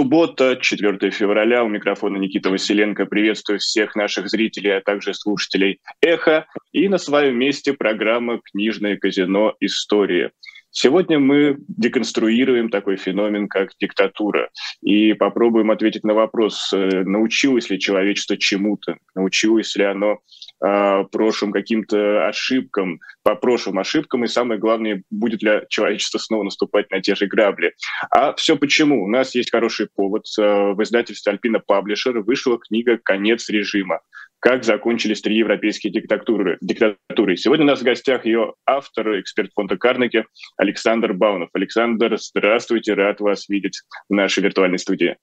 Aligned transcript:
Суббота, 0.00 0.56
4 0.58 1.10
февраля. 1.10 1.62
У 1.62 1.68
микрофона 1.68 2.16
Никита 2.16 2.48
Василенко. 2.48 3.04
Приветствую 3.04 3.58
всех 3.58 3.94
наших 3.94 4.30
зрителей, 4.30 4.78
а 4.78 4.80
также 4.80 5.12
слушателей 5.12 5.78
«Эхо». 6.00 6.46
И 6.72 6.88
на 6.88 6.96
своем 6.96 7.38
месте 7.38 7.74
программа 7.74 8.40
«Книжное 8.42 8.96
казино. 8.96 9.56
История». 9.60 10.32
Сегодня 10.70 11.18
мы 11.18 11.58
деконструируем 11.68 12.70
такой 12.70 12.96
феномен, 12.96 13.46
как 13.46 13.72
диктатура, 13.78 14.48
и 14.80 15.12
попробуем 15.12 15.70
ответить 15.70 16.04
на 16.04 16.14
вопрос, 16.14 16.72
э, 16.72 17.02
научилось 17.04 17.68
ли 17.68 17.78
человечество 17.78 18.38
чему-то, 18.38 18.96
научилось 19.14 19.76
ли 19.76 19.84
оно 19.84 20.20
э, 20.64 21.04
прошлым 21.10 21.52
каким-то 21.52 22.26
ошибкам, 22.26 23.00
по 23.22 23.34
прошлым 23.34 23.78
ошибкам, 23.78 24.24
и 24.24 24.28
самое 24.28 24.60
главное, 24.60 25.02
будет 25.10 25.42
ли 25.42 25.62
человечество 25.68 26.18
снова 26.18 26.44
наступать 26.44 26.90
на 26.90 27.00
те 27.00 27.14
же 27.14 27.26
грабли. 27.26 27.74
А 28.10 28.34
все 28.34 28.56
почему? 28.56 29.04
У 29.04 29.08
нас 29.08 29.34
есть 29.34 29.50
хороший 29.50 29.88
повод. 29.94 30.24
Э, 30.38 30.72
в 30.72 30.82
издательстве 30.82 31.32
«Альпина 31.32 31.60
Паблишер» 31.60 32.20
вышла 32.20 32.58
книга 32.58 32.98
«Конец 33.02 33.48
режима» 33.48 34.00
как 34.40 34.64
закончились 34.64 35.20
три 35.20 35.36
европейские 35.36 35.92
диктатуры. 35.92 36.56
диктатуры. 36.60 37.36
Сегодня 37.36 37.66
у 37.66 37.68
нас 37.68 37.80
в 37.80 37.84
гостях 37.84 38.24
ее 38.24 38.54
автор, 38.66 39.20
эксперт 39.20 39.52
фонда 39.54 39.76
Карнеги 39.76 40.24
Александр 40.56 41.12
Баунов. 41.12 41.50
Александр, 41.52 42.16
здравствуйте, 42.18 42.94
рад 42.94 43.20
вас 43.20 43.48
видеть 43.48 43.82
в 44.08 44.14
нашей 44.14 44.42
виртуальной 44.42 44.78
студии. 44.78 45.16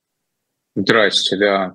Здрасте, 0.75 1.35
да. 1.37 1.73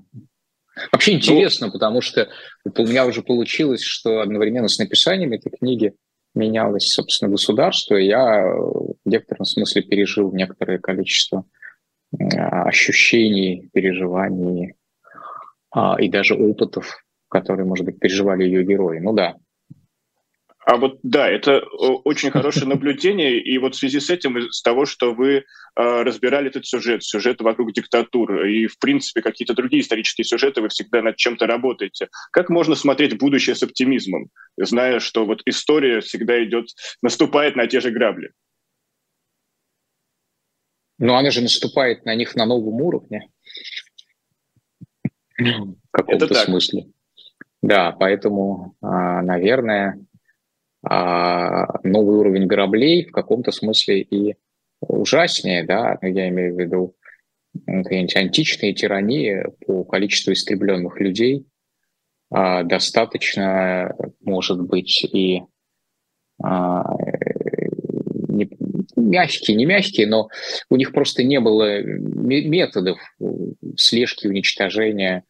Вообще 0.91 1.13
интересно, 1.13 1.67
ну, 1.67 1.73
потому 1.73 2.01
что 2.01 2.29
у 2.65 2.87
меня 2.87 3.07
уже 3.07 3.23
получилось, 3.23 3.83
что 3.83 4.21
одновременно 4.21 4.69
с 4.69 4.79
написанием 4.79 5.33
этой 5.33 5.51
книги 5.51 5.95
менялось, 6.35 6.91
собственно, 6.91 7.31
государство, 7.31 7.95
и 7.97 8.07
я 8.07 8.43
в 8.43 8.97
некотором 9.05 9.45
смысле 9.45 9.83
пережил 9.83 10.33
некоторое 10.33 10.79
количество 10.79 11.45
ощущений, 12.19 13.69
переживаний 13.73 14.75
а, 15.71 15.97
и 15.99 16.09
даже 16.09 16.35
опытов 16.35 17.03
которые, 17.33 17.67
может 17.67 17.87
быть, 17.87 17.99
переживали 17.99 18.45
ее 18.45 18.63
герои. 18.63 18.99
Ну 18.99 19.15
да. 19.15 19.37
А 20.65 20.77
вот 20.77 21.01
да, 21.03 21.29
это 21.29 21.61
очень 22.05 22.31
хорошее 22.31 22.67
наблюдение, 22.67 23.41
и 23.41 23.59
вот 23.59 23.75
в 23.75 23.79
связи 23.79 23.99
с 23.99 24.11
этим, 24.11 24.41
с 24.51 24.63
того, 24.63 24.85
что 24.85 25.13
вы 25.13 25.39
э, 25.39 25.43
разбирали 25.75 26.51
этот 26.51 26.67
сюжет, 26.67 27.03
сюжет 27.03 27.41
вокруг 27.41 27.73
диктатуры, 27.73 28.55
и, 28.55 28.67
в 28.69 28.79
принципе, 28.79 29.23
какие-то 29.23 29.55
другие 29.55 29.83
исторические 29.83 30.25
сюжеты, 30.25 30.61
вы 30.61 30.69
всегда 30.69 31.03
над 31.03 31.17
чем-то 31.17 31.49
работаете. 31.49 32.09
Как 32.31 32.49
можно 32.49 32.77
смотреть 32.77 33.19
будущее 33.19 33.57
с 33.57 33.63
оптимизмом, 33.65 34.29
зная, 34.57 35.01
что 35.01 35.27
вот 35.27 35.43
история 35.47 36.01
всегда 36.01 36.43
идет, 36.45 36.69
наступает 37.03 37.57
на 37.57 37.67
те 37.67 37.81
же 37.81 37.91
грабли? 37.91 38.31
Ну, 40.99 41.15
она 41.15 41.33
же 41.33 41.41
наступает 41.41 42.05
на 42.05 42.15
них 42.15 42.37
на 42.37 42.47
новом 42.47 42.81
уровне. 42.81 43.29
В 45.37 45.75
каком-то 45.91 46.33
смысле. 46.35 46.87
Да, 47.63 47.91
поэтому, 47.91 48.77
а, 48.81 49.23
наверное, 49.23 49.99
новый 50.85 52.17
уровень 52.17 52.49
кораблей 52.49 53.07
в 53.07 53.13
каком-то 53.13 53.53
смысле 53.53 54.01
и 54.01 54.37
ужаснее, 54.81 55.65
да, 55.65 55.97
ну, 56.03 56.09
я 56.09 56.29
имею 56.29 56.55
в 56.55 56.59
виду 56.59 56.97
античные 57.67 58.73
тирании 58.73 59.45
по 59.67 59.85
количеству 59.85 60.33
истребленных 60.33 60.99
людей 60.99 61.47
а, 62.31 62.63
достаточно, 62.65 63.95
может 64.25 64.61
быть, 64.63 65.05
и 65.05 65.43
не, 68.33 68.51
мягкие, 68.97 69.57
не 69.57 69.67
мягкие, 69.67 70.07
но 70.07 70.29
у 70.71 70.77
них 70.77 70.93
просто 70.93 71.23
не 71.23 71.41
было 71.41 71.83
методов 71.83 72.99
слежки, 73.77 74.27
уничтожения 74.27 75.25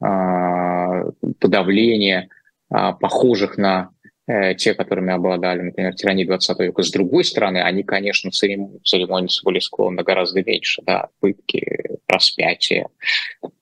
а, 0.00 1.04
подавления 1.40 2.28
а, 2.70 2.92
похожих 2.92 3.56
на 3.58 3.90
э, 3.90 3.93
те, 4.26 4.74
которыми 4.74 5.12
обладали, 5.12 5.60
например, 5.60 5.94
тирании 5.94 6.24
20 6.24 6.58
века. 6.60 6.82
С 6.82 6.90
другой 6.90 7.24
стороны, 7.24 7.58
они, 7.58 7.82
конечно, 7.82 8.30
церемониться 8.30 9.42
были 9.44 9.58
склонны 9.58 10.02
гораздо 10.02 10.42
меньше. 10.42 10.82
Да, 10.86 11.08
пытки, 11.20 11.98
распятия 12.08 12.88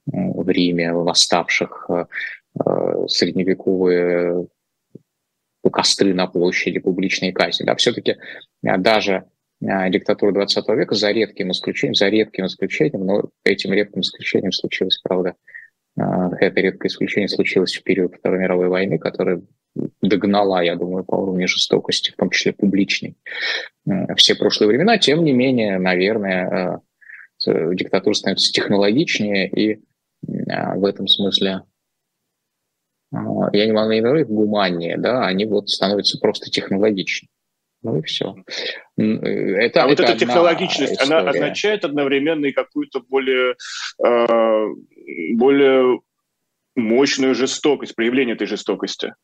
в 0.07 0.49
Риме, 0.49 0.93
восставших, 0.93 1.87
э, 1.91 2.05
э, 2.65 3.07
средневековые 3.09 4.47
костры 5.71 6.13
на 6.15 6.27
площади, 6.27 6.79
публичные 6.79 7.33
казни. 7.33 7.65
Да, 7.65 7.75
все-таки 7.77 8.17
даже 8.63 9.25
диктатура 9.61 10.33
20 10.33 10.69
века, 10.71 10.95
за 10.97 11.13
редким 11.13 11.53
исключением, 11.53 11.95
за 11.95 12.09
редким 12.09 12.47
исключением, 12.47 13.07
но 13.07 13.31
этим 13.45 13.73
редким 13.73 14.01
исключением 14.01 14.51
случилось, 14.51 15.01
правда, 15.05 15.37
это 15.97 16.61
редкое 16.61 16.89
исключение 16.89 17.29
случилось 17.29 17.77
в 17.77 17.85
период 17.85 18.17
Второй 18.17 18.41
мировой 18.41 18.69
войны, 18.69 18.99
которая 18.99 19.41
догнала, 20.03 20.63
я 20.63 20.77
думаю, 20.77 21.05
по 21.05 21.17
уровню 21.17 21.49
жестокости, 21.49 22.11
в 22.11 22.17
том 22.17 22.31
числе 22.31 22.53
публичной, 22.53 23.17
э, 23.87 24.15
все 24.17 24.35
прошлые 24.35 24.69
времена. 24.69 24.99
Тем 24.99 25.25
не 25.25 25.33
менее, 25.33 25.79
наверное, 25.79 26.83
э, 27.47 27.75
диктатура 27.75 28.15
становится 28.15 28.53
технологичнее 28.53 29.49
и 29.49 29.73
э, 29.73 30.75
в 30.77 30.85
этом 30.85 31.09
смысле 31.09 31.63
я 33.53 33.67
не 33.67 33.73
могу 33.73 33.91
говорить 33.91 34.27
гуманнее, 34.27 34.97
да, 34.97 35.27
они 35.27 35.45
вот 35.45 35.69
становятся 35.69 36.19
просто 36.19 36.51
технологичнее. 36.51 37.29
Ну 37.83 37.99
и 37.99 38.03
все. 38.03 38.37
Это, 38.97 39.83
а 39.83 39.87
это 39.87 39.87
вот 39.89 40.01
эта 40.01 40.17
технологичность, 40.17 40.93
история. 40.93 41.19
она 41.19 41.31
означает 41.31 41.85
одновременно 41.85 42.47
и 42.47 42.53
какую-то 42.53 43.01
более, 43.01 43.57
э, 44.03 44.67
более 45.35 46.01
мощную 46.77 47.35
жестокость, 47.35 47.97
проявление 47.97 48.37
этой 48.37 48.47
жестокости? 48.47 49.15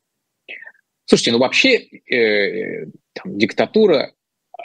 Слушайте, 1.09 1.33
ну 1.33 1.39
вообще 1.39 1.77
э, 1.79 2.87
там, 3.15 3.39
диктатура 3.39 4.13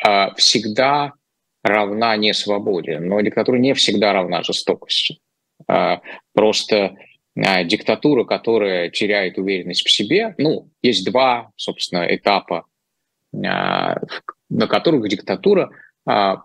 э, 0.05 0.35
всегда 0.35 1.13
равна 1.63 2.17
не 2.17 2.33
свободе, 2.33 2.99
но 2.99 3.21
диктатура 3.21 3.57
не 3.57 3.73
всегда 3.73 4.11
равна 4.11 4.43
жестокости. 4.43 5.19
Э, 5.69 5.99
просто 6.33 6.97
э, 7.35 7.63
диктатура, 7.63 8.25
которая 8.25 8.89
теряет 8.89 9.37
уверенность 9.37 9.87
в 9.87 9.91
себе, 9.91 10.35
ну, 10.37 10.69
есть 10.81 11.05
два, 11.09 11.49
собственно, 11.55 12.05
этапа 12.13 12.65
а, 13.45 13.95
на 14.49 14.67
которых 14.67 15.07
диктатура 15.07 15.71
а, 16.05 16.43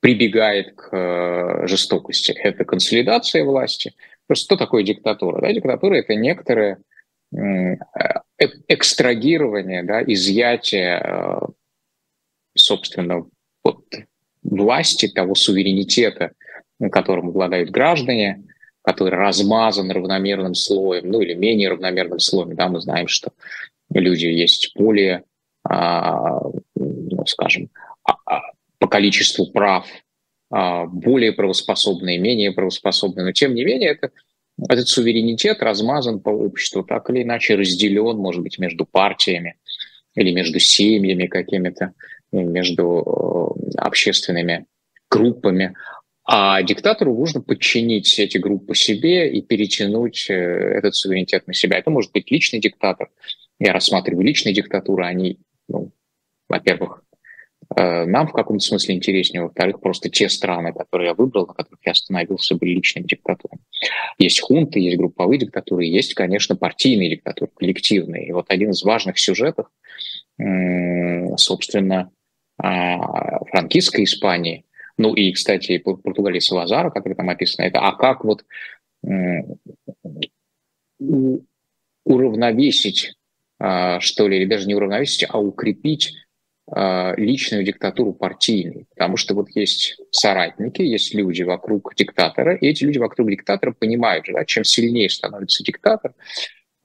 прибегает 0.00 0.74
к 0.74 0.88
э, 0.92 1.66
жестокости. 1.66 2.32
Это 2.32 2.64
консолидация 2.64 3.44
власти. 3.44 3.94
Просто 4.26 4.44
что 4.44 4.56
такое 4.56 4.82
диктатура? 4.82 5.40
Да, 5.40 5.52
диктатура– 5.52 5.94
это 5.96 6.14
некоторое 6.14 6.78
э, 7.34 7.76
экстрагирование, 8.38 9.82
да, 9.82 10.02
изъятие, 10.02 11.00
э, 11.02 11.38
собственно, 12.56 13.26
вот, 13.62 13.84
власти, 14.42 15.08
того 15.08 15.34
суверенитета, 15.34 16.32
которым 16.90 17.28
обладают 17.28 17.70
граждане, 17.70 18.44
который 18.82 19.18
размазан 19.18 19.90
равномерным 19.90 20.54
слоем, 20.54 21.10
ну 21.10 21.20
или 21.20 21.34
менее 21.34 21.70
равномерным 21.70 22.18
слоем. 22.18 22.54
Да, 22.54 22.68
мы 22.68 22.80
знаем, 22.80 23.08
что 23.08 23.32
люди 23.90 24.26
есть 24.26 24.72
более 24.76 25.24
а, 25.66 26.40
ну, 26.74 27.24
скажем, 27.26 27.70
а, 28.04 28.12
а, 28.26 28.42
по 28.78 28.86
количеству 28.86 29.50
прав 29.50 29.86
более 30.50 31.32
правоспособные, 31.32 32.18
менее 32.18 32.52
правоспособные. 32.52 33.24
Но 33.24 33.32
тем 33.32 33.54
не 33.54 33.64
менее 33.64 33.90
это, 33.90 34.10
этот 34.68 34.88
суверенитет 34.88 35.62
размазан 35.62 36.20
по 36.20 36.30
обществу, 36.30 36.82
так 36.82 37.10
или 37.10 37.22
иначе 37.22 37.56
разделен, 37.56 38.16
может 38.16 38.42
быть, 38.42 38.58
между 38.58 38.84
партиями 38.84 39.56
или 40.14 40.32
между 40.32 40.60
семьями 40.60 41.26
какими-то, 41.26 41.92
между 42.32 43.56
э, 43.66 43.70
общественными 43.78 44.66
группами. 45.10 45.74
А 46.26 46.62
диктатору 46.62 47.14
нужно 47.14 47.40
подчинить 47.40 48.18
эти 48.18 48.38
группы 48.38 48.74
себе 48.74 49.30
и 49.30 49.42
перетянуть 49.42 50.26
э, 50.30 50.34
этот 50.34 50.94
суверенитет 50.94 51.46
на 51.46 51.54
себя. 51.54 51.78
Это 51.78 51.90
может 51.90 52.12
быть 52.12 52.30
личный 52.30 52.60
диктатор. 52.60 53.10
Я 53.58 53.72
рассматриваю 53.72 54.24
личные 54.24 54.54
диктатуры, 54.54 55.04
они 55.04 55.38
ну, 55.68 55.92
во-первых, 56.48 57.02
нам 57.76 58.28
в 58.28 58.32
каком-то 58.32 58.64
смысле 58.64 58.94
интереснее, 58.96 59.42
во-вторых, 59.42 59.80
просто 59.80 60.08
те 60.08 60.28
страны, 60.28 60.72
которые 60.72 61.08
я 61.08 61.14
выбрал, 61.14 61.46
на 61.46 61.54
которых 61.54 61.80
я 61.84 61.92
остановился, 61.92 62.54
были 62.56 62.70
личными 62.70 63.06
диктатурами. 63.06 63.62
Есть 64.18 64.40
хунты, 64.40 64.80
есть 64.80 64.96
групповые 64.96 65.38
диктатуры, 65.38 65.84
есть, 65.84 66.14
конечно, 66.14 66.56
партийные 66.56 67.10
диктатуры, 67.10 67.50
коллективные. 67.56 68.28
И 68.28 68.32
вот 68.32 68.46
один 68.48 68.70
из 68.70 68.82
важных 68.82 69.18
сюжетов, 69.18 69.66
собственно, 71.36 72.10
а, 72.58 73.44
франкистской 73.46 74.04
Испании, 74.04 74.64
ну 74.96 75.14
и, 75.14 75.32
кстати, 75.32 75.78
Португалии 75.78 76.38
Салазара, 76.38 76.90
который 76.90 77.14
там 77.14 77.28
описано, 77.28 77.64
это 77.64 77.80
а 77.80 77.92
как 77.96 78.24
вот 78.24 78.44
уравновесить 82.04 83.14
а, 83.58 84.00
что 84.00 84.28
ли, 84.28 84.38
или 84.38 84.44
даже 84.46 84.66
не 84.66 84.74
уравновесить, 84.74 85.26
а 85.28 85.38
укрепить 85.38 86.12
э, 86.12 86.23
личную 86.66 87.62
диктатуру 87.62 88.14
партийной, 88.14 88.86
потому 88.94 89.16
что 89.18 89.34
вот 89.34 89.48
есть 89.54 89.98
соратники, 90.10 90.80
есть 90.80 91.12
люди 91.14 91.42
вокруг 91.42 91.94
диктатора, 91.94 92.56
и 92.56 92.66
эти 92.66 92.84
люди 92.84 92.98
вокруг 92.98 93.28
диктатора 93.28 93.72
понимают, 93.72 94.26
да, 94.32 94.44
чем 94.46 94.64
сильнее 94.64 95.10
становится 95.10 95.62
диктатор, 95.62 96.14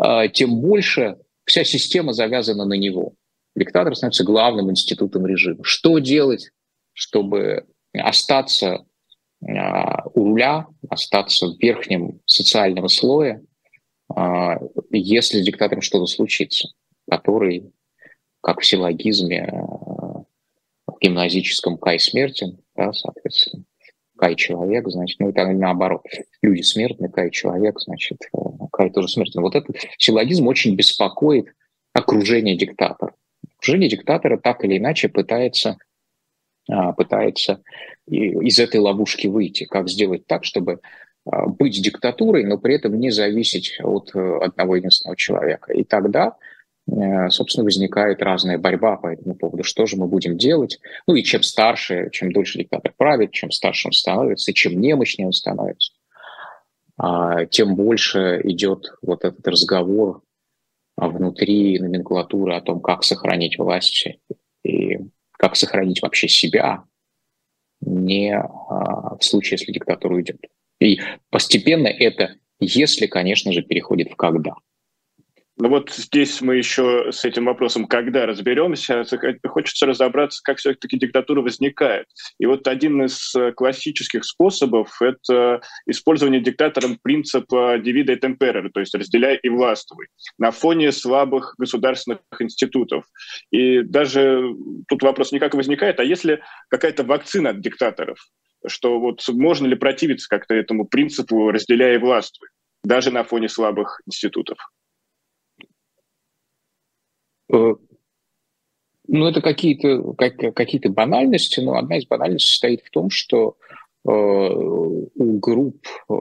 э, 0.04 0.28
тем 0.34 0.60
больше 0.60 1.18
вся 1.46 1.64
система 1.64 2.14
завязана 2.14 2.66
на 2.66 2.74
него. 2.74 3.14
Диктатор 3.56 3.96
становится 3.96 4.24
главным 4.24 4.70
институтом 4.70 5.26
режима. 5.26 5.64
Что 5.64 6.00
делать, 6.00 6.52
чтобы 6.94 7.66
остаться 7.94 8.86
э, 9.42 9.48
у 10.14 10.26
руля, 10.26 10.68
остаться 10.90 11.48
в 11.48 11.60
верхнем 11.60 12.20
социального 12.26 12.90
слоя, 12.90 13.42
э, 14.16 14.52
если 14.92 15.42
с 15.42 15.46
диктатором 15.46 15.82
что-то 15.82 16.06
случится, 16.06 16.70
который 17.10 17.72
как 18.42 18.62
в 18.62 18.66
силлогизме 18.66 19.50
э, 19.52 19.56
в 20.88 21.00
гимназическом 21.02 21.78
«Кай 21.78 22.00
смертен», 22.00 22.60
да, 22.76 22.94
соответственно, 22.94 23.64
Кай 24.18 24.36
человек, 24.36 24.88
значит, 24.90 25.20
ну 25.20 25.30
это 25.30 25.48
наоборот. 25.48 26.04
Люди 26.42 26.62
смертны, 26.62 27.10
Кай 27.10 27.32
человек, 27.32 27.80
значит, 27.80 28.18
э, 28.34 28.38
Кай 28.72 28.90
тоже 28.90 29.08
смертен. 29.08 29.42
Вот 29.42 29.56
этот 29.56 29.78
силлогизм 29.98 30.48
очень 30.48 30.76
беспокоит 30.76 31.54
окружение 31.94 32.58
диктатора. 32.58 33.14
Окружение 33.58 33.90
диктатора 33.90 34.38
так 34.38 34.64
или 34.64 34.78
иначе 34.78 35.10
пытается, 35.10 35.78
а, 36.70 36.94
пытается 36.94 37.62
из 38.08 38.60
этой 38.60 38.80
ловушки 38.80 39.28
выйти. 39.28 39.66
Как 39.66 39.90
сделать 39.90 40.26
так, 40.28 40.44
чтобы 40.44 40.82
а, 41.26 41.48
быть 41.48 41.82
диктатурой, 41.82 42.46
но 42.46 42.58
при 42.58 42.76
этом 42.76 43.00
не 43.00 43.12
зависеть 43.12 43.80
от 43.84 44.12
э, 44.16 44.38
одного 44.42 44.76
единственного 44.76 45.16
человека. 45.18 45.74
И 45.74 45.84
тогда 45.84 46.36
собственно, 47.30 47.66
возникает 47.66 48.22
разная 48.22 48.58
борьба 48.58 48.98
по 48.98 49.08
этому 49.08 49.36
поводу. 49.36 49.64
Что 49.64 49.86
же 49.86 49.98
мы 49.98 50.08
будем 50.08 50.38
делать? 50.38 50.80
Ну 51.08 51.16
и 51.16 51.24
чем 51.24 51.44
старше, 51.44 52.10
чем 52.12 52.32
дольше 52.32 52.60
диктатор 52.60 52.94
правит, 52.98 53.32
чем 53.32 53.52
старше 53.52 53.90
он 53.90 53.92
становится, 53.94 54.54
чем 54.54 54.80
немощнее 54.80 55.28
он 55.28 55.34
становится, 55.34 55.94
а, 56.98 57.46
тем 57.46 57.76
больше 57.76 58.42
идет 58.44 58.94
вот 59.02 59.24
этот 59.24 59.48
разговор 59.48 60.22
внутри 60.98 61.80
номенклатуры 61.80 62.56
о 62.56 62.62
том, 62.62 62.82
как 62.82 63.04
сохранить 63.04 63.58
власть 63.58 64.08
и 64.64 65.00
как 65.32 65.56
сохранить 65.56 66.02
вообще 66.02 66.28
себя, 66.28 66.84
не 67.82 68.36
а, 68.36 69.16
в 69.16 69.24
случае, 69.24 69.58
если 69.60 69.72
диктатура 69.72 70.16
уйдет. 70.16 70.40
И 70.80 71.00
постепенно 71.30 71.88
это, 71.88 72.36
если, 72.60 73.08
конечно 73.08 73.54
же, 73.54 73.62
переходит 73.62 74.12
в 74.12 74.16
когда– 74.16 74.56
ну 75.60 75.68
вот 75.68 75.92
здесь 75.92 76.40
мы 76.40 76.56
еще 76.56 77.12
с 77.12 77.26
этим 77.26 77.46
вопросом, 77.46 77.86
когда 77.86 78.26
разберемся, 78.26 79.04
хочется 79.46 79.86
разобраться, 79.86 80.42
как 80.42 80.58
все-таки 80.58 80.98
диктатура 80.98 81.42
возникает. 81.42 82.08
И 82.40 82.46
вот 82.46 82.66
один 82.68 83.04
из 83.04 83.36
э, 83.36 83.52
классических 83.52 84.24
способов– 84.24 85.02
это 85.02 85.60
использование 85.86 86.40
диктатором 86.40 86.98
принципа 87.04 87.78
«divide 87.78 88.08
et 88.08 88.22
impera», 88.22 88.70
то 88.74 88.80
есть 88.80 88.96
«разделяй 88.96 89.38
и 89.44 89.50
властвуй», 89.50 90.08
на 90.38 90.52
фоне 90.52 90.94
слабых 90.94 91.56
государственных 91.58 92.22
институтов. 92.40 93.04
И 93.52 93.82
даже 93.82 94.42
тут 94.88 95.04
вопрос 95.04 95.34
не 95.34 95.40
как 95.40 95.56
возникает, 95.56 96.00
а 96.00 96.06
если 96.06 96.42
какая-то 96.70 97.04
вакцина 97.04 97.50
от 97.50 97.60
диктаторов, 97.60 98.18
что 98.66 98.98
вот 98.98 99.28
можно 99.28 99.68
ли 99.68 99.76
противиться 99.76 100.30
как-то 100.30 100.54
этому 100.54 100.86
принципу 100.86 101.52
«разделяй 101.52 101.96
и 101.96 102.00
властвуй», 102.00 102.48
даже 102.82 103.12
на 103.12 103.26
фоне 103.26 103.50
слабых 103.50 104.00
институтов? 104.06 104.58
Э, 107.52 107.76
ну, 109.08 109.28
это 109.28 109.42
какие-то 109.42 110.14
как, 110.14 110.38
какие 110.56 110.88
банальности, 110.88 111.60
но 111.60 111.78
одна 111.78 111.98
из 111.98 112.06
банальностей 112.06 112.50
состоит 112.50 112.82
в 112.82 112.92
том, 112.92 113.10
что 113.10 113.58
э, 114.08 114.10
у 114.12 115.40
групп, 115.40 115.86
э, 115.88 116.14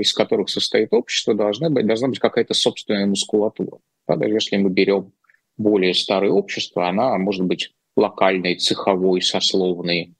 из 0.00 0.12
которых 0.12 0.48
состоит 0.48 0.92
общество, 0.92 1.34
должна 1.34 1.70
быть, 1.70 1.86
должна 1.86 2.08
быть 2.08 2.18
какая-то 2.18 2.54
собственная 2.54 3.06
мускулатура. 3.06 3.78
Да, 4.06 4.16
даже 4.16 4.34
если 4.34 4.56
мы 4.56 4.70
берем 4.70 5.12
более 5.56 5.94
старое 5.94 6.30
общество, 6.30 6.88
она 6.88 7.16
может 7.18 7.44
быть 7.44 7.72
локальной, 7.96 8.56
цеховой, 8.56 9.22
сословной. 9.22 10.14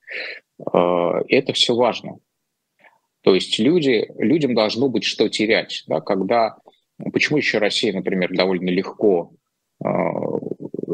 Это 0.58 1.52
все 1.52 1.74
важно. 1.74 2.16
То 3.20 3.34
есть 3.34 3.58
люди, 3.58 4.08
людям 4.16 4.54
должно 4.54 4.88
быть 4.88 5.04
что 5.04 5.28
терять. 5.28 5.84
Да, 5.86 6.00
когда, 6.00 6.56
почему 7.12 7.36
еще 7.36 7.58
Россия, 7.58 7.92
например, 7.92 8.34
довольно 8.34 8.70
легко 8.70 9.32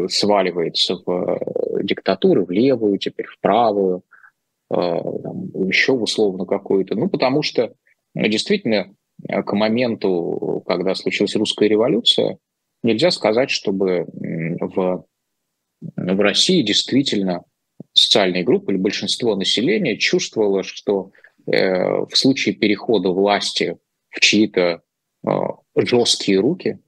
сваливается 0.08 0.96
в 1.04 1.10
э, 1.10 1.82
диктатуру, 1.82 2.44
в 2.44 2.50
левую, 2.50 2.99
теперь 2.99 3.26
в 3.26 3.38
правую, 3.40 4.02
э, 4.70 4.75
там, 4.75 5.69
еще 5.69 5.93
условно 5.93 6.46
какую-то. 6.46 6.94
Ну, 6.94 7.08
потому 7.08 7.43
что 7.43 7.75
ну, 8.14 8.26
действительно 8.28 8.94
э, 9.28 9.43
к 9.43 9.52
моменту, 9.52 10.62
когда 10.66 10.94
случилась 10.94 11.37
русская 11.37 11.69
революция, 11.69 12.38
нельзя 12.82 13.10
сказать, 13.10 13.50
чтобы 13.50 14.06
в, 14.60 15.04
в 15.81 16.20
России 16.20 16.62
действительно 16.62 17.44
социальные 17.93 18.44
группы 18.44 18.72
или 18.72 18.78
большинство 18.78 19.37
населения 19.37 19.96
чувствовало, 19.96 20.62
что 20.62 21.12
э, 21.46 22.05
в 22.06 22.14
случае 22.14 22.55
перехода 22.55 23.10
власти 23.10 23.76
в 24.10 24.20
чьи-то 24.20 24.82
э, 25.26 25.31
жесткие 25.76 26.40
руки, 26.40 26.78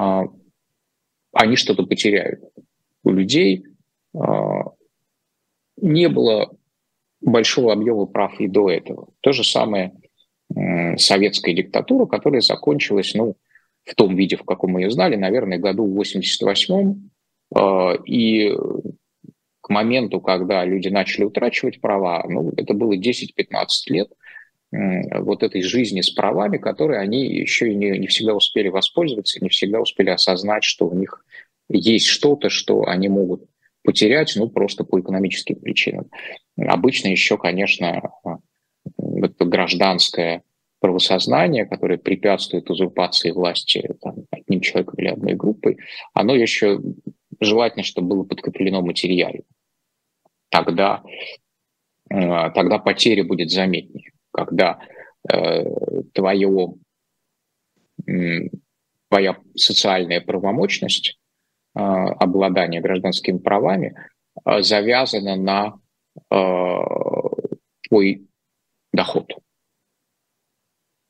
э, 0.00 0.22
они 1.32 1.56
что-то 1.56 1.84
потеряют. 1.84 2.40
У 3.04 3.10
людей 3.10 3.64
э, 4.14 4.18
не 5.76 6.08
было 6.08 6.54
большого 7.20 7.72
объема 7.72 8.06
прав 8.06 8.40
и 8.40 8.48
до 8.48 8.70
этого. 8.70 9.08
То 9.20 9.32
же 9.32 9.44
самое 9.44 9.92
советская 10.96 11.54
диктатура, 11.54 12.06
которая 12.06 12.40
закончилась, 12.40 13.14
ну, 13.14 13.36
в 13.84 13.94
том 13.94 14.14
виде, 14.14 14.36
в 14.36 14.44
каком 14.44 14.72
мы 14.72 14.82
ее 14.82 14.90
знали, 14.90 15.16
наверное, 15.16 15.58
году 15.58 15.86
в 15.86 16.00
88-м. 16.00 17.10
Э, 17.56 17.96
и 18.06 18.54
к 19.60 19.68
моменту, 19.68 20.20
когда 20.20 20.64
люди 20.64 20.88
начали 20.88 21.24
утрачивать 21.24 21.80
права, 21.80 22.24
ну, 22.28 22.52
это 22.56 22.74
было 22.74 22.96
10-15 22.96 23.30
лет, 23.88 24.10
вот 24.72 25.42
этой 25.42 25.62
жизни 25.62 26.00
с 26.00 26.10
правами, 26.10 26.58
которые 26.58 27.00
они 27.00 27.26
еще 27.26 27.72
и 27.72 27.74
не, 27.74 27.98
не 27.98 28.06
всегда 28.06 28.34
успели 28.34 28.68
воспользоваться, 28.68 29.42
не 29.42 29.48
всегда 29.48 29.80
успели 29.80 30.10
осознать, 30.10 30.64
что 30.64 30.88
у 30.88 30.94
них 30.94 31.24
есть 31.68 32.06
что-то, 32.06 32.50
что 32.50 32.86
они 32.86 33.08
могут 33.08 33.44
потерять, 33.82 34.32
ну, 34.36 34.48
просто 34.48 34.84
по 34.84 35.00
экономическим 35.00 35.56
причинам. 35.56 36.10
Обычно 36.56 37.08
еще, 37.08 37.38
конечно, 37.38 38.12
это 38.98 39.44
гражданское 39.44 40.42
правосознание, 40.80 41.66
которое 41.66 41.98
препятствует 41.98 42.70
узурпации 42.70 43.32
власти 43.32 43.88
там, 44.00 44.24
одним 44.30 44.60
человеком 44.60 44.94
или 44.98 45.08
одной 45.08 45.34
группой, 45.34 45.78
оно 46.14 46.34
еще 46.34 46.80
желательно, 47.40 47.84
чтобы 47.84 48.08
было 48.08 48.24
подкреплено 48.24 48.82
материально. 48.82 49.42
Тогда, 50.48 51.02
э, 52.10 52.50
тогда 52.50 52.78
потеря 52.78 53.24
будет 53.24 53.50
заметнее 53.50 54.09
когда 54.32 54.78
э, 55.30 55.64
твое, 56.14 56.74
твоя 59.08 59.36
социальная 59.54 60.20
правомощность, 60.20 61.18
э, 61.76 61.80
обладание 61.80 62.80
гражданскими 62.80 63.38
правами 63.38 63.94
э, 64.44 64.62
завязана 64.62 65.36
на 65.36 65.74
э, 66.30 66.76
твой 67.88 68.26
доход. 68.92 69.32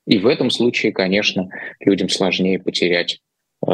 И 0.06 0.18
в 0.18 0.26
этом 0.26 0.50
случае, 0.50 0.92
конечно, 0.92 1.48
людям 1.78 2.08
сложнее 2.08 2.58
потерять 2.58 3.20
э, 3.64 3.68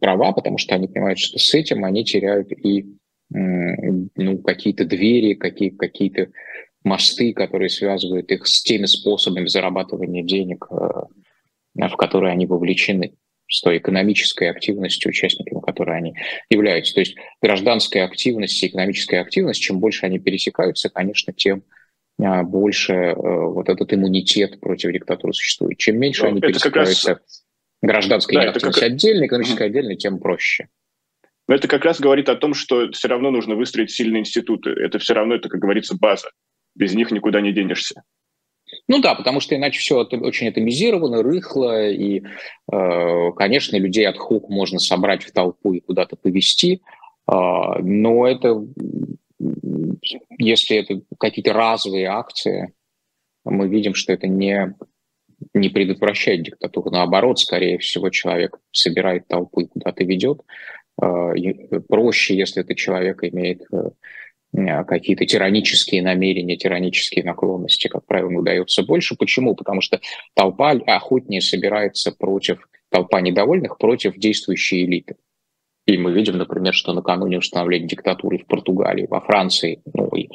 права, 0.00 0.32
потому 0.32 0.58
что 0.58 0.74
они 0.74 0.86
понимают, 0.86 1.18
что 1.18 1.38
с 1.38 1.54
этим 1.54 1.84
они 1.84 2.04
теряют 2.04 2.52
и 2.52 2.82
э, 2.82 2.86
ну, 3.34 4.38
какие-то 4.38 4.84
двери, 4.84 5.34
какие, 5.34 5.70
какие-то 5.70 6.28
мосты, 6.86 7.34
которые 7.34 7.68
связывают 7.68 8.30
их 8.30 8.46
с 8.46 8.62
теми 8.62 8.86
способами 8.86 9.46
зарабатывания 9.46 10.22
денег, 10.22 10.66
э, 10.70 11.02
в 11.74 11.96
которые 11.96 12.32
они 12.32 12.46
вовлечены, 12.46 13.12
с 13.48 13.60
той 13.60 13.78
экономической 13.78 14.50
активностью, 14.50 15.10
участниками 15.10 15.60
которой 15.60 15.98
они 15.98 16.14
являются. 16.50 16.94
То 16.94 17.00
есть 17.00 17.16
гражданская 17.40 18.04
активность 18.04 18.60
и 18.62 18.66
экономическая 18.66 19.20
активность, 19.20 19.60
чем 19.60 19.78
больше 19.78 20.06
они 20.06 20.18
пересекаются, 20.18 20.88
конечно, 20.88 21.32
тем 21.32 21.64
э, 22.18 22.42
больше 22.42 22.92
э, 22.92 23.14
вот 23.14 23.68
этот 23.68 23.92
иммунитет 23.92 24.60
против 24.60 24.92
диктатуры 24.92 25.32
существует. 25.32 25.78
Чем 25.78 25.98
меньше 25.98 26.22
Но 26.22 26.30
ну, 26.30 26.32
они 26.32 26.40
пересекаются 26.40 27.10
раз... 27.14 27.44
гражданской 27.82 28.36
да, 28.36 28.50
активности 28.50 28.80
как... 28.80 28.90
отдельно, 28.90 29.26
экономической 29.26 29.62
mm 29.62 29.66
отдельно, 29.66 29.96
тем 29.96 30.18
проще. 30.18 30.68
Но 31.48 31.54
это 31.54 31.68
как 31.68 31.84
раз 31.84 32.00
говорит 32.00 32.28
о 32.28 32.34
том, 32.34 32.54
что 32.54 32.90
все 32.90 33.06
равно 33.06 33.30
нужно 33.30 33.54
выстроить 33.54 33.92
сильные 33.92 34.20
институты. 34.20 34.70
Это 34.70 34.98
все 34.98 35.14
равно, 35.14 35.36
это, 35.36 35.48
как 35.48 35.60
говорится, 35.60 35.96
база 35.96 36.30
без 36.76 36.94
них 36.94 37.10
никуда 37.10 37.40
не 37.40 37.52
денешься. 37.52 38.02
Ну 38.88 39.00
да, 39.00 39.14
потому 39.14 39.40
что 39.40 39.56
иначе 39.56 39.78
все 39.80 40.02
это 40.02 40.16
очень 40.18 40.48
атомизировано, 40.48 41.22
рыхло, 41.22 41.88
и, 41.88 42.22
э, 42.72 43.32
конечно, 43.36 43.76
людей 43.76 44.06
от 44.06 44.16
хук 44.16 44.48
можно 44.48 44.78
собрать 44.78 45.24
в 45.24 45.32
толпу 45.32 45.72
и 45.72 45.80
куда-то 45.80 46.16
повести, 46.16 46.82
А, 47.28 47.80
но 47.80 48.28
это, 48.28 48.64
если 50.38 50.76
это 50.76 51.00
какие-то 51.18 51.52
разовые 51.52 52.06
акции, 52.06 52.72
мы 53.44 53.66
видим, 53.68 53.94
что 53.94 54.12
это 54.12 54.28
не, 54.28 54.74
не 55.52 55.68
предотвращает 55.68 56.44
диктатуру. 56.44 56.90
Наоборот, 56.90 57.40
скорее 57.40 57.78
всего, 57.78 58.10
человек 58.10 58.58
собирает 58.70 59.26
толпу 59.26 59.62
и 59.62 59.66
куда-то 59.66 60.04
ведет. 60.04 60.42
А, 61.02 61.32
проще, 61.88 62.36
если 62.36 62.62
этот 62.62 62.76
человек 62.76 63.24
имеет 63.24 63.62
э, 63.72 63.90
какие-то 64.52 65.26
тиранические 65.26 66.02
намерения, 66.02 66.56
тиранические 66.56 67.24
наклонности, 67.24 67.88
как 67.88 68.06
правило, 68.06 68.38
удается 68.40 68.82
больше. 68.82 69.16
Почему? 69.16 69.54
Потому 69.54 69.80
что 69.80 70.00
толпа 70.34 70.70
охотнее 70.70 71.40
собирается 71.40 72.12
против, 72.12 72.68
толпа 72.90 73.20
недовольных 73.20 73.78
против 73.78 74.16
действующей 74.16 74.84
элиты. 74.84 75.16
И 75.86 75.98
мы 75.98 76.12
видим, 76.12 76.36
например, 76.36 76.74
что 76.74 76.92
накануне 76.92 77.38
установления 77.38 77.86
диктатуры 77.86 78.38
в 78.38 78.46
Португалии, 78.46 79.06
во 79.08 79.20
Франции, 79.20 79.82
ну 79.94 80.08
и 80.08 80.28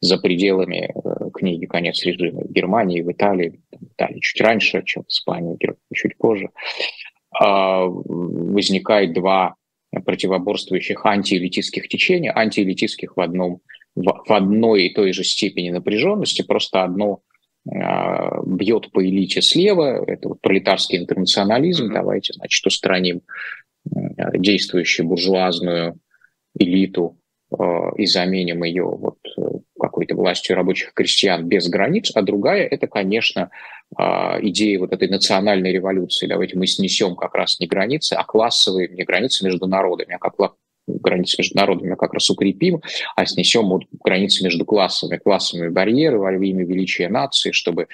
за 0.00 0.18
пределами 0.18 0.92
э, 0.94 1.30
книги 1.32 1.66
«Конец 1.66 2.04
режима» 2.04 2.42
в 2.42 2.52
Германии, 2.52 3.02
в 3.02 3.10
Италии, 3.10 3.60
в 3.70 3.84
Италии 3.94 4.20
чуть 4.20 4.40
раньше, 4.40 4.82
чем 4.84 5.04
в 5.04 5.08
Испании, 5.08 5.58
чуть 5.94 6.16
позже, 6.18 6.46
э, 6.46 6.48
возникает 7.40 9.14
два 9.14 9.56
противоборствующих 10.04 11.04
антиэлитистских 11.04 11.88
течения, 11.88 12.36
антиэлитистских 12.36 13.16
в, 13.16 13.20
одном, 13.20 13.60
в, 13.94 14.02
в 14.04 14.32
одной 14.32 14.84
и 14.84 14.94
той 14.94 15.12
же 15.12 15.24
степени 15.24 15.70
напряженности, 15.70 16.42
просто 16.42 16.84
одно 16.84 17.20
э, 17.68 17.72
бьет 18.46 18.92
по 18.92 19.04
элите 19.04 19.42
слева, 19.42 20.04
это 20.06 20.28
вот 20.28 20.40
пролетарский 20.40 20.98
интернационализм, 20.98 21.86
mm-hmm. 21.86 21.94
давайте, 21.94 22.32
значит, 22.34 22.66
устраним 22.66 23.22
Э, 23.84 24.36
действующую 24.36 25.08
буржуазную 25.08 25.98
элиту 26.58 27.18
э, 27.50 27.64
и 27.96 28.06
заменим 28.06 28.62
ее 28.64 28.84
вот 28.84 29.18
э, 29.38 29.42
какой-то 29.90 30.14
властью 30.14 30.54
рабочих 30.56 30.94
крестьян 30.94 31.46
без 31.46 31.68
границ, 31.68 32.12
а 32.14 32.22
другая– 32.22 32.66
это, 32.70 32.86
конечно, 32.86 33.50
идея 33.98 34.78
вот 34.78 34.92
этой 34.92 35.08
национальной 35.08 35.72
революции. 35.72 36.28
Давайте 36.28 36.56
мы 36.56 36.68
снесем 36.68 37.16
как 37.16 37.34
раз 37.34 37.58
не 37.58 37.66
границы, 37.66 38.14
а 38.14 38.22
классовые, 38.24 38.86
не 38.88 39.02
границы 39.02 39.44
между 39.44 39.66
народами, 39.66 40.14
а 40.14 40.18
как 40.18 40.34
границы 40.86 41.36
между 41.38 41.56
народами 41.56 41.96
как 41.96 42.14
раз 42.14 42.30
укрепим, 42.30 42.80
а 43.16 43.26
снесем 43.26 43.68
вот 43.68 43.82
границы 44.04 44.44
между 44.44 44.64
классами, 44.64 45.18
классовые 45.18 45.70
барьеры 45.70 46.18
во 46.18 46.32
имя 46.32 46.64
величия 46.64 47.08
нации, 47.08 47.50
чтобы 47.50 47.88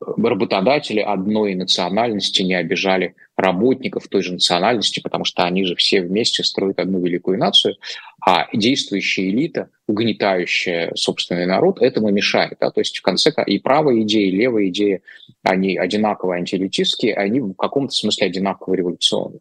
работодатели 0.00 1.00
одной 1.00 1.54
национальности 1.54 2.42
не 2.42 2.54
обижали 2.54 3.14
работников 3.40 4.08
той 4.08 4.22
же 4.22 4.32
национальности, 4.32 5.00
потому 5.00 5.24
что 5.24 5.44
они 5.44 5.64
же 5.64 5.74
все 5.74 6.02
вместе 6.02 6.44
строят 6.44 6.78
одну 6.78 7.00
великую 7.00 7.38
нацию, 7.38 7.76
а 8.24 8.48
действующая 8.54 9.28
элита, 9.30 9.70
угнетающая 9.86 10.92
собственный 10.94 11.46
народ, 11.46 11.80
этому 11.80 12.10
мешает. 12.10 12.58
Да? 12.60 12.70
То 12.70 12.80
есть 12.80 12.98
в 12.98 13.02
конце 13.02 13.32
и 13.46 13.58
правая 13.58 14.02
идея, 14.02 14.28
и 14.28 14.30
левая 14.30 14.68
идея, 14.68 15.00
они 15.42 15.76
одинаково 15.76 16.36
антиэлитистские, 16.36 17.14
они 17.14 17.40
в 17.40 17.54
каком-то 17.54 17.92
смысле 17.92 18.26
одинаково 18.26 18.74
революционные. 18.74 19.40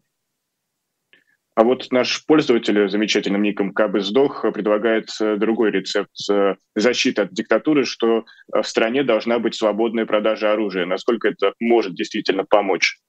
А 1.55 1.65
вот 1.65 1.87
наш 1.91 2.25
пользователь 2.25 2.87
замечательным 2.87 3.41
ником 3.41 3.73
Кабы 3.73 3.99
сдох 3.99 4.45
предлагает 4.53 5.09
э, 5.19 5.35
другой 5.35 5.71
рецепт 5.71 6.15
э, 6.31 6.55
защиты 6.73 7.23
от 7.23 7.33
диктатуры, 7.33 7.83
что 7.83 8.23
в 8.47 8.63
стране 8.63 9.03
должна 9.03 9.39
быть 9.39 9.55
свободная 9.55 10.05
продажа 10.05 10.53
оружия. 10.53 10.85
Насколько 10.85 11.27
это 11.27 11.51
может 11.59 11.95
действительно 11.95 12.45
помочь? 12.45 12.99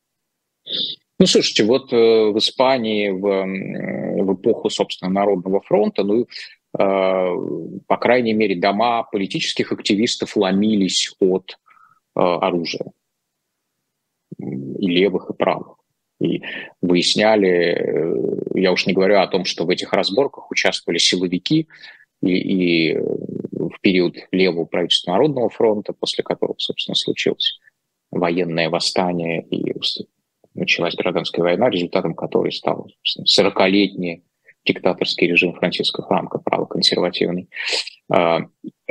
Ну, 1.19 1.27
слушайте, 1.27 1.65
вот 1.65 1.93
в 1.93 2.39
Испании 2.39 3.11
в, 3.11 4.25
в 4.25 4.35
эпоху, 4.35 4.71
собственно, 4.71 5.11
Народного 5.11 5.61
фронта, 5.61 6.03
ну, 6.03 6.27
по 6.73 7.97
крайней 7.99 8.33
мере, 8.33 8.55
дома 8.55 9.03
политических 9.03 9.73
активистов 9.73 10.37
ломились 10.37 11.15
от 11.21 11.59
оружия. 12.15 12.93
И 14.39 14.87
левых, 14.87 15.31
и 15.31 15.35
правых. 15.35 15.77
И 16.21 16.43
выясняли, 16.83 17.49
э, 17.49 18.61
я 18.61 18.73
уж 18.73 18.87
не 18.87 18.93
говорю 18.93 19.19
о 19.19 19.27
том, 19.27 19.45
что 19.45 19.65
в 19.65 19.71
этих 19.71 19.93
разборках 19.93 20.51
участвовали 20.51 20.99
силовики, 20.99 21.67
и, 22.23 22.91
и 22.93 22.99
в 22.99 23.81
период 23.81 24.17
левого 24.31 24.67
правительства 24.67 25.13
Народного 25.13 25.49
фронта, 25.49 25.95
после 25.95 26.23
которого, 26.23 26.57
собственно, 26.59 26.95
случилось 26.95 27.59
военное 28.11 28.69
восстание 28.69 29.43
и 29.51 29.73
началась 30.61 30.95
гражданская 30.95 31.43
война, 31.43 31.69
результатом 31.71 32.15
которой 32.15 32.53
стал 32.53 32.89
40-летний 33.27 34.25
диктаторский 34.65 35.27
режим 35.27 35.55
Франциска 35.55 36.03
Франко, 36.03 36.39
правоконсервативный. 36.39 37.49
А, 38.13 38.41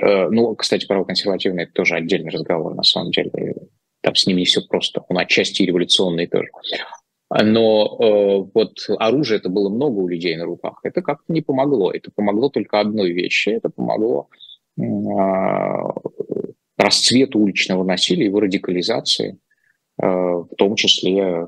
э, 0.01 0.29
ну, 0.29 0.55
кстати, 0.55 0.87
правоконсервативный– 0.87 1.63
это 1.65 1.73
тоже 1.73 1.95
отдельный 1.95 2.31
разговор, 2.31 2.73
на 2.75 2.83
самом 2.83 3.11
деле. 3.11 3.55
Там 4.01 4.15
с 4.15 4.25
ним 4.25 4.37
не 4.37 4.45
все 4.45 4.61
просто. 4.61 5.03
Он 5.09 5.17
отчасти 5.17 5.63
революционный 5.63 6.27
тоже. 6.27 6.47
Но 7.29 7.97
э, 7.99 8.49
вот 8.53 8.79
оружие 8.97 9.37
это 9.37 9.49
было 9.49 9.69
много 9.69 9.99
у 9.99 10.07
людей 10.07 10.35
на 10.35 10.45
руках. 10.45 10.79
Это 10.83 11.01
как-то 11.01 11.31
не 11.31 11.41
помогло. 11.41 11.91
Это 11.91 12.09
помогло 12.13 12.49
только 12.49 12.79
одной 12.79 13.11
вещи. 13.11 13.49
Это 13.49 13.69
помогло 13.69 14.29
э, 14.79 14.83
расцвету 16.77 17.39
уличного 17.39 17.83
насилия, 17.83 18.25
его 18.25 18.39
радикализации, 18.39 19.37
в 20.01 20.49
том 20.57 20.75
числе 20.75 21.47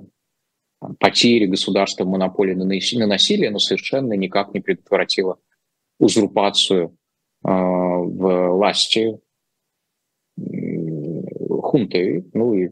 потери 1.00 1.46
государства 1.46 2.06
монополии 2.06 2.54
на, 2.54 2.66
на 2.66 3.08
насилие, 3.08 3.50
но 3.50 3.60
совершенно 3.60 4.14
никак 4.14 4.54
не 4.54 4.60
предотвратило 4.60 5.38
узурпацию 6.00 6.98
э, 7.46 7.50
власти 7.50 9.20
хунты, 11.62 12.26
ну 12.34 12.54
и 12.54 12.70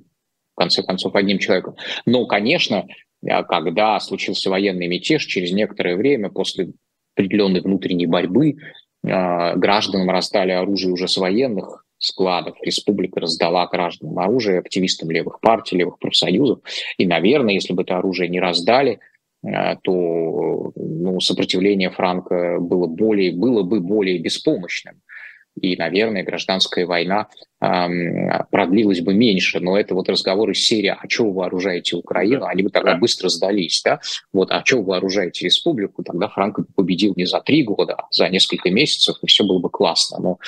конце 0.60 0.84
концов, 0.84 1.16
одним 1.16 1.40
человеком. 1.40 1.76
Но, 2.06 2.28
конечно, 2.28 2.86
э, 3.24 3.44
когда 3.44 4.00
случился 4.00 4.50
военный 4.50 4.88
мятеж, 4.88 5.26
через 5.26 5.52
некоторое 5.52 5.96
время, 5.96 6.30
после 6.30 6.74
определенной 7.16 7.62
внутренней 7.62 8.06
борьбы, 8.06 8.52
э, 8.52 9.56
гражданам 9.56 10.10
раздали 10.10 10.52
оружие 10.52 10.92
уже 10.92 11.08
с 11.08 11.18
военных 11.18 11.79
складов. 12.00 12.56
Республика 12.62 13.20
раздала 13.20 13.68
гражданам 13.68 14.18
оружие, 14.20 14.60
активистам 14.60 15.12
левых 15.12 15.40
партий, 15.42 15.78
левых 15.78 16.00
профсоюзов. 16.00 16.60
И, 16.98 17.06
наверное, 17.06 17.54
если 17.54 17.74
бы 17.74 17.84
это 17.84 17.98
оружие 17.98 18.30
не 18.30 18.40
раздали, 18.40 19.00
э, 19.44 19.76
то 19.84 20.72
ну, 20.76 21.20
сопротивление 21.20 21.92
Франка 21.92 22.58
было, 22.60 22.88
более, 22.88 23.32
было 23.32 23.64
бы 23.64 23.80
более 23.80 24.18
беспомощным 24.18 25.02
и, 25.56 25.76
наверное, 25.76 26.24
гражданская 26.24 26.86
война 26.86 27.28
э, 27.62 27.66
продлилась 28.52 29.02
бы 29.02 29.14
меньше. 29.14 29.60
Но 29.60 29.78
это 29.78 29.96
вот 29.96 30.10
разговор 30.10 30.52
из 30.52 30.66
серии 30.66 30.96
«А 30.98 31.08
что 31.08 31.26
вы 31.26 31.34
вооружаете 31.34 31.96
Украину?» 31.96 32.46
Они 32.46 32.64
бы 32.64 32.70
тогда 32.70 32.96
быстро 32.96 33.30
сдались, 33.30 33.82
да? 33.84 34.00
Вот 34.32 34.52
«А 34.52 34.64
что 34.66 34.78
вы 34.78 34.86
вооружаете 34.86 35.46
республику?» 35.46 36.04
Тогда 36.04 36.28
Франко 36.28 36.66
победил 36.76 37.14
не 37.16 37.26
за 37.26 37.42
три 37.42 37.64
года, 37.64 37.96
а 37.96 38.08
за 38.12 38.30
несколько 38.30 38.70
месяцев, 38.70 39.18
и 39.22 39.28
все 39.28 39.44
было 39.44 39.60
бы 39.60 39.70
классно. 39.70 40.20
Но 40.20 40.40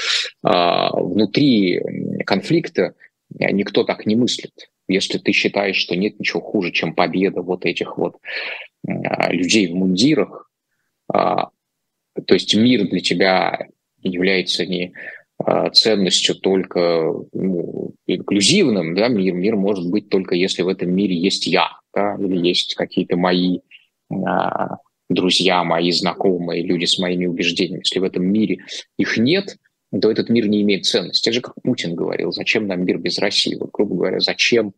э, 0.50 0.89
внутри 0.93 1.81
конфликта 2.25 2.93
никто 3.29 3.84
так 3.84 4.05
не 4.05 4.15
мыслит. 4.15 4.51
Если 4.88 5.17
ты 5.17 5.31
считаешь, 5.31 5.77
что 5.77 5.96
нет 5.96 6.20
ничего 6.20 6.41
хуже, 6.41 6.72
чем 6.72 6.93
победа 6.93 7.41
вот 7.41 7.65
этих 7.65 7.98
вот 7.98 8.17
э, 8.88 8.91
людей 9.31 9.67
в 9.67 9.75
мундирах, 9.75 10.50
э, 11.13 11.17
то 11.17 12.34
есть 12.34 12.53
мир 12.55 12.88
для 12.89 13.00
тебя 13.00 13.67
является 14.03 14.65
не 14.65 14.93
а, 15.46 15.70
ценностью 15.70 16.36
только 16.36 17.13
ну, 17.34 17.93
инклюзивным, 18.08 18.96
да, 18.96 19.08
мир, 19.08 19.34
мир 19.34 19.55
может 19.55 19.89
быть 19.89 20.10
только 20.10 20.36
если 20.36 20.62
в 20.62 20.67
этом 20.67 20.93
мире 20.93 21.15
есть 21.15 21.48
я, 21.48 21.70
да, 21.93 22.15
или 22.20 22.48
есть 22.48 22.75
какие-то 22.75 23.17
мои 23.17 23.60
а, 24.12 24.77
друзья, 25.10 25.63
мои 25.63 25.91
знакомые, 25.91 26.63
люди 26.63 26.86
с 26.86 27.00
моими 27.00 27.25
убеждениями. 27.25 27.81
Если 27.84 28.00
в 28.00 28.03
этом 28.03 28.25
мире 28.25 28.60
их 28.98 29.17
нет, 29.17 29.58
то 30.00 30.10
этот 30.10 30.29
мир 30.29 30.48
не 30.48 30.62
имеет 30.62 30.86
ценности. 30.86 31.29
Это 31.29 31.36
же 31.36 31.41
как 31.41 31.55
Путин 31.63 31.96
говорил, 31.96 32.31
зачем 32.31 32.67
нам 32.67 32.86
мир 32.86 32.98
без 32.98 33.17
России? 33.20 33.55
Вот, 33.55 33.72
грубо 33.72 33.96
говоря, 33.96 34.20
зачем 34.20 34.74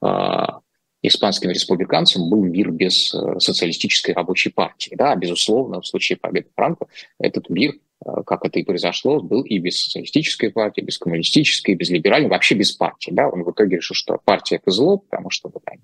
а, 0.00 0.60
испанским 1.02 1.50
республиканцам 1.50 2.28
был 2.28 2.42
мир 2.42 2.70
без 2.70 3.14
а, 3.14 3.40
социалистической 3.40 4.14
рабочей 4.14 4.50
партии? 4.50 4.94
Да, 4.94 5.16
безусловно, 5.16 5.80
в 5.80 5.86
случае 5.86 6.18
победы 6.18 6.48
Франка 6.54 6.86
этот 7.18 7.48
мир 7.50 7.72
Э, 7.72 7.91
как 8.26 8.44
это 8.44 8.58
и 8.58 8.64
произошло, 8.64 9.20
был 9.20 9.42
и 9.42 9.58
без 9.58 9.82
социалистической 9.82 10.50
партии, 10.50 10.80
без 10.80 10.98
коммунистической, 10.98 11.74
без 11.74 11.90
либеральной, 11.90 12.28
вообще 12.28 12.54
без 12.54 12.72
партии. 12.72 13.10
Да? 13.12 13.28
Он 13.28 13.44
в 13.44 13.50
итоге 13.50 13.76
решил, 13.76 13.94
что 13.94 14.18
партия– 14.24 14.56
это 14.62 14.70
зло, 14.70 14.98
потому 14.98 15.30
что 15.30 15.50
вот 15.52 15.62
они 15.66 15.82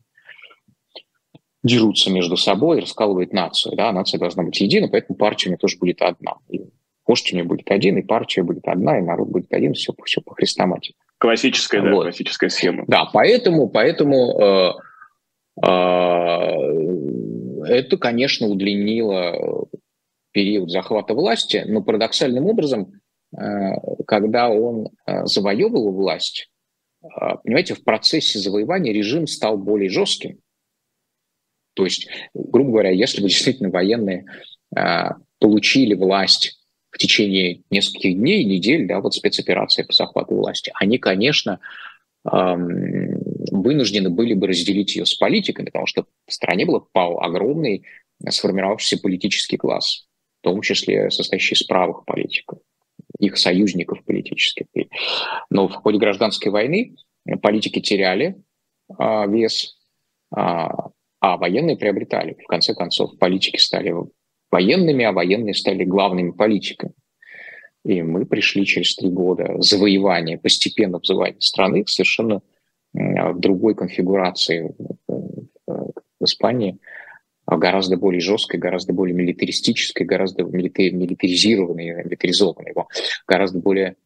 дерутся 1.63 2.11
между 2.11 2.37
собой, 2.37 2.81
раскалывают 2.81 3.33
нацию. 3.33 3.77
Да? 3.77 3.93
Нация 3.93 4.19
должна 4.19 4.43
быть 4.43 4.61
едина, 4.61 4.89
поэтому 4.89 5.17
партия 5.17 5.49
у 5.49 5.51
нее 5.51 5.59
тоже 5.59 5.79
будет 5.79 6.03
одна. 6.03 6.35
И 6.49 6.63
вождь 7.07 7.33
у 7.33 7.35
нее 7.37 7.45
будет 7.45 7.71
один, 7.71 7.99
и 7.99 8.03
партия 8.03 8.43
будет 8.43 8.67
одна, 8.67 8.99
и 8.99 9.03
народ 9.03 9.29
будет 9.29 9.53
один, 9.53 9.75
все, 9.75 9.93
все 10.05 10.21
по 10.21 10.35
хрестоматии. 10.35 10.95
Классическая, 11.19 11.81
вот. 11.83 11.91
да, 11.91 12.03
классическая 12.03 12.49
схема. 12.49 12.85
Да, 12.87 13.07
поэтому, 13.13 13.69
поэтому 13.69 14.41
э, 14.41 14.73
э, 15.67 15.69
это, 17.67 17.97
конечно, 17.97 18.47
удлинило 18.47 19.67
период 20.33 20.71
захвата 20.71 21.15
власти, 21.15 21.65
но 21.67 21.83
парадоксальным 21.83 22.47
образом, 22.47 22.93
когда 24.07 24.49
он 24.51 24.89
завоевывал 25.25 25.93
власть, 25.93 26.51
понимаете, 27.45 27.75
в 27.75 27.85
процессе 27.85 28.39
завоевания 28.39 28.93
режим 28.93 29.27
стал 29.27 29.57
более 29.59 29.89
жестким. 29.89 30.41
То 31.75 31.85
есть, 31.85 32.09
грубо 32.35 32.71
говоря, 32.73 32.91
если 32.91 33.23
бы 33.23 33.29
действительно 33.29 33.71
военные 33.71 34.25
получили 35.39 35.95
власть 35.95 36.61
в 36.91 36.99
течение 36.99 37.63
нескольких 37.71 38.17
дней, 38.17 38.45
недель, 38.45 38.89
да, 38.89 39.01
вот 39.01 39.15
спецоперация 39.15 39.85
по 39.85 39.93
захвату 39.93 40.35
власти, 40.35 40.73
они, 40.75 40.99
конечно, 40.99 41.61
вынуждены 42.25 44.11
были 44.11 44.35
бы 44.35 44.49
разделить 44.49 44.97
ее 44.97 45.07
с 45.07 45.15
политикой, 45.15 45.67
потому 45.67 45.87
что 45.87 46.07
в 46.27 46.33
стране 46.33 46.67
был 46.67 46.89
огромный 46.95 47.85
сформировавшийся 48.29 49.01
политический 49.01 49.57
класс, 49.57 50.08
том 50.49 50.63
числе 50.63 51.11
состоящий 51.11 51.55
из 51.55 51.63
правых 51.63 52.07
политиков, 52.07 52.59
их 53.19 53.37
союзников 53.37 54.03
политических. 54.05 54.67
Но 55.51 55.69
в 55.69 55.75
ходе 55.75 55.99
гражданской 55.99 56.51
войны 56.51 56.97
политики 57.43 57.81
теряли 57.81 58.37
а, 58.97 59.27
вес, 59.27 59.77
а, 60.35 60.89
а 61.21 61.37
военные 61.37 61.77
приобретали. 61.77 62.39
В 62.43 62.47
конце 62.47 62.75
концов, 62.75 63.19
политики 63.19 63.59
стали 63.59 63.95
военными, 64.51 65.05
а 65.05 65.13
военные 65.13 65.53
стали 65.53 65.85
главными 65.85 66.31
политиками. 66.31 66.95
И 67.85 68.01
мы 68.03 68.25
пришли 68.25 68.65
через 68.65 68.97
три 68.97 69.11
года 69.11 69.57
завоевания, 69.59 70.39
постепенно 70.39 70.99
завоевания 71.03 71.41
страны 71.41 71.85
совершенно 71.87 72.41
в 72.95 73.39
другой 73.39 73.75
конфигурации 73.75 74.75
в 75.07 76.25
Испании, 76.25 76.73
а 76.73 76.98
гораздо 77.57 77.97
более 77.97 78.21
жесткой, 78.21 78.61
гораздо 78.61 78.93
более 78.93 79.15
милитаристической, 79.15 80.07
гораздо 80.07 80.45
милитаризированной, 80.45 82.05
милитаризованной, 82.05 82.75
гораздо 83.27 83.59
более 83.59 83.97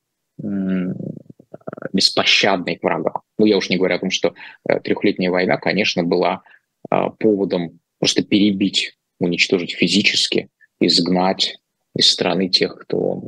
беспощадной 1.92 2.76
к 2.76 2.82
врагам. 2.82 3.22
Ну, 3.38 3.46
я 3.46 3.56
уж 3.56 3.68
не 3.68 3.76
говорю 3.76 3.96
о 3.96 3.98
том, 3.98 4.10
что 4.10 4.34
э, 4.68 4.80
трехлетняя 4.80 5.30
война, 5.30 5.56
конечно, 5.58 6.02
была 6.02 6.42
а, 6.88 7.10
поводом 7.10 7.80
просто 7.98 8.24
перебить, 8.24 8.96
уничтожить 9.20 9.72
физически, 9.72 10.48
изгнать 10.80 11.58
из 11.94 12.10
страны 12.10 12.48
тех, 12.48 12.76
кто 12.78 13.22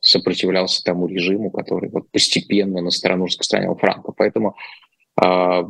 сопротивлялся 0.00 0.82
тому 0.82 1.06
режиму, 1.06 1.50
который 1.50 1.90
вот 1.90 2.10
постепенно 2.10 2.80
на 2.80 2.90
сторону 2.90 3.26
распространял 3.26 3.76
Франко. 3.76 4.12
Поэтому 4.12 4.56
э, 5.22 5.62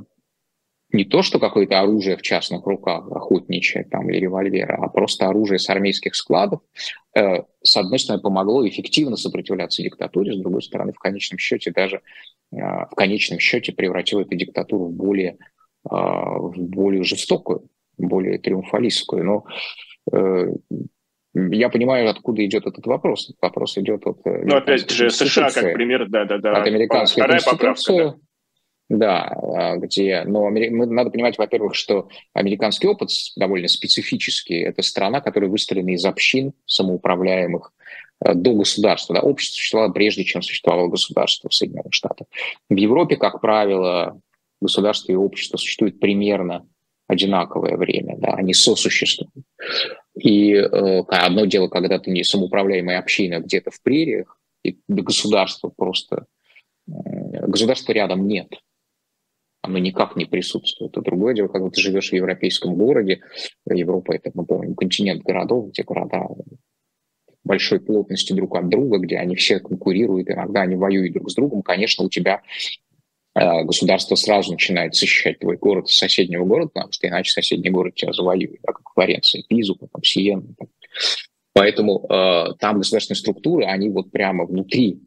не 0.92 1.04
то, 1.04 1.22
что 1.22 1.38
какое-то 1.38 1.80
оружие 1.80 2.16
в 2.16 2.22
частных 2.22 2.66
руках, 2.66 3.10
охотничье 3.10 3.84
там, 3.84 4.10
или 4.10 4.20
револьверы, 4.20 4.74
а 4.74 4.88
просто 4.88 5.28
оружие 5.28 5.58
с 5.58 5.68
армейских 5.68 6.14
складов, 6.14 6.60
э, 7.16 7.42
с 7.62 7.76
одной 7.76 7.98
стороны, 7.98 8.22
помогло 8.22 8.66
эффективно 8.66 9.16
сопротивляться 9.16 9.82
диктатуре, 9.82 10.34
с 10.34 10.38
другой 10.38 10.62
стороны, 10.62 10.92
в 10.92 10.98
конечном 10.98 11.38
счете 11.38 11.70
даже 11.70 12.02
э, 12.52 12.56
в 12.56 12.94
конечном 12.96 13.38
счете 13.38 13.72
превратило 13.72 14.20
эту 14.22 14.34
диктатуру 14.34 14.86
в 14.86 14.92
более, 14.92 15.38
э, 15.84 15.90
в 15.90 16.54
более 16.56 17.04
жестокую, 17.04 17.68
более 17.96 18.38
триумфалистскую. 18.38 19.24
Но 19.24 19.44
э, 20.12 20.52
я 21.34 21.68
понимаю, 21.68 22.10
откуда 22.10 22.44
идет 22.44 22.66
этот 22.66 22.86
вопрос. 22.86 23.32
Вопрос 23.40 23.78
идет 23.78 24.06
от... 24.06 24.26
Э, 24.26 24.42
ну, 24.44 24.56
опять 24.56 24.90
же, 24.90 25.10
США 25.10 25.50
как 25.50 25.74
пример, 25.74 26.08
да-да-да. 26.08 26.60
От 26.60 26.66
американской 26.66 27.22
Вторая. 27.22 27.40
Поправка, 27.44 27.92
да. 27.92 28.14
Да, 28.90 29.76
где... 29.76 30.24
Но 30.24 30.50
надо 30.50 31.10
понимать, 31.10 31.38
во-первых, 31.38 31.76
что 31.76 32.08
американский 32.34 32.88
опыт 32.88 33.10
довольно 33.36 33.68
специфический. 33.68 34.58
Это 34.58 34.82
страна, 34.82 35.20
которая 35.20 35.48
выстроена 35.48 35.90
из 35.90 36.04
общин 36.04 36.52
самоуправляемых 36.66 37.72
э, 38.24 38.34
до 38.34 38.52
государства. 38.52 39.14
Да, 39.14 39.20
общество 39.22 39.56
существовало 39.56 39.92
прежде, 39.92 40.24
чем 40.24 40.42
существовало 40.42 40.88
государство 40.88 41.48
в 41.48 41.54
Соединенных 41.54 41.94
Штатах. 41.94 42.26
В 42.68 42.74
Европе, 42.74 43.16
как 43.16 43.40
правило, 43.40 44.20
государство 44.60 45.12
и 45.12 45.14
общество 45.16 45.56
существуют 45.56 46.00
примерно 46.00 46.66
одинаковое 47.06 47.76
время, 47.76 48.16
да, 48.18 48.34
они 48.34 48.54
сосуществуют. 48.54 49.46
И 50.18 50.52
э, 50.52 51.02
одно 51.06 51.44
дело, 51.44 51.68
когда 51.68 52.00
ты 52.00 52.10
не 52.10 52.24
самоуправляемая 52.24 52.98
община 52.98 53.38
где-то 53.38 53.70
в 53.70 53.80
прериях, 53.82 54.36
и 54.64 54.78
государства 54.88 55.72
просто... 55.74 56.26
Э, 56.88 57.46
государства 57.46 57.92
рядом 57.92 58.26
нет. 58.26 58.48
Оно 59.62 59.78
никак 59.78 60.16
не 60.16 60.24
присутствует. 60.24 60.96
А 60.96 61.00
другое 61.02 61.34
дело, 61.34 61.48
когда 61.48 61.68
ты 61.68 61.80
живешь 61.80 62.10
в 62.10 62.14
европейском 62.14 62.74
городе, 62.74 63.20
Европа— 63.66 64.12
это, 64.14 64.30
мы 64.34 64.46
помним, 64.46 64.74
континент 64.74 65.22
городов, 65.22 65.70
где 65.70 65.82
города 65.82 66.26
большой 67.44 67.80
плотности 67.80 68.32
друг 68.32 68.56
от 68.56 68.68
друга, 68.68 68.98
где 68.98 69.16
они 69.16 69.34
все 69.34 69.60
конкурируют, 69.60 70.30
иногда 70.30 70.62
они 70.62 70.76
воюют 70.76 71.14
друг 71.14 71.30
с 71.30 71.34
другом, 71.34 71.62
конечно, 71.62 72.04
у 72.04 72.08
тебя 72.08 72.42
Э, 73.34 73.62
государство 73.62 74.16
сразу 74.16 74.52
начинает 74.52 74.94
защищать 74.94 75.38
твой 75.38 75.56
город 75.56 75.88
с 75.88 75.96
соседнего 75.96 76.44
города, 76.44 76.70
потому 76.74 76.92
что 76.92 77.06
иначе 77.06 77.30
соседний 77.30 77.70
город 77.70 77.94
тебя 77.94 78.12
завоюет, 78.12 78.60
да, 78.62 78.72
как 78.72 78.82
Флоренция, 78.92 79.44
Пизу, 79.48 79.76
потом 79.76 80.02
Сиена. 80.02 80.44
Поэтому 81.52 82.06
э, 82.08 82.54
там 82.58 82.78
государственные 82.78 83.18
структуры, 83.18 83.66
они 83.66 83.88
вот 83.88 84.10
прямо 84.10 84.46
внутри 84.46 85.00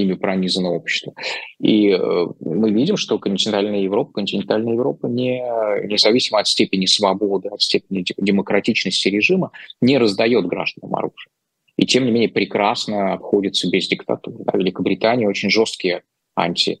ими 0.00 0.14
пронизано 0.14 0.70
общество. 0.70 1.14
И 1.58 1.90
э, 1.90 2.26
мы 2.40 2.70
видим, 2.70 2.96
что 2.96 3.18
континентальная 3.18 3.80
Европа, 3.80 4.12
континентальная 4.12 4.74
Европа 4.74 5.06
не, 5.06 5.40
независимо 5.86 6.40
от 6.40 6.48
степени 6.48 6.86
свободы, 6.86 7.48
от 7.48 7.62
степени 7.62 8.04
демократичности 8.18 9.08
режима, 9.08 9.50
не 9.80 9.98
раздает 9.98 10.46
гражданам 10.46 10.94
оружие. 10.94 11.30
И 11.76 11.86
тем 11.86 12.04
не 12.04 12.10
менее 12.10 12.28
прекрасно 12.28 13.12
обходится 13.12 13.68
без 13.70 13.86
диктатуры. 13.88 14.44
Да, 14.44 14.58
Великобритания 14.58 15.28
очень 15.28 15.50
жесткие 15.50 16.02
анти 16.34 16.80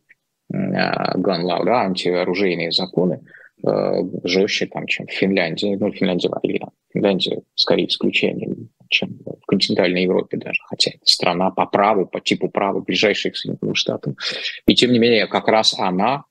gun 0.52 1.42
law, 1.42 1.64
да, 1.64 1.82
антиоружейные 1.82 2.70
законы 2.70 3.20
э, 3.66 4.02
жестче, 4.24 4.66
там, 4.66 4.86
чем 4.86 5.06
в 5.06 5.12
Финляндии. 5.12 5.76
Ну, 5.78 5.90
Финляндия, 5.90 6.30
или, 6.42 6.60
Финляндия 6.92 7.42
скорее 7.54 7.88
исключение, 7.88 8.56
чем 8.88 9.18
в 9.24 9.46
континентальной 9.46 10.02
Европе 10.02 10.36
даже, 10.36 10.60
хотя 10.66 10.92
это 10.92 11.04
страна 11.04 11.50
по 11.50 11.66
праву, 11.66 12.06
по 12.06 12.20
типу 12.20 12.48
права, 12.48 12.80
ближайшая 12.80 13.32
к 13.32 13.36
Соединенным 13.36 13.74
Штатам. 13.74 14.16
И 14.66 14.74
тем 14.74 14.92
не 14.92 14.98
менее, 14.98 15.26
как 15.26 15.48
раз 15.48 15.78
она 15.78 16.24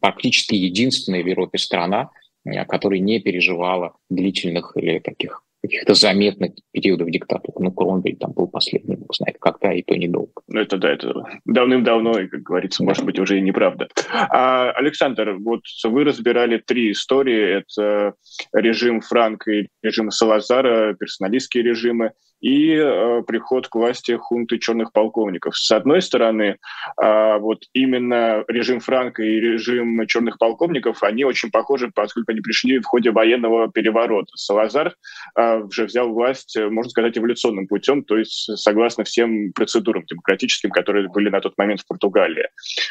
практически 0.00 0.54
единственная 0.54 1.22
в 1.22 1.26
Европе 1.26 1.58
страна, 1.58 2.10
э, 2.44 2.64
которая 2.64 3.00
не 3.00 3.20
переживала 3.20 3.94
длительных 4.08 4.72
или 4.76 4.98
таких 4.98 5.42
каких-то 5.62 5.94
заметных 5.94 6.52
периодов 6.72 7.10
диктатуры. 7.10 7.64
Ну, 7.64 7.70
Кромвель 7.70 8.16
там 8.16 8.32
был 8.32 8.48
последний, 8.48 8.96
бог 8.96 9.14
знает 9.14 9.36
когда, 9.38 9.72
и 9.72 9.82
то 9.82 9.96
недолго. 9.96 10.42
Ну, 10.48 10.60
это 10.60 10.78
да, 10.78 10.90
это 10.90 11.24
давным-давно, 11.44 12.18
и, 12.18 12.28
как 12.28 12.42
говорится, 12.42 12.82
да. 12.82 12.86
может 12.86 13.04
быть, 13.04 13.18
уже 13.18 13.38
и 13.38 13.42
неправда. 13.42 13.88
А, 14.12 14.70
Александр, 14.72 15.36
вот 15.38 15.62
вы 15.84 16.04
разбирали 16.04 16.58
три 16.58 16.92
истории. 16.92 17.58
Это 17.58 18.14
режим 18.52 19.00
Франка 19.00 19.50
и 19.52 19.68
режим 19.82 20.10
Салазара, 20.10 20.94
персоналистские 20.94 21.64
режимы 21.64 22.12
и 22.40 22.74
э, 22.74 23.22
приход 23.26 23.68
к 23.68 23.74
власти 23.74 24.16
хунты 24.16 24.58
черных 24.58 24.92
полковников. 24.92 25.56
С 25.56 25.70
одной 25.70 26.02
стороны, 26.02 26.56
э, 27.00 27.38
вот 27.38 27.64
именно 27.72 28.44
режим 28.48 28.80
Франка 28.80 29.22
и 29.22 29.40
режим 29.40 30.06
черных 30.06 30.38
полковников, 30.38 31.02
они 31.02 31.24
очень 31.24 31.50
похожи, 31.50 31.90
поскольку 31.94 32.32
они 32.32 32.40
пришли 32.40 32.78
в 32.78 32.86
ходе 32.86 33.10
военного 33.10 33.70
переворота. 33.70 34.32
Салазар 34.36 34.94
э, 35.38 35.58
уже 35.60 35.84
взял 35.84 36.08
власть, 36.08 36.58
можно 36.58 36.90
сказать, 36.90 37.18
эволюционным 37.18 37.66
путем, 37.66 38.02
то 38.04 38.16
есть 38.16 38.58
согласно 38.58 39.04
всем 39.04 39.52
процедурам 39.52 40.04
демократическим, 40.06 40.70
которые 40.70 41.08
были 41.08 41.28
на 41.28 41.40
тот 41.40 41.56
момент 41.58 41.80
в 41.80 41.86
Португалии. 41.86 42.48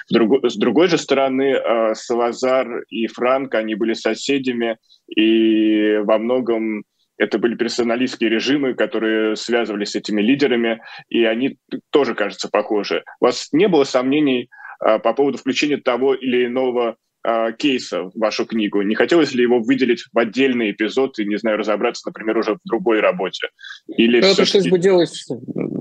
С 0.07 0.13
другой, 0.13 0.49
с 0.49 0.55
другой 0.55 0.88
же 0.88 0.97
стороны, 0.97 1.55
э, 1.55 1.95
Салазар 1.95 2.83
и 2.89 3.07
Франк, 3.07 3.55
они 3.55 3.75
были 3.75 3.93
соседями, 3.93 4.77
и 5.07 5.97
во 6.03 6.19
многом 6.19 6.83
это 7.19 7.38
были 7.38 7.55
персоналистские 7.55 8.29
режимы, 8.29 8.73
которые 8.73 9.36
связывались 9.36 9.91
с 9.91 9.95
этими 9.95 10.21
лидерами, 10.21 10.82
и 11.10 11.25
они 11.25 11.58
тоже, 11.91 12.15
кажется, 12.15 12.49
похожи. 12.49 13.03
У 13.19 13.25
вас 13.25 13.49
не 13.51 13.67
было 13.67 13.84
сомнений 13.84 14.49
а, 14.79 14.99
по 14.99 15.13
поводу 15.13 15.38
включения 15.38 15.77
того 15.77 16.15
или 16.15 16.45
иного 16.45 16.95
а, 17.21 17.51
кейса 17.51 18.03
в 18.03 18.12
вашу 18.15 18.45
книгу? 18.45 18.82
Не 18.82 18.95
хотелось 18.95 19.34
ли 19.34 19.43
его 19.43 19.60
выделить 19.60 20.05
в 20.13 20.17
отдельный 20.17 20.71
эпизод 20.71 21.19
и, 21.19 21.25
не 21.25 21.38
знаю, 21.38 21.58
разобраться, 21.58 22.08
например, 22.08 22.38
уже 22.38 22.53
в 22.53 22.60
другой 22.63 23.01
работе? 23.01 23.49
Или 23.88 24.19
это 24.19 24.38
пришлось 24.38 24.69
бы 24.69 24.79
делать 24.79 25.12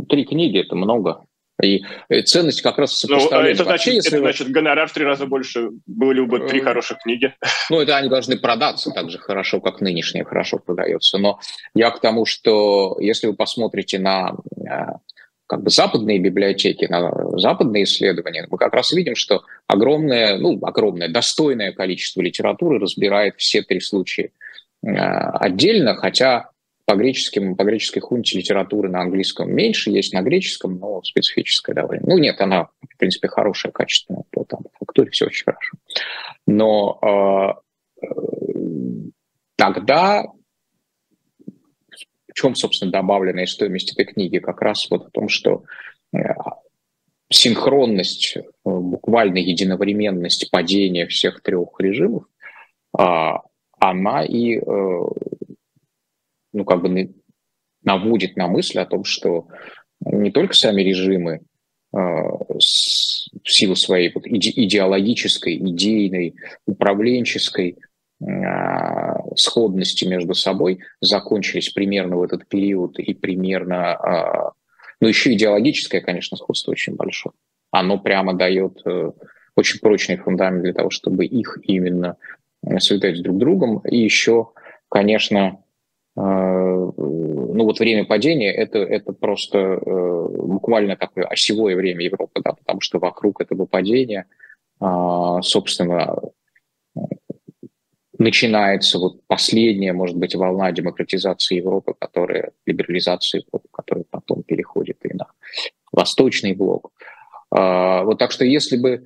три 0.09 0.25
книги, 0.25 0.59
это 0.59 0.75
много. 0.75 1.25
И 1.63 1.83
ценность 2.25 2.63
как 2.63 2.79
раз. 2.79 3.05
Ну, 3.09 3.29
это, 3.31 3.65
значит, 3.65 3.95
если 3.95 4.13
это 4.13 4.21
значит, 4.21 4.49
гонорар 4.51 4.89
в 4.89 4.93
три 4.93 5.05
раза 5.05 5.27
больше. 5.27 5.71
Были 5.87 6.21
бы 6.21 6.47
три 6.47 6.61
э, 6.61 6.63
хороших 6.63 6.99
книги. 6.99 7.35
Ну, 7.69 7.81
это 7.81 7.97
они 7.97 8.09
должны 8.09 8.39
продаться 8.39 8.91
так 8.91 9.11
же 9.11 9.19
хорошо, 9.19 9.61
как 9.61 9.81
нынешние 9.81 10.25
хорошо 10.25 10.59
продается. 10.59 11.19
Но 11.19 11.41
я 11.75 11.91
к 11.91 12.01
тому, 12.01 12.27
что 12.27 12.97
если 13.01 13.27
вы 13.27 13.35
посмотрите 13.35 13.99
на 13.99 14.37
э, 14.57 14.69
как 15.49 15.63
бы 15.63 15.71
западные 15.71 16.21
библиотеки, 16.21 16.85
на 16.85 17.11
западные 17.39 17.85
исследования, 17.85 18.47
мы 18.49 18.57
как 18.57 18.75
раз 18.75 18.93
видим, 18.93 19.17
что 19.17 19.43
огромное, 19.67 20.39
ну, 20.39 20.61
огромное, 20.63 21.09
достойное 21.09 21.73
количество 21.73 22.21
литературы 22.21 22.79
разбирает 22.79 23.35
все 23.39 23.63
три 23.63 23.81
случая 23.81 24.31
э, 24.87 24.91
отдельно, 24.91 25.97
хотя 25.97 26.51
по 26.89 26.95
греческим, 26.95 27.55
по 27.55 27.65
греческой 27.65 28.01
хунте 28.01 28.39
литературы 28.39 28.89
на 28.89 29.03
английском 29.03 29.53
меньше, 29.53 29.91
есть 29.91 30.15
на 30.15 30.23
греческом, 30.23 30.79
но 30.79 31.03
специфическая 31.03 31.77
довольно. 31.77 32.07
Ну, 32.07 32.17
нет, 32.17 32.41
она, 32.41 32.71
в 32.81 32.97
принципе, 32.97 33.29
хорошая, 33.29 33.73
качественная, 33.73 34.25
по 34.31 34.45
там, 34.45 34.61
фактуре 34.73 35.11
все 35.11 35.27
очень 35.27 35.45
хорошо. 35.45 35.77
Но 36.47 37.61
э, 38.01 38.07
тогда 39.57 40.25
в 42.27 42.33
чем, 42.33 42.55
собственно, 42.55 42.91
добавленная 42.91 43.45
стоимость 43.45 43.93
этой 43.93 44.07
книги? 44.07 44.39
Как 44.39 44.63
раз 44.63 44.91
вот 44.91 45.09
о 45.09 45.11
том, 45.11 45.29
что 45.29 45.65
э, 46.15 46.21
синхронность, 47.29 48.39
э, 48.39 48.43
буквально 48.65 49.37
единовременность 49.37 50.51
падения 50.51 51.07
всех 51.07 51.43
трех 51.43 51.69
режимов, 51.81 52.25
а, 52.97 53.43
она 53.79 54.25
и 54.25 54.57
э, 54.57 54.61
ну, 56.59 56.65
как 56.65 56.83
бы 56.83 57.15
наводит 57.85 58.37
на 58.37 58.49
мысль 58.49 58.81
о 58.81 58.87
том, 58.87 59.05
что 59.05 59.47
не 60.01 60.31
только 60.31 60.55
сами 60.55 60.83
режимы 60.83 61.41
с, 62.59 63.29
в 63.43 63.51
силу 63.51 63.77
своей 63.77 64.13
вот 64.13 64.27
иде, 64.27 64.51
идеологической, 64.51 65.57
идейной, 65.57 66.35
управленческой 66.67 67.79
э, 68.21 68.27
сходности 69.37 70.05
между 70.05 70.35
собой 70.35 70.81
закончились 71.01 71.71
примерно 71.71 72.17
в 72.17 72.23
этот 72.23 72.47
период 72.49 72.99
и 72.99 73.15
примерно, 73.15 73.97
э, 73.97 74.51
ну 75.01 75.09
еще 75.09 75.33
идеологическое, 75.33 76.01
конечно, 76.01 76.37
сходство 76.37 76.73
очень 76.73 76.97
большое. 76.97 77.33
Оно 77.71 77.99
прямо 77.99 78.35
дает 78.35 78.83
э, 78.85 79.13
очень 79.55 79.81
прочный 79.81 80.17
фундамент 80.17 80.63
для 80.63 80.73
того, 80.73 80.91
чтобы 80.91 81.25
их 81.25 81.59
именно 81.63 82.17
связать 82.81 83.23
друг 83.23 83.37
с 83.37 83.39
другом. 83.39 83.79
И 83.79 83.99
еще, 83.99 84.49
конечно, 84.89 85.63
ну 86.21 87.65
вот 87.65 87.79
время 87.79 88.05
падения 88.05 88.53
это, 88.53 88.79
это 88.79 89.13
просто 89.13 89.59
э, 89.59 90.29
буквально 90.43 90.97
такое 90.97 91.25
осевое 91.25 91.77
время 91.77 92.05
Европы, 92.05 92.41
да, 92.43 92.53
потому 92.55 92.81
что 92.81 92.99
вокруг 92.99 93.41
этого 93.41 93.67
падения, 93.67 94.27
а, 94.81 95.41
собственно, 95.43 96.17
начинается 98.19 98.99
вот 98.99 99.21
последняя, 99.29 99.93
может 99.93 100.17
быть, 100.17 100.35
волна 100.35 100.73
демократизации 100.73 101.57
Европы, 101.57 101.95
которая, 101.97 102.51
либерализации 102.67 103.45
которая 103.71 104.05
потом 104.11 104.43
переходит 104.43 104.99
и 105.05 105.15
на 105.15 105.27
восточный 105.93 106.55
блок. 106.55 106.91
А, 107.51 108.03
вот 108.03 108.19
так 108.19 108.33
что 108.33 108.45
если 108.45 108.77
бы 108.77 109.05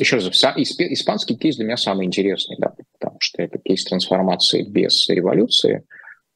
еще 0.00 0.16
раз, 0.16 0.26
испанский 0.26 1.36
кейс 1.36 1.56
для 1.56 1.66
меня 1.66 1.76
самый 1.76 2.06
интересный, 2.06 2.56
да, 2.58 2.74
потому 2.98 3.16
что 3.20 3.42
это 3.42 3.58
кейс 3.58 3.84
трансформации 3.84 4.62
без 4.62 5.08
революции. 5.08 5.84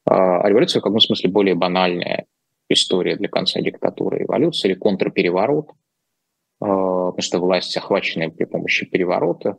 А 0.05 0.47
революция 0.47 0.79
в 0.79 0.83
каком 0.83 0.99
смысле 0.99 1.29
более 1.29 1.55
банальная 1.55 2.25
история 2.69 3.15
для 3.15 3.27
конца 3.27 3.61
диктатуры. 3.61 4.19
Революция 4.19 4.71
или 4.71 4.77
контрпереворот, 4.77 5.71
а, 6.61 6.65
потому 6.67 7.21
что 7.21 7.39
власть, 7.39 7.75
охваченная 7.77 8.29
при 8.29 8.45
помощи 8.45 8.85
переворота 8.85 9.57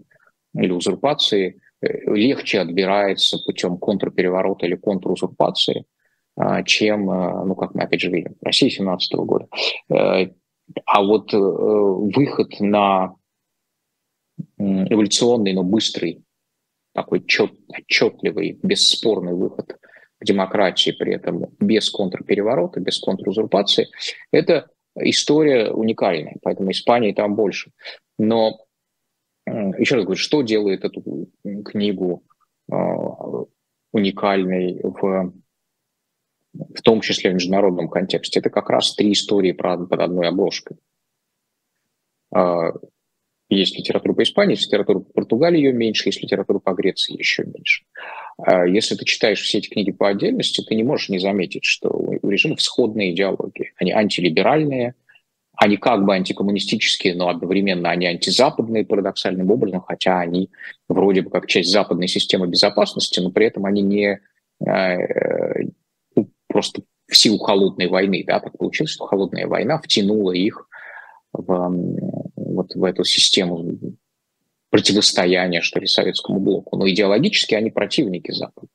или 0.54 0.72
узурпации, 0.72 1.60
э, 1.82 2.14
легче 2.14 2.60
отбирается 2.60 3.38
путем 3.44 3.76
контрпереворота 3.76 4.66
или 4.66 4.76
контрузурпации, 4.76 5.84
а, 6.36 6.62
чем, 6.62 7.10
э, 7.10 7.44
ну, 7.44 7.54
как 7.54 7.74
мы 7.74 7.82
опять 7.82 8.00
же 8.00 8.10
видим, 8.10 8.34
в 8.40 8.44
России 8.44 8.68
17 8.68 9.24
года. 9.24 9.48
Э, 9.90 10.28
а 10.84 11.02
вот 11.02 11.32
выход 11.32 12.58
на 12.58 13.14
эволюционный, 14.58 15.52
но 15.52 15.62
быстрый, 15.62 16.24
такой 16.92 17.24
чет, 17.24 17.52
отчетливый, 17.68 18.58
бесспорный 18.62 19.34
выход 19.34 19.76
к 20.18 20.24
демократии, 20.24 20.92
при 20.92 21.14
этом 21.14 21.54
без 21.60 21.90
контрпереворота, 21.90 22.80
без 22.80 22.98
контрузурпации, 22.98 23.88
это 24.32 24.70
история 24.98 25.70
уникальная, 25.70 26.36
поэтому 26.42 26.70
Испании 26.70 27.12
там 27.12 27.34
больше. 27.34 27.72
Но 28.18 28.58
еще 29.46 29.96
раз 29.96 30.04
говорю, 30.04 30.18
что 30.18 30.42
делает 30.42 30.84
эту 30.84 31.28
книгу 31.64 32.24
а, 32.70 33.44
уникальной 33.92 34.80
в, 34.82 35.32
в 36.54 36.82
том 36.82 37.00
числе 37.00 37.30
в 37.30 37.34
международном 37.34 37.88
контексте? 37.88 38.40
Это 38.40 38.50
как 38.50 38.70
раз 38.70 38.94
три 38.94 39.12
истории 39.12 39.52
под 39.52 39.92
одной 39.92 40.28
обложкой. 40.28 40.78
Есть 43.48 43.78
литература 43.78 44.12
по 44.12 44.22
Испании, 44.22 44.54
есть 44.54 44.66
литература 44.66 44.98
по 44.98 45.12
Португалии, 45.12 45.58
ее 45.58 45.72
меньше, 45.72 46.08
есть 46.08 46.20
литература 46.20 46.58
по 46.58 46.72
Греции, 46.72 47.16
еще 47.16 47.44
меньше. 47.44 47.84
А 48.38 48.66
если 48.66 48.96
ты 48.96 49.04
читаешь 49.04 49.40
все 49.40 49.58
эти 49.58 49.68
книги 49.68 49.92
по 49.92 50.08
отдельности, 50.08 50.64
ты 50.66 50.74
не 50.74 50.82
можешь 50.82 51.10
не 51.10 51.20
заметить, 51.20 51.64
что 51.64 51.88
у 51.90 52.28
режимов 52.28 52.60
сходные 52.60 53.12
идеологии. 53.12 53.72
Они 53.76 53.92
антилиберальные, 53.92 54.94
они 55.56 55.76
как 55.76 56.04
бы 56.04 56.14
антикоммунистические, 56.14 57.14
но 57.14 57.28
одновременно 57.28 57.88
они 57.90 58.06
антизападные 58.06 58.84
парадоксальным 58.84 59.50
образом, 59.50 59.80
хотя 59.80 60.18
они 60.18 60.50
вроде 60.88 61.22
бы 61.22 61.30
как 61.30 61.46
часть 61.46 61.70
западной 61.70 62.08
системы 62.08 62.48
безопасности, 62.48 63.20
но 63.20 63.30
при 63.30 63.46
этом 63.46 63.64
они 63.64 63.82
не 63.82 64.20
э, 64.66 65.64
ну, 66.16 66.28
просто 66.48 66.82
в 67.08 67.16
силу 67.16 67.38
холодной 67.38 67.86
войны, 67.86 68.24
да, 68.26 68.40
так 68.40 68.58
получилось, 68.58 68.90
что 68.90 69.06
холодная 69.06 69.46
война 69.46 69.78
втянула 69.78 70.32
их 70.32 70.68
в 71.32 71.70
вот 72.74 72.80
в 72.80 72.84
эту 72.84 73.04
систему 73.04 73.78
противостояния, 74.70 75.62
что 75.62 75.80
ли, 75.80 75.86
советскому 75.86 76.40
блоку. 76.40 76.76
Но 76.76 76.88
идеологически 76.88 77.54
они 77.54 77.70
противники 77.70 78.30
Запада. 78.32 78.68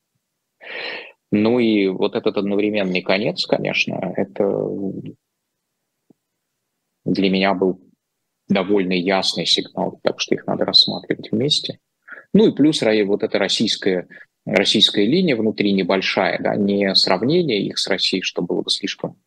Ну 1.31 1.59
и 1.59 1.87
вот 1.87 2.15
этот 2.15 2.37
одновременный 2.37 3.01
конец, 3.01 3.45
конечно, 3.45 4.13
это 4.17 4.43
для 7.05 7.29
меня 7.29 7.53
был 7.53 7.79
довольно 8.49 8.93
ясный 8.93 9.45
сигнал, 9.45 9.99
так 10.03 10.19
что 10.19 10.35
их 10.35 10.45
надо 10.45 10.65
рассматривать 10.65 11.31
вместе. 11.31 11.79
Ну 12.33 12.47
и 12.47 12.55
плюс 12.55 12.81
вот 12.81 13.23
эта 13.23 13.39
российская, 13.39 14.07
российская 14.45 15.05
линия 15.05 15.35
внутри 15.35 15.71
небольшая, 15.71 16.37
да, 16.39 16.55
не 16.55 16.93
сравнение 16.95 17.61
их 17.61 17.77
с 17.77 17.87
Россией, 17.87 18.23
что 18.23 18.41
было 18.41 18.61
бы 18.61 18.69
слишком 18.69 19.17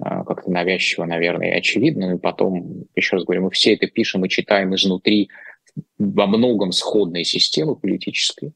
как-то 0.00 0.50
навязчиво, 0.50 1.04
наверное, 1.04 1.52
и 1.52 1.58
очевидно. 1.58 2.10
Ну 2.10 2.16
и 2.16 2.20
потом, 2.20 2.86
еще 2.94 3.16
раз 3.16 3.24
говорю, 3.24 3.44
мы 3.44 3.50
все 3.50 3.74
это 3.74 3.86
пишем 3.86 4.24
и 4.24 4.28
читаем 4.28 4.74
изнутри 4.74 5.28
во 5.98 6.26
многом 6.26 6.72
сходной 6.72 7.24
системы 7.24 7.76
политической. 7.76 8.52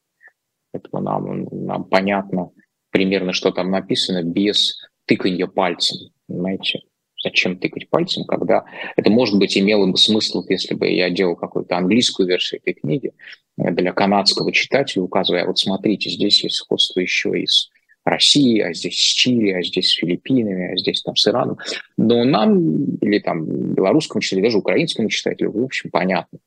Поэтому 0.73 1.03
нам, 1.03 1.49
нам 1.51 1.85
понятно 1.85 2.51
примерно, 2.91 3.33
что 3.33 3.51
там 3.51 3.71
написано, 3.71 4.23
без 4.23 4.79
тыканья 5.07 5.47
пальцем. 5.47 6.11
Понимаете? 6.27 6.81
Зачем 7.23 7.59
тыкать 7.59 7.89
пальцем, 7.89 8.25
когда 8.25 8.65
это, 8.97 9.11
может 9.11 9.39
быть, 9.39 9.57
имело 9.57 9.87
бы 9.87 9.97
смысл, 9.97 10.45
если 10.49 10.75
бы 10.75 10.91
я 10.91 11.09
делал 11.09 11.37
какую-то 11.37 11.77
английскую 11.77 12.29
версию 12.29 12.61
этой 12.61 12.75
книги 12.75 13.13
для 13.57 13.93
канадского 13.93 14.53
читателя, 14.53 15.03
указывая, 15.03 15.47
вот 15.47 15.59
смотрите, 15.59 16.11
здесь 16.11 16.45
есть 16.45 16.57
сходство 16.57 17.01
еще 17.01 17.41
и 17.41 17.47
с 17.47 17.71
России, 18.05 18.61
а 18.61 18.73
здесь 18.75 18.97
с 18.97 19.15
Чили, 19.15 19.51
а 19.51 19.63
здесь 19.63 19.91
с 19.91 19.95
Филиппинами, 19.95 20.73
а 20.73 20.77
здесь 20.77 21.03
там 21.03 21.17
с 21.17 21.27
Ираном. 21.27 21.59
Но 21.97 22.25
нам, 22.25 22.97
или 22.97 23.19
там 23.19 23.47
белорусскому 23.75 24.21
читателю, 24.21 24.45
даже 24.45 24.59
украинскому 24.59 25.09
читателю, 25.09 25.53
в 25.53 25.65
общем, 25.65 25.91
понятно 25.91 26.39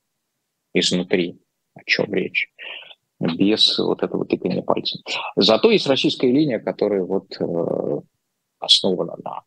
изнутри, 0.74 1.39
о 1.74 1.84
чем 1.86 2.13
речь 2.13 2.50
без 3.20 3.78
вот 3.80 4.04
этого 4.04 4.26
тыкания 4.26 4.62
пальцем. 4.62 5.02
Зато 5.36 5.72
есть 5.72 5.88
российская 5.88 6.32
линия, 6.32 6.60
которая 6.60 7.04
вот 7.04 7.36
э, 7.39 8.02
основана 8.60 9.15
на 9.24 9.41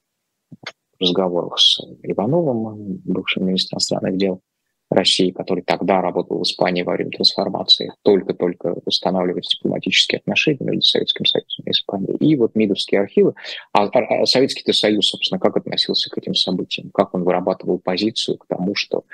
разговорах 0.98 1.58
с 1.58 1.78
Ивановым, 2.02 3.00
бывшим 3.04 3.46
министром 3.46 3.76
иностранных 3.76 4.16
дел, 4.16 4.42
России, 4.90 5.30
который 5.30 5.62
тогда 5.62 6.00
работал 6.00 6.38
в 6.38 6.42
Испании 6.42 6.82
во 6.82 6.94
время 6.94 7.12
трансформации, 7.12 7.92
только-только 8.02 8.74
устанавливать 8.84 9.48
дипломатические 9.48 10.18
отношения 10.18 10.58
между 10.60 10.82
Советским 10.82 11.24
Союзом 11.24 11.64
и 11.64 11.70
Испанией. 11.70 12.16
И 12.16 12.36
вот 12.36 12.54
МИДовские 12.56 13.00
архивы. 13.00 13.34
А, 13.72 13.84
а, 13.84 14.22
а 14.22 14.26
Советский 14.26 14.72
Союз, 14.72 15.08
собственно, 15.08 15.38
как 15.38 15.56
относился 15.56 16.10
к 16.10 16.18
этим 16.18 16.34
событиям? 16.34 16.90
Как 16.92 17.14
он 17.14 17.22
вырабатывал 17.22 17.78
позицию 17.78 18.38
к 18.38 18.46
тому, 18.46 18.74
что 18.74 19.04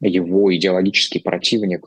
его 0.00 0.54
идеологический 0.54 1.20
противник, 1.20 1.86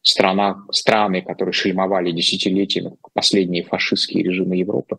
страна, 0.00 0.64
страны, 0.70 1.22
которые 1.22 1.52
шельмовали 1.52 2.12
десятилетиями, 2.12 2.96
последние 3.12 3.64
фашистские 3.64 4.22
режимы 4.22 4.56
Европы, 4.56 4.98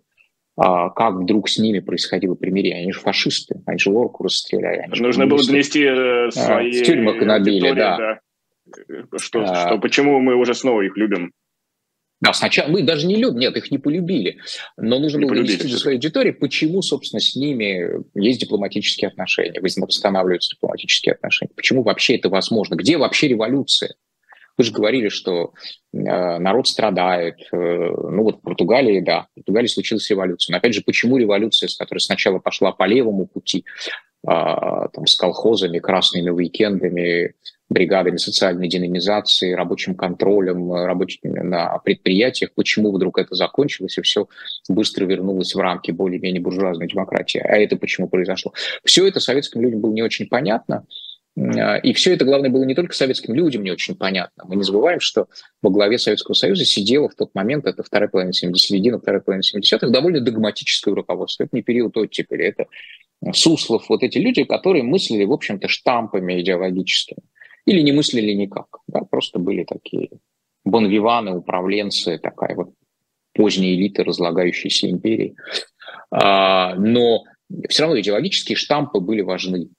как 0.60 1.15
вдруг 1.15 1.50
с 1.50 1.58
ними 1.58 1.80
происходило 1.80 2.36
примирение. 2.36 2.84
Они 2.84 2.91
же 2.91 3.00
фашисты, 3.00 3.62
они 3.65 3.80
же 3.80 3.89
Лорку 3.91 4.24
расстреляли. 4.24 4.86
Нужно 5.00 5.26
было 5.26 5.43
донести 5.45 5.84
э, 5.84 6.32
свои... 6.32 6.78
А, 6.80 6.84
в 6.84 6.86
тюрьмах 6.86 7.22
набили, 7.22 7.72
да. 7.72 7.98
да. 7.98 8.19
Что, 9.17 9.41
а... 9.41 9.67
что, 9.67 9.78
почему 9.80 10.19
мы 10.19 10.36
уже 10.36 10.54
снова 10.54 10.82
их 10.82 10.98
любим? 10.98 11.32
Да, 12.22 12.34
сначала 12.34 12.67
мы 12.67 12.84
даже 12.84 13.08
не 13.08 13.15
любим, 13.15 13.39
нет, 13.39 13.56
их 13.56 13.72
не 13.72 13.78
полюбили, 13.78 14.39
но 14.76 15.00
нужно 15.00 15.19
не 15.19 15.26
было 15.26 15.36
донести 15.36 15.69
до 15.69 15.78
своей 15.78 15.95
аудитории, 15.95 16.32
почему, 16.32 16.82
собственно, 16.82 17.22
с 17.22 17.34
ними 17.36 18.04
есть 18.13 18.41
дипломатические 18.41 19.08
отношения, 19.08 19.62
восстанавливаются 19.62 20.54
дипломатические 20.54 21.13
отношения, 21.13 21.54
почему 21.56 21.82
вообще 21.82 22.17
это 22.17 22.28
возможно, 22.28 22.76
где 22.76 22.98
вообще 22.98 23.30
революция? 23.30 23.95
Вы 24.58 24.64
же 24.64 24.72
говорили, 24.72 25.10
что 25.10 25.54
э, 25.94 25.98
народ 26.38 26.68
страдает. 26.68 27.36
Э, 27.52 27.56
ну 27.56 28.24
вот 28.24 28.38
в 28.38 28.42
Португалии, 28.42 29.00
да, 29.00 29.28
в 29.32 29.36
Португалии 29.36 29.68
случилась 29.68 30.10
революция. 30.10 30.54
Но 30.54 30.58
опять 30.58 30.74
же, 30.74 30.82
почему 30.82 31.18
революция, 31.18 31.68
с 31.68 31.78
которой 31.78 32.00
сначала 32.00 32.40
пошла 32.40 32.72
по 32.72 32.86
левому 32.86 33.26
пути, 33.26 33.66
э, 34.24 34.28
там, 34.28 35.06
с 35.06 35.16
колхозами, 35.16 35.80
красными 35.80 36.30
уикендами, 36.30 37.36
бригадами 37.70 38.18
социальной 38.18 38.68
динамизации, 38.68 39.54
рабочим 39.54 39.96
контролем 39.96 40.74
рабочими 40.74 41.40
на 41.40 41.78
предприятиях, 41.80 42.52
почему 42.56 42.92
вдруг 42.92 43.20
это 43.20 43.36
закончилось 43.36 43.98
и 43.98 44.02
все 44.02 44.28
быстро 44.68 45.06
вернулось 45.06 45.54
в 45.54 45.60
рамки 45.60 45.92
более-менее 45.92 46.42
буржуазной 46.42 46.88
демократии. 46.88 47.40
А 47.40 47.58
это 47.58 47.78
почему 47.78 48.10
произошло? 48.10 48.54
Все 48.84 49.08
это 49.08 49.20
советским 49.20 49.62
людям 49.62 49.82
было 49.82 49.94
не 49.94 50.02
очень 50.02 50.28
понятно. 50.28 50.86
А, 51.39 51.78
и 51.78 51.93
все 51.93 52.13
это, 52.13 52.25
главное, 52.25 52.49
было 52.49 52.63
не 52.63 52.75
только 52.75 52.93
советским 52.93 53.34
людям 53.34 53.63
не 53.63 53.71
очень 53.71 53.95
понятно. 53.95 54.45
Мы 54.45 54.56
не 54.56 54.63
забываем, 54.63 54.99
что 54.99 55.28
во 55.62 55.69
главе 55.69 55.97
Советского 55.97 56.34
Союза 56.34 56.65
сидело 56.65 57.10
в 57.10 57.15
тот 57.15 57.34
момент, 57.34 57.65
это 57.65 57.84
вторая 57.84 58.10
половина 58.10 58.34
70 58.34 58.67
середина, 58.67 58.99
вторая 58.99 59.21
половина 59.21 59.43
70-х, 59.43 59.89
довольно 59.89 60.21
догматическое 60.21 60.93
руководство. 60.93 61.43
Это 61.43 61.56
не 61.56 61.62
период 61.62 61.95
оттепели, 61.97 62.45
это 62.45 62.65
Суслов, 63.34 63.89
вот 63.89 64.04
эти 64.04 64.17
люди, 64.17 64.43
которые 64.43 64.84
мыслили, 64.84 65.25
в 65.25 65.34
общем-то, 65.34 65.67
штампами 65.67 66.39
идеологическими. 66.41 67.21
Или 67.65 67.82
не 67.82 67.91
мыслили 67.91 68.34
никак. 68.34 68.67
Да, 68.88 69.02
просто 69.02 69.39
были 69.39 69.63
такие 69.63 70.10
бонвиваны, 70.63 71.36
управленцы, 71.36 72.17
такая 72.17 72.56
вот 72.56 72.73
поздняя 73.34 73.73
элита 73.73 74.04
разлагающейся 74.04 74.89
империи. 74.89 75.36
А, 76.12 76.75
но 76.75 77.23
все 77.67 77.84
равно 77.84 77.99
идеологические 77.99 78.56
штампы 78.56 78.99
были 78.99 79.21
важны. 79.21 79.69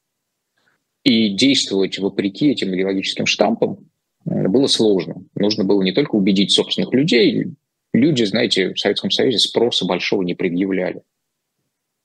И 1.04 1.30
действовать 1.30 1.98
вопреки 1.98 2.50
этим 2.50 2.74
идеологическим 2.74 3.26
штампам 3.26 3.78
э, 4.26 4.48
было 4.48 4.66
сложно. 4.66 5.24
Нужно 5.34 5.64
было 5.64 5.82
не 5.82 5.92
только 5.92 6.16
убедить 6.16 6.52
собственных 6.52 6.92
людей, 6.92 7.54
люди, 7.92 8.24
знаете, 8.24 8.74
в 8.74 8.78
Советском 8.78 9.10
Союзе 9.10 9.38
спроса 9.38 9.86
большого 9.86 10.22
не 10.22 10.34
предъявляли 10.34 11.02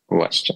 власти, 0.07 0.55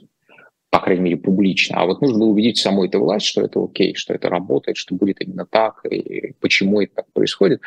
по 0.69 0.80
крайней 0.80 1.04
мере, 1.04 1.17
публично. 1.17 1.78
А 1.78 1.86
вот 1.86 2.02
нужно 2.02 2.19
было 2.19 2.30
убедить 2.30 2.58
саму 2.58 2.86
эту 2.86 2.99
власть, 2.99 3.25
что 3.25 3.41
это 3.41 3.63
окей, 3.63 3.95
что 3.95 4.13
это 4.13 4.30
работает, 4.30 4.78
что 4.78 4.95
будет 4.95 5.21
именно 5.21 5.45
так, 5.45 5.86
и 5.86 6.34
почему 6.39 6.82
это 6.82 6.95
так 6.95 7.12
происходит. 7.13 7.62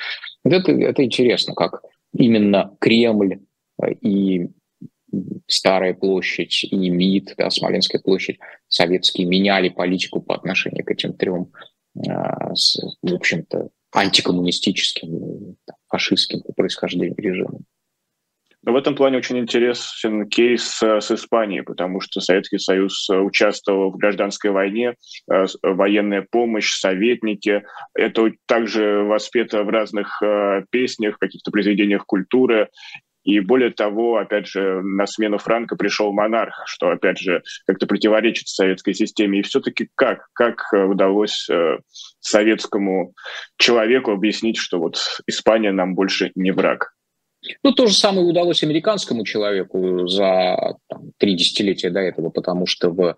Вот 0.45 0.53
это, 0.53 0.73
это 0.73 1.05
интересно, 1.05 1.55
как 1.55 1.83
именно 2.13 2.77
Кремль 2.81 3.41
э, 3.83 3.93
и 4.01 4.49
Старая 5.47 5.95
площадь 5.95 6.65
и 6.65 6.91
МИД, 6.91 7.35
да, 7.37 7.51
Смоленская 7.51 8.01
площадь, 8.01 8.39
советские 8.69 9.27
меняли 9.27 9.69
политику 9.69 10.21
по 10.23 10.35
отношению 10.35 10.85
к 10.85 10.91
этим 10.91 11.15
трем, 11.15 11.53
а, 12.09 12.55
с, 12.55 12.79
в 13.03 13.15
общем-то, 13.15 13.69
антикоммунистическим, 13.95 15.57
фашистским 15.89 16.43
по 16.43 16.53
происхождению 16.53 17.15
режимам. 17.17 17.67
Но 18.65 18.73
в 18.73 18.77
этом 18.77 18.95
плане 18.95 19.19
очень 19.19 19.39
интересен 19.39 20.29
кейс 20.29 20.81
с 20.81 21.11
Испанией, 21.11 21.63
потому 21.63 22.01
что 22.01 22.21
Советский 22.21 22.59
Союз 22.59 23.09
участвовал 23.11 23.91
в 23.91 23.97
гражданской 23.97 24.53
войне, 24.53 24.95
э, 25.31 25.47
военная 25.63 26.25
помощь, 26.31 26.73
советники. 26.75 27.65
Это 27.95 28.31
также 28.47 29.03
воспето 29.03 29.65
в 29.65 29.69
разных 29.69 30.23
э, 30.23 30.63
песнях, 30.71 31.19
каких-то 31.19 31.51
произведениях 31.51 32.07
культуры. 32.07 32.69
И 33.25 33.39
более 33.41 33.71
того, 33.71 34.17
опять 34.17 34.49
же, 34.49 34.83
на 34.83 35.07
смену 35.07 35.39
Франка 35.39 35.77
пришел 35.77 36.13
монарх, 36.13 36.63
что, 36.67 36.91
опять 36.91 37.19
же, 37.19 37.43
как-то 37.67 37.87
противоречит 37.87 38.49
советской 38.49 38.95
системе. 38.95 39.41
И 39.41 39.43
все-таки 39.43 39.89
как? 39.95 40.27
Как 40.33 40.63
э, 40.73 40.83
удалось 40.85 41.49
э, 41.49 41.79
советскому 42.21 43.15
человеку 43.59 44.11
объяснить, 44.11 44.57
что 44.57 44.81
вот 44.81 44.99
Испания 45.27 45.71
нам 45.71 45.95
больше 45.95 46.33
не 46.35 46.51
враг? 46.51 46.95
Ну, 47.63 47.73
то 47.73 47.87
же 47.87 47.95
самое 47.95 48.27
удалось 48.27 48.63
американскому 48.63 49.25
человеку 49.25 50.07
за 50.09 50.77
там, 50.89 51.13
три 51.19 51.37
десятилетия 51.37 51.91
до 51.91 52.01
этого, 52.01 52.31
потому 52.31 52.67
что 52.67 52.91
в, 52.91 53.01
э, 53.03 53.15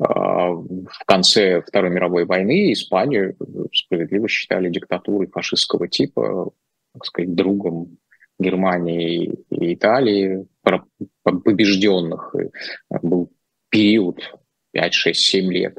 в 0.00 1.04
конце 1.06 1.62
Второй 1.62 1.90
мировой 1.90 2.24
войны 2.24 2.72
Испанию 2.72 3.36
справедливо 3.72 4.28
считали 4.28 4.68
диктатурой 4.68 5.28
фашистского 5.28 5.86
типа, 5.86 6.50
так 6.92 7.04
сказать, 7.04 7.34
другом 7.36 7.98
Германии 8.38 9.34
и 9.50 9.74
Италии, 9.74 10.46
побежденных. 11.22 12.34
Был 13.02 13.30
период 13.68 14.20
5, 14.72 14.94
6, 14.94 15.20
7 15.20 15.52
лет 15.52 15.78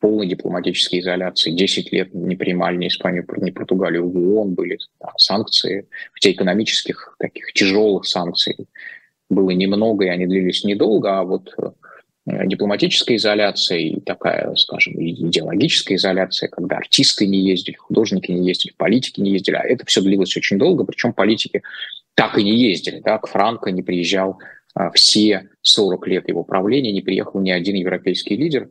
полной 0.00 0.26
дипломатической 0.26 1.00
изоляции. 1.00 1.50
10 1.50 1.92
лет 1.92 2.14
не 2.14 2.36
принимали 2.36 2.76
ни 2.76 2.88
Испанию, 2.88 3.26
ни 3.38 3.50
Португалию 3.50 4.08
в 4.08 4.16
ООН, 4.16 4.54
были 4.54 4.78
да, 5.00 5.12
санкции, 5.16 5.88
хотя 6.12 6.30
экономических 6.30 7.16
таких 7.18 7.52
тяжелых 7.52 8.04
санкций 8.04 8.68
было 9.28 9.50
немного, 9.50 10.04
и 10.04 10.08
они 10.08 10.26
длились 10.26 10.64
недолго, 10.64 11.18
а 11.18 11.24
вот 11.24 11.54
Э, 12.28 12.46
дипломатическая 12.46 13.16
изоляция 13.16 13.78
и 13.78 14.00
такая, 14.00 14.54
скажем, 14.56 14.94
идеологическая 14.96 15.96
изоляция, 15.96 16.48
когда 16.48 16.76
артисты 16.76 17.26
не 17.26 17.38
ездили, 17.38 17.76
художники 17.76 18.30
не 18.30 18.46
ездили, 18.46 18.72
политики 18.76 19.20
не 19.20 19.32
ездили. 19.32 19.56
А 19.56 19.62
это 19.62 19.86
все 19.86 20.02
длилось 20.02 20.36
очень 20.36 20.58
долго, 20.58 20.84
причем 20.84 21.12
политики 21.12 21.62
так 22.14 22.38
и 22.38 22.44
не 22.44 22.56
ездили. 22.56 23.00
Так, 23.00 23.26
Франко 23.28 23.70
не 23.70 23.82
приезжал 23.82 24.38
а, 24.74 24.90
все 24.90 25.48
40 25.62 26.06
лет 26.08 26.28
его 26.28 26.44
правления, 26.44 26.92
не 26.92 27.00
приехал 27.00 27.40
ни 27.40 27.50
один 27.50 27.76
европейский 27.76 28.36
лидер 28.36 28.68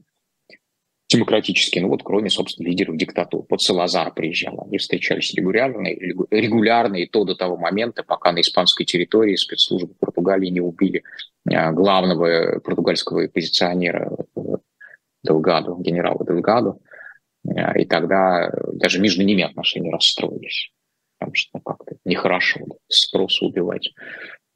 демократический, 1.10 1.80
ну 1.80 1.88
вот 1.88 2.04
кроме, 2.04 2.30
собственно, 2.30 2.68
лидеров 2.68 2.98
диктатур. 2.98 3.46
Вот 3.50 3.62
Салазар 3.62 4.14
приезжал, 4.14 4.62
они 4.66 4.78
встречались 4.78 5.34
регулярно, 5.34 5.88
регулярно, 5.88 6.96
и 6.98 7.06
то 7.06 7.24
до 7.24 7.36
того 7.36 7.58
момента, 7.58 8.04
пока 8.04 8.32
на 8.32 8.42
испанской 8.42 8.86
территории 8.86 9.36
спецслужбы 9.36 9.94
Португалии 10.00 10.50
не 10.50 10.60
убили 10.60 11.04
а, 11.50 11.72
главного 11.72 12.60
португальского 12.60 13.24
оппозиционера 13.24 14.12
Делгаду, 15.24 15.78
генерала 15.80 16.26
Делгаду, 16.26 16.82
а, 17.48 17.78
и 17.78 17.86
тогда 17.86 18.52
даже 18.74 19.00
между 19.00 19.24
ними 19.24 19.44
отношения 19.44 19.92
расстроились, 19.92 20.72
потому 21.18 21.36
что 21.36 21.52
ну, 21.54 21.62
как-то 21.62 21.96
нехорошо 22.04 22.60
спросу 22.90 23.48
убивать 23.48 23.94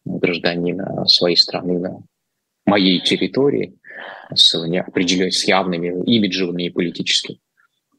гражданина 0.04 1.06
своей 1.06 1.38
страны 1.38 1.80
на 1.80 2.02
моей 2.66 3.00
территории 3.00 3.78
с, 4.34 4.54
неопределенными, 4.68 5.30
с 5.30 5.44
явными 5.46 6.04
имиджевыми 6.10 6.64
и 6.64 6.70
политическими 6.70 7.40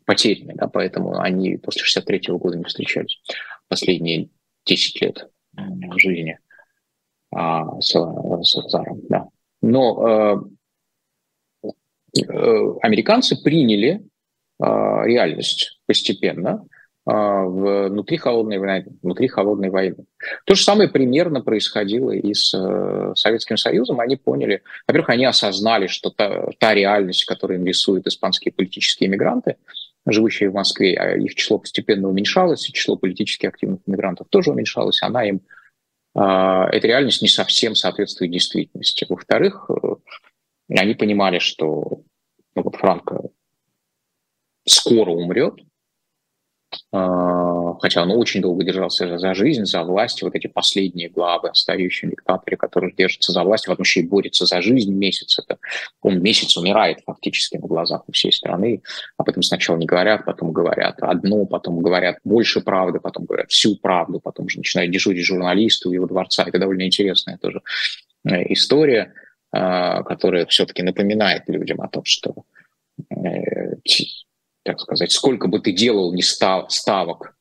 потерями, 0.05 0.55
да, 0.55 0.69
поэтому 0.69 1.19
они 1.21 1.57
после 1.57 1.83
63 1.83 2.21
года 2.37 2.57
не 2.57 2.65
встречались 2.65 3.21
последние 3.69 4.31
10 4.67 5.03
лет 5.03 5.29
жизни 5.97 6.39
а, 7.31 7.81
с, 7.81 7.91
с 7.91 8.57
Азаром, 8.57 9.01
да. 9.09 9.29
Но 9.63 10.45
э, 11.63 11.71
э, 12.21 12.75
американцы 12.83 13.41
приняли 13.43 14.03
э, 14.61 14.65
реальность 15.05 15.81
постепенно, 15.87 16.67
внутри 17.05 18.17
холодной 18.17 18.59
войны, 18.59 18.87
внутри 19.03 19.27
холодной 19.27 19.71
войны. 19.71 20.05
То 20.47 20.55
же 20.55 20.63
самое 20.63 20.89
примерно 20.89 21.41
происходило 21.41 22.13
и 22.13 22.33
с 22.33 22.55
э, 22.55 23.13
Советским 23.17 23.57
Союзом. 23.57 23.99
Они 23.99 24.15
поняли, 24.15 24.63
во-первых, 24.87 25.11
они 25.11 25.25
осознали, 25.25 25.89
что 25.89 26.11
та, 26.11 26.47
та 26.61 26.75
реальность, 26.75 27.25
которую 27.25 27.59
им 27.59 27.67
рисуют 27.67 28.07
испанские 28.07 28.53
политические 28.53 29.09
иммигранты, 29.09 29.57
живущие 30.07 30.51
в 30.51 30.55
Москве, 30.55 30.95
а 30.97 31.17
их 31.17 31.35
число 31.35 31.59
постепенно 31.59 32.09
уменьшалось, 32.09 32.69
и 32.69 32.73
число 32.73 32.97
политически 32.97 33.47
активных 33.47 33.81
иммигрантов 33.87 34.29
тоже 34.31 34.53
уменьшалось, 34.53 35.03
она 35.03 35.25
им, 35.25 35.41
э, 36.15 36.21
эта 36.21 36.87
реальность 36.87 37.21
не 37.21 37.29
совсем 37.29 37.75
соответствует 37.75 38.31
действительности. 38.31 39.07
Во-вторых, 39.09 39.69
э, 39.71 39.95
они 40.79 40.95
понимали, 40.95 41.41
что 41.41 42.05
ну, 42.55 42.63
вот 42.63 42.77
Франко 42.77 43.23
скоро 44.65 45.11
умрет, 45.11 45.55
а, 45.59 45.65
хотя 46.93 48.03
он 48.03 48.11
очень 48.11 48.43
долго 48.43 48.65
держался 48.65 49.17
за 49.19 49.35
жизнь, 49.35 49.65
за 49.65 49.83
власть, 49.83 50.23
вот 50.23 50.35
эти 50.35 50.47
последние 50.47 51.09
главы 51.09 51.49
о 51.49 51.55
стареющем 51.55 52.11
диктаторе, 52.11 52.59
который 52.59 52.93
держится 52.93 53.33
за 53.33 53.43
власть, 53.45 53.67
потом 53.67 53.83
еще 53.83 54.01
и 54.01 54.07
борется 54.07 54.45
за 54.45 54.61
жизнь 54.61 54.93
месяц, 54.93 55.39
это 55.39 55.59
он 56.03 56.21
месяц 56.21 56.55
умирает 56.57 56.99
фактически 57.07 57.57
на 57.57 57.67
глазах 57.67 58.03
у 58.07 58.13
всей 58.13 58.31
страны, 58.31 58.83
об 59.17 59.29
этом 59.29 59.43
сначала 59.43 59.79
не 59.79 59.87
говорят, 59.87 60.27
потом 60.27 60.53
говорят 60.53 60.97
одно, 61.01 61.47
потом 61.47 61.81
говорят 61.81 62.19
больше 62.25 62.61
правды, 62.61 63.01
потом 63.01 63.25
говорят 63.25 63.51
всю 63.51 63.77
правду, 63.77 64.21
потом 64.21 64.51
же 64.51 64.59
начинают 64.59 64.93
дежурить 64.93 65.25
журналисты 65.25 65.89
у 65.89 65.93
его 65.93 66.07
дворца, 66.07 66.45
это 66.47 66.59
довольно 66.59 66.87
интересная 66.87 67.39
тоже 67.39 67.63
э, 68.29 68.53
история, 68.53 69.15
а, 69.51 70.03
которая 70.03 70.45
все-таки 70.47 70.83
напоминает 70.83 71.45
людям 71.47 71.81
о 71.81 71.89
том, 71.89 72.05
что 72.05 72.45
э, 73.11 73.77
так 74.65 74.81
сказать, 74.81 75.13
сколько 75.13 75.49
бы 75.49 75.61
ты 75.61 75.73
делал 75.73 76.13
не 76.13 76.23
став, 76.23 76.73
ставок 76.73 77.35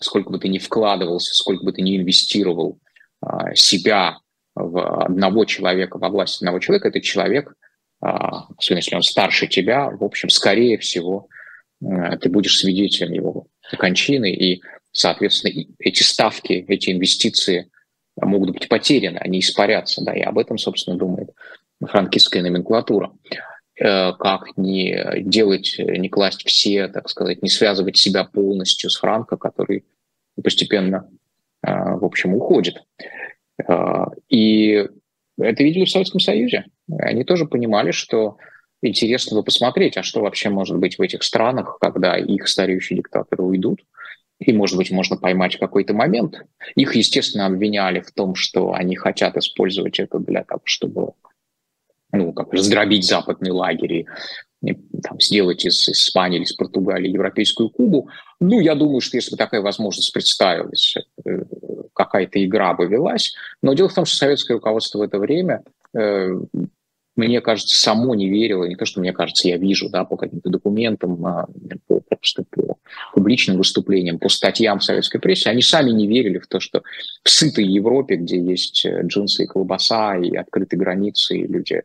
сколько 0.00 0.30
бы 0.30 0.38
ты 0.38 0.48
ни 0.48 0.58
вкладывался, 0.58 1.34
сколько 1.34 1.64
бы 1.64 1.72
ты 1.72 1.82
ни 1.82 1.96
инвестировал 1.96 2.78
а, 3.20 3.54
себя 3.54 4.18
в 4.54 5.04
одного 5.04 5.44
человека, 5.44 5.98
во 5.98 6.08
власть 6.08 6.38
одного 6.38 6.58
человека, 6.58 6.88
этот 6.88 7.02
человек, 7.02 7.54
а, 8.00 8.46
особенно 8.56 8.78
если 8.78 8.96
он 8.96 9.02
старше 9.02 9.46
тебя, 9.46 9.90
в 9.90 10.04
общем, 10.04 10.28
скорее 10.28 10.78
всего, 10.78 11.28
э, 11.82 12.16
ты 12.18 12.28
будешь 12.28 12.58
свидетелем 12.58 13.12
его 13.12 13.46
кончины, 13.78 14.32
и, 14.32 14.62
соответственно, 14.92 15.66
эти 15.78 16.02
ставки, 16.02 16.64
эти 16.68 16.90
инвестиции 16.90 17.70
могут 18.16 18.50
быть 18.50 18.68
потеряны, 18.68 19.18
они 19.18 19.40
испарятся, 19.40 20.02
да, 20.04 20.14
и 20.14 20.20
об 20.20 20.38
этом, 20.38 20.58
собственно, 20.58 20.96
думает 20.96 21.30
франкистская 21.80 22.42
номенклатура. 22.42 23.12
Э, 23.78 24.12
как 24.14 24.56
не 24.56 25.20
делать, 25.20 25.76
не 25.78 26.08
класть 26.08 26.46
все, 26.46 26.88
так 26.88 27.10
сказать, 27.10 27.42
не 27.42 27.50
связывать 27.50 27.98
себя 27.98 28.24
полностью 28.24 28.88
с 28.88 28.96
Франко, 28.96 29.36
который 29.36 29.84
постепенно, 30.42 31.10
э, 31.62 31.70
в 31.70 32.04
общем, 32.04 32.34
уходит. 32.34 32.82
Э, 33.68 34.06
и 34.30 34.88
это 35.38 35.62
видели 35.62 35.84
в 35.84 35.90
Советском 35.90 36.20
Союзе. 36.20 36.64
Они 36.90 37.22
тоже 37.24 37.44
понимали, 37.44 37.90
что 37.90 38.38
интересно 38.80 39.36
бы 39.36 39.44
посмотреть, 39.44 39.98
а 39.98 40.02
что 40.02 40.22
вообще 40.22 40.48
может 40.48 40.78
быть 40.78 40.96
в 40.96 41.02
этих 41.02 41.22
странах, 41.22 41.76
когда 41.78 42.16
их 42.16 42.48
стареющие 42.48 42.96
диктаторы 42.96 43.42
уйдут. 43.42 43.84
И, 44.38 44.54
может 44.54 44.78
быть, 44.78 44.90
можно 44.90 45.16
поймать 45.16 45.58
какой-то 45.58 45.92
момент. 45.92 46.42
Их, 46.76 46.94
естественно, 46.94 47.46
обвиняли 47.46 48.00
в 48.00 48.10
том, 48.12 48.34
что 48.34 48.72
они 48.72 48.96
хотят 48.96 49.36
использовать 49.36 49.98
это 49.98 50.18
для 50.18 50.44
того, 50.44 50.62
чтобы 50.64 51.12
ну, 52.12 52.32
как 52.32 52.52
лагерь 53.50 53.92
и, 53.92 54.06
и 54.62 54.74
там, 55.02 55.20
сделать 55.20 55.64
из 55.64 55.88
Испании 55.88 56.36
или 56.36 56.44
из 56.44 56.52
Португалии 56.52 57.10
европейскую 57.10 57.70
Кубу. 57.70 58.08
Ну, 58.40 58.60
я 58.60 58.74
думаю, 58.74 59.00
что 59.00 59.16
если 59.16 59.32
бы 59.32 59.36
такая 59.36 59.60
возможность 59.60 60.12
представилась, 60.12 60.96
э, 61.24 61.42
какая-то 61.94 62.44
игра 62.44 62.74
бы 62.74 62.86
велась. 62.86 63.34
Но 63.62 63.74
дело 63.74 63.88
в 63.88 63.94
том, 63.94 64.04
что 64.04 64.16
советское 64.16 64.54
руководство 64.54 64.98
в 64.98 65.02
это 65.02 65.18
время 65.18 65.62
э, 65.94 66.28
мне 67.16 67.40
кажется, 67.40 67.80
само 67.80 68.14
не 68.14 68.28
верило, 68.28 68.64
не 68.64 68.76
то, 68.76 68.84
что 68.84 69.00
мне 69.00 69.12
кажется, 69.12 69.48
я 69.48 69.56
вижу, 69.56 69.88
да, 69.88 70.04
по 70.04 70.16
каким-то 70.16 70.50
документам, 70.50 71.24
а, 71.24 71.46
по, 71.86 72.00
просто 72.00 72.44
по 72.50 72.76
публичным 73.14 73.56
выступлениям, 73.56 74.18
по 74.18 74.28
статьям 74.28 74.78
в 74.78 74.84
советской 74.84 75.18
прессе, 75.18 75.48
они 75.48 75.62
сами 75.62 75.90
не 75.90 76.06
верили 76.06 76.38
в 76.38 76.46
то, 76.46 76.60
что 76.60 76.82
в 77.24 77.30
сытой 77.30 77.64
Европе, 77.64 78.16
где 78.16 78.38
есть 78.38 78.84
э, 78.84 79.02
джинсы 79.04 79.44
и 79.44 79.46
колбаса, 79.46 80.16
и 80.18 80.36
открытые 80.36 80.78
границы, 80.78 81.38
и 81.38 81.46
люди, 81.46 81.82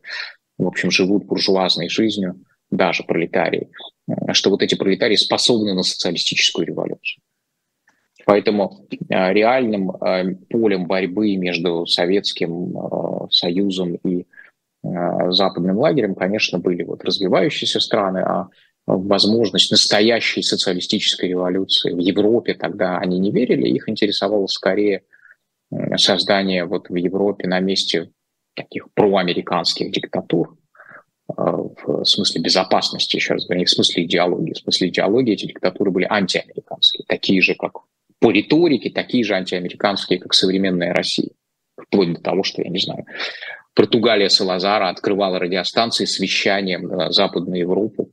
в 0.58 0.68
общем, 0.68 0.92
живут 0.92 1.26
буржуазной 1.26 1.88
жизнью, 1.88 2.36
даже 2.70 3.04
пролетарии, 3.04 3.70
э, 4.10 4.34
что 4.34 4.50
вот 4.50 4.62
эти 4.62 4.76
пролетарии 4.76 5.16
способны 5.16 5.74
на 5.74 5.84
социалистическую 5.84 6.68
революцию. 6.68 7.22
Поэтому 8.26 8.86
э, 8.92 9.34
реальным 9.34 9.94
полем 10.50 10.88
борьбы 10.88 11.38
между 11.38 11.86
Советским 11.86 13.30
Союзом 13.32 13.96
и 13.96 14.26
западным 14.84 15.78
лагерем, 15.78 16.16
конечно, 16.16 16.60
были 16.60 16.84
вот 16.84 17.04
развивающиеся 17.04 17.80
страны, 17.80 18.20
а 18.20 18.50
возможность 18.88 19.72
настоящей 19.72 20.42
социалистической 20.42 21.30
революции 21.30 21.94
в 21.94 22.00
Европе 22.00 22.56
тогда 22.56 22.98
они 22.98 23.20
не 23.20 23.32
верили, 23.32 23.68
их 23.68 23.88
интересовало 23.88 24.48
скорее 24.48 25.04
создание 25.96 26.66
вот 26.66 26.90
в 26.90 26.96
Европе 26.96 27.48
на 27.48 27.60
месте 27.60 28.10
таких 28.56 28.92
проамериканских 28.94 29.92
диктатур, 29.92 30.58
э, 31.30 31.34
в 31.34 32.04
смысле 32.04 32.42
безопасности, 32.42 33.16
еще 33.16 33.34
раз 33.34 33.46
говорю, 33.46 33.60
не 33.60 33.66
в 33.66 33.70
смысле 33.70 34.04
идеологии. 34.04 34.54
В 34.54 34.58
смысле 34.58 34.90
идеологии 34.90 35.34
эти 35.34 35.46
диктатуры 35.46 35.92
были 35.92 36.08
антиамериканские, 36.10 37.06
такие 37.08 37.42
же, 37.42 37.56
как 37.56 37.74
по 38.20 38.32
риторике, 38.32 38.90
такие 38.90 39.24
же 39.24 39.34
антиамериканские, 39.34 40.20
как 40.20 40.34
современная 40.34 40.94
Россия. 40.94 41.32
Вплоть 41.78 42.14
до 42.14 42.22
того, 42.22 42.44
что, 42.44 42.62
я 42.62 42.70
не 42.70 42.80
знаю, 42.80 43.06
Португалия 43.74 44.30
Салазара 44.30 44.90
открывала 44.90 45.40
радиостанции 45.40 46.06
с 46.06 46.20
вещанием 46.20 46.84
на 46.84 47.12
Западную 47.12 47.62
Европу, 47.62 48.12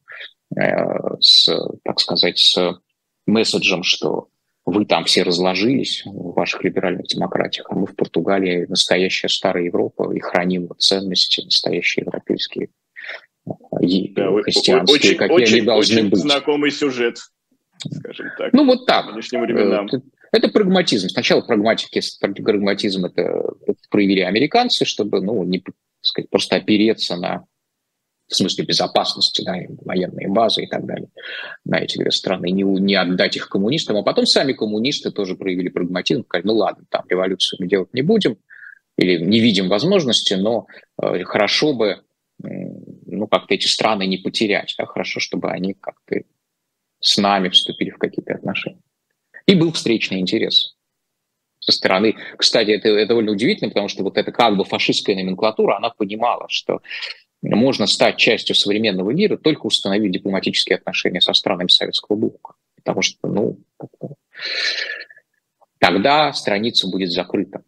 э, 0.57 1.19
с, 1.21 1.49
так 1.85 2.01
сказать, 2.01 2.39
с 2.39 2.81
месседжем, 3.27 3.83
что 3.83 4.29
вы 4.65 4.85
там 4.85 5.05
все 5.05 5.23
разложились 5.23 6.03
в 6.05 6.35
ваших 6.35 6.63
либеральных 6.63 7.07
демократиях, 7.07 7.67
а 7.71 7.75
мы 7.75 7.87
в 7.87 7.97
Португалии 7.97 8.67
настоящая 8.69 9.29
старая 9.29 9.65
Европа 9.65 10.13
и 10.13 10.21
храним 10.21 10.71
ценности 10.79 11.41
настоящие 11.41 12.05
европейские 12.05 12.69
и 13.81 14.13
да, 14.13 14.31
христианские, 14.43 14.95
очень, 14.95 15.17
какие 15.17 15.37
очень, 15.37 15.57
они 15.57 15.67
должны 15.67 15.97
очень 15.97 16.11
быть. 16.11 16.21
знакомый 16.21 16.71
сюжет, 16.71 17.19
скажем 17.79 18.27
так. 18.37 18.53
Ну 18.53 18.67
вот 18.67 18.87
так. 18.87 19.07
временам. 19.15 19.89
Это 20.33 20.49
прагматизм. 20.49 21.09
Сначала 21.09 21.41
прагматики, 21.41 22.01
прагматизм 22.21 23.07
это 23.07 23.43
проявили 23.91 24.21
американцы, 24.21 24.85
чтобы 24.85 25.21
ну, 25.21 25.43
не 25.45 25.63
сказать, 26.01 26.31
просто 26.31 26.57
опереться 26.57 27.17
на 27.17 27.45
в 28.29 28.35
смысле 28.35 28.67
безопасности, 28.67 29.43
да, 29.43 29.55
военные 29.85 30.29
базы 30.29 30.65
и 30.65 30.67
так 30.67 30.85
далее, 30.85 31.09
на 31.65 31.79
эти 31.79 31.97
две 31.97 32.11
страны, 32.11 32.51
не, 32.51 32.63
не 32.63 32.95
отдать 32.95 33.37
их 33.37 33.49
коммунистам. 33.49 33.97
А 33.97 34.03
потом 34.03 34.27
сами 34.27 34.53
коммунисты 34.53 35.11
тоже 35.11 35.35
проявили 35.35 35.71
прагматизм, 35.71 36.25
сказали, 36.25 36.47
ну 36.47 36.57
ладно, 36.57 36.85
там 36.91 37.05
революцию 37.09 37.59
мы 37.61 37.69
делать 37.69 37.93
не 37.95 38.03
будем, 38.03 38.37
или 38.99 39.17
не 39.23 39.41
видим 39.41 39.69
возможности, 39.69 40.35
но 40.35 40.67
э, 41.01 41.25
хорошо 41.25 41.73
бы 41.73 41.87
э, 41.87 42.49
ну, 43.07 43.27
как-то 43.29 43.55
эти 43.55 43.67
страны 43.67 44.07
не 44.07 44.19
потерять, 44.19 44.75
да, 44.77 44.85
хорошо, 44.85 45.21
чтобы 45.21 45.51
они 45.51 45.73
как-то 45.73 46.23
с 47.01 47.17
нами 47.17 47.49
вступили 47.49 47.91
в 47.91 47.99
какие-то 47.99 48.35
отношения. 48.35 48.83
И 49.49 49.55
был 49.55 49.73
встречный 49.73 50.21
интерес 50.21 50.77
со 51.59 51.73
стороны. 51.73 52.17
Кстати, 52.37 52.71
это, 52.71 52.91
это 52.91 53.09
довольно 53.09 53.33
удивительно, 53.33 53.71
потому 53.71 53.89
что 53.89 54.05
вот 54.05 54.19
эта 54.19 54.31
как 54.31 54.59
бы 54.59 54.65
фашистская 54.65 55.17
номенклатура, 55.17 55.79
она 55.79 55.89
понимала, 55.89 56.47
что 56.51 56.83
можно 57.41 57.87
стать 57.87 58.19
частью 58.19 58.55
современного 58.55 59.11
мира, 59.11 59.39
только 59.39 59.65
установив 59.67 60.13
дипломатические 60.13 60.77
отношения 60.77 61.23
со 61.23 61.33
странами 61.33 61.69
Советского 61.69 62.17
Блока. 62.17 62.55
Потому 62.77 63.01
что, 63.01 63.27
ну, 63.27 63.59
тогда 65.79 66.31
страница 66.35 66.87
будет 66.87 67.11
закрыта. 67.11 67.63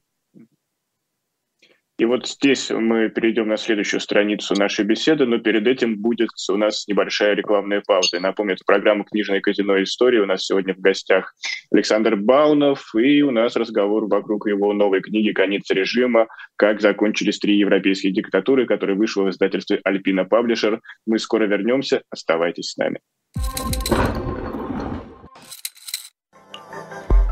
И 2.00 2.06
вот 2.06 2.26
здесь 2.26 2.70
мы 2.70 3.10
перейдем 3.10 3.48
на 3.48 3.58
следующую 3.58 4.00
страницу 4.00 4.54
нашей 4.54 4.86
беседы, 4.86 5.26
но 5.26 5.36
перед 5.36 5.66
этим 5.66 5.98
будет 5.98 6.30
у 6.50 6.56
нас 6.56 6.88
небольшая 6.88 7.34
рекламная 7.34 7.82
пауза. 7.86 8.16
Я 8.16 8.22
напомню, 8.22 8.54
это 8.54 8.64
программа 8.66 9.04
«Книжное 9.04 9.42
казино. 9.42 9.82
История». 9.82 10.22
У 10.22 10.26
нас 10.26 10.46
сегодня 10.46 10.72
в 10.72 10.80
гостях 10.80 11.34
Александр 11.70 12.16
Баунов, 12.16 12.94
и 12.94 13.20
у 13.20 13.30
нас 13.30 13.54
разговор 13.54 14.06
вокруг 14.06 14.48
его 14.48 14.72
новой 14.72 15.02
книги 15.02 15.32
«Конец 15.32 15.68
режима. 15.68 16.28
Как 16.56 16.80
закончились 16.80 17.38
три 17.38 17.58
европейские 17.58 18.14
диктатуры», 18.14 18.64
которая 18.64 18.96
вышла 18.96 19.24
в 19.24 19.28
издательстве 19.28 19.78
«Альпина 19.84 20.24
Паблишер». 20.24 20.80
Мы 21.06 21.18
скоро 21.18 21.44
вернемся. 21.44 22.00
Оставайтесь 22.08 22.70
с 22.70 22.76
нами. 22.78 23.00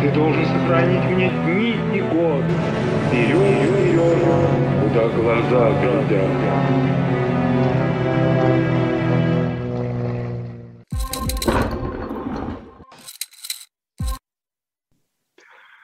ты 0.00 0.10
должен 0.10 0.44
сохранить 0.46 1.04
мне 1.10 1.30
дни 1.44 1.76
и 1.94 2.00
год. 2.00 2.44
Вперед, 3.08 3.70
вперед, 3.70 4.18
куда 4.82 5.08
глаза 5.08 5.72
глядят. 5.80 7.09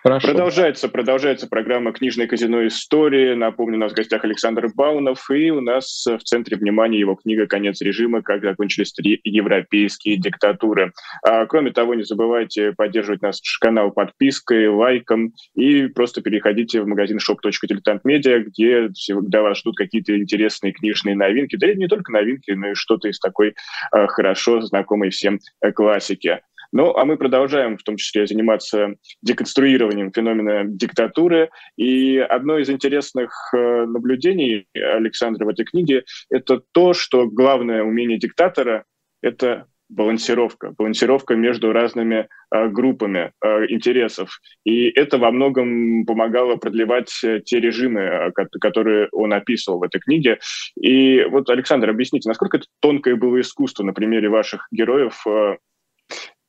Хорошо. 0.06 0.28
Продолжается, 0.28 0.88
продолжается 0.88 1.48
программа 1.48 1.92
«Книжное 1.92 2.28
казино. 2.28 2.64
Истории». 2.68 3.34
Напомню, 3.34 3.74
у 3.76 3.80
нас 3.80 3.90
в 3.90 3.96
гостях 3.96 4.24
Александр 4.24 4.68
Баунов, 4.72 5.28
и 5.30 5.50
у 5.50 5.60
нас 5.60 6.06
в 6.06 6.22
центре 6.22 6.56
внимания 6.56 7.00
его 7.00 7.16
книга 7.16 7.48
«Конец 7.48 7.80
режима. 7.80 8.22
Как 8.22 8.40
закончились 8.40 8.92
три 8.92 9.20
европейские 9.24 10.16
диктатуры». 10.16 10.92
А, 11.24 11.44
кроме 11.46 11.72
того, 11.72 11.94
не 11.94 12.04
забывайте 12.04 12.72
поддерживать 12.76 13.20
наш 13.20 13.40
канал 13.60 13.90
подпиской, 13.90 14.68
лайком, 14.68 15.32
и 15.56 15.88
просто 15.88 16.22
переходите 16.22 16.82
в 16.82 16.86
магазин 16.86 17.18
shop.diletantmedia, 17.18 18.44
где 18.44 18.88
всегда 18.90 19.42
вас 19.42 19.58
ждут 19.58 19.76
какие-то 19.76 20.16
интересные 20.16 20.72
книжные 20.72 21.16
новинки. 21.16 21.56
Да 21.56 21.68
и 21.68 21.74
не 21.74 21.88
только 21.88 22.12
новинки, 22.12 22.52
но 22.52 22.70
и 22.70 22.74
что-то 22.74 23.08
из 23.08 23.18
такой 23.18 23.56
а, 23.90 24.06
хорошо 24.06 24.60
знакомой 24.60 25.10
всем 25.10 25.40
э, 25.62 25.72
классики. 25.72 26.42
Ну, 26.72 26.94
а 26.96 27.04
мы 27.04 27.16
продолжаем 27.16 27.76
в 27.76 27.82
том 27.82 27.96
числе 27.96 28.26
заниматься 28.26 28.94
деконструированием 29.22 30.12
феномена 30.12 30.64
диктатуры. 30.66 31.50
И 31.76 32.18
одно 32.18 32.58
из 32.58 32.70
интересных 32.70 33.32
э, 33.54 33.86
наблюдений 33.86 34.66
Александра 34.74 35.44
в 35.44 35.48
этой 35.48 35.64
книге– 35.64 36.04
это 36.30 36.60
то, 36.72 36.92
что 36.92 37.26
главное 37.26 37.82
умение 37.82 38.18
диктатора– 38.18 38.84
это 39.22 39.66
балансировка, 39.88 40.72
балансировка 40.76 41.34
между 41.34 41.72
разными 41.72 42.28
э, 42.52 42.68
группами 42.68 43.32
э, 43.42 43.66
интересов. 43.68 44.40
И 44.64 44.88
это 44.88 45.18
во 45.18 45.30
многом 45.30 46.04
помогало 46.06 46.56
продлевать 46.56 47.12
э, 47.24 47.40
те 47.44 47.60
режимы, 47.60 48.00
э, 48.00 48.30
которые 48.60 49.08
он 49.12 49.32
описывал 49.32 49.78
в 49.78 49.84
этой 49.84 50.00
книге. 50.00 50.38
И 50.80 51.24
вот, 51.30 51.48
Александр, 51.50 51.90
объясните, 51.90 52.28
насколько 52.28 52.56
это 52.56 52.66
тонкое 52.80 53.16
было 53.16 53.40
искусство 53.40 53.84
на 53.84 53.92
примере 53.92 54.28
ваших 54.28 54.66
героев 54.72 55.22
э, 55.26 55.56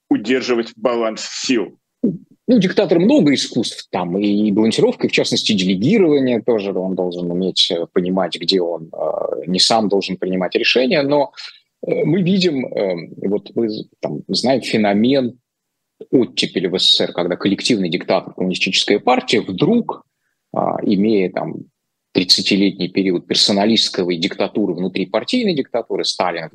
удерживать 0.10 0.74
баланс 0.76 1.22
сил? 1.22 1.78
Ну, 2.03 2.60
диктатор 2.60 2.99
много 2.99 3.34
искусств, 3.34 3.88
там 3.91 4.18
и 4.18 4.51
балансировка, 4.51 5.08
и 5.08 5.10
в 5.10 5.14
частности 5.14 5.51
делегирование 5.51 6.41
тоже, 6.41 6.72
он 6.72 6.95
должен 6.95 7.30
уметь 7.30 7.70
э, 7.70 7.86
понимать, 7.91 8.39
где 8.39 8.62
он 8.62 8.89
э, 8.93 9.47
не 9.47 9.60
сам 9.60 9.89
должен 9.89 10.16
принимать 10.16 10.55
решения, 10.55 11.01
но 11.01 11.34
Э, 11.86 12.03
мы 12.03 12.22
видим, 12.22 12.68
вот 13.30 13.51
мы 13.55 13.70
там, 13.99 14.22
знаем 14.28 14.62
феномен 14.62 15.39
оттепели 16.12 16.68
в 16.68 16.78
СССР, 16.78 17.12
когда 17.14 17.36
коллективный 17.36 17.89
диктатор 17.89 18.34
коммунистической 18.34 18.99
партии 18.99 19.38
вдруг, 19.38 20.03
а, 20.53 20.78
имея 20.84 21.32
там 21.32 21.55
30-летний 22.16 22.89
период 22.89 23.26
персоналистской 23.26 24.18
диктатуры 24.18 24.76
внутри 24.76 25.08
партийной 25.08 25.55
диктатуры 25.55 26.03
Сталина, 26.03 26.51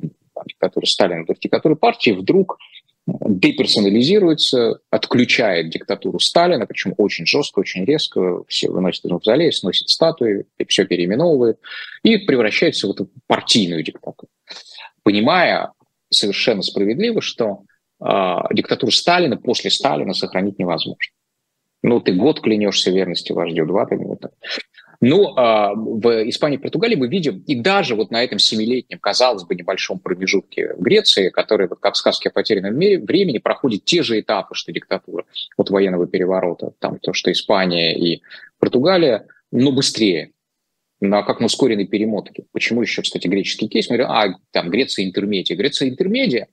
диктатуры 0.47 0.85
Сталина, 0.85 1.25
диктатуры 1.27 1.75
партии, 1.75 2.11
вдруг 2.11 2.57
деперсонализируется, 3.05 4.79
отключает 4.89 5.69
диктатуру 5.69 6.19
Сталина, 6.19 6.65
причем 6.65 6.93
очень 6.97 7.25
жестко, 7.25 7.59
очень 7.59 7.83
резко, 7.83 8.43
все 8.47 8.69
выносят 8.69 9.05
из 9.05 9.11
мавзолея, 9.11 9.51
сносит 9.51 9.89
статуи, 9.89 10.45
все 10.67 10.85
переименовывает, 10.85 11.59
и 12.03 12.17
превращается 12.17 12.87
в 12.87 12.91
эту 12.91 13.09
партийную 13.27 13.83
диктатуру 13.83 14.29
понимая 15.03 15.71
совершенно 16.09 16.61
справедливо, 16.61 17.21
что 17.21 17.63
э, 18.01 18.35
диктатуру 18.53 18.91
Сталина 18.91 19.37
после 19.37 19.69
Сталина 19.69 20.13
сохранить 20.13 20.57
невозможно. 20.57 21.13
Ну, 21.83 21.99
ты 21.99 22.13
год 22.13 22.39
клянешься 22.41 22.91
верности 22.91 23.33
вождю, 23.33 23.65
два 23.65 23.85
ты 23.85 23.95
минуты. 23.95 24.29
Ну, 25.05 25.37
э, 25.37 25.73
в 25.75 26.29
Испании 26.29 26.57
и 26.57 26.61
Португалии 26.61 26.95
мы 26.95 27.09
видим, 27.09 27.43
и 27.45 27.55
даже 27.55 27.93
вот 27.93 28.09
на 28.09 28.23
этом 28.23 28.39
семилетнем, 28.39 28.99
казалось 28.99 29.43
бы, 29.43 29.53
небольшом 29.53 29.99
промежутке 29.99 30.75
в 30.75 30.81
Греции, 30.81 31.27
который, 31.27 31.67
вот 31.67 31.79
как 31.81 31.95
в 31.95 31.97
сказке 31.97 32.29
о 32.29 32.31
потерянном 32.31 32.79
мире, 32.79 32.99
времени 32.99 33.39
проходит 33.39 33.83
те 33.83 34.01
же 34.01 34.17
этапы, 34.21 34.55
что 34.55 34.71
диктатура 34.71 35.25
от 35.57 35.69
военного 35.69 36.07
переворота, 36.07 36.71
там 36.79 36.99
то, 36.99 37.11
что 37.11 37.33
Испания 37.33 37.97
и 37.97 38.21
Португалия, 38.59 39.27
но 39.51 39.73
быстрее 39.73 40.31
на 41.01 41.21
как 41.23 41.41
на 41.41 41.47
ускоренной 41.47 41.85
перемотке. 41.85 42.45
Почему 42.53 42.81
еще, 42.81 43.01
кстати, 43.01 43.27
греческий 43.27 43.67
кейс? 43.67 43.89
Мы 43.89 43.97
говорим, 43.97 44.15
а, 44.15 44.39
там 44.51 44.69
Греция 44.69 45.03
интермедия. 45.03 45.57
Греция 45.57 45.89
интермедия, 45.89 46.47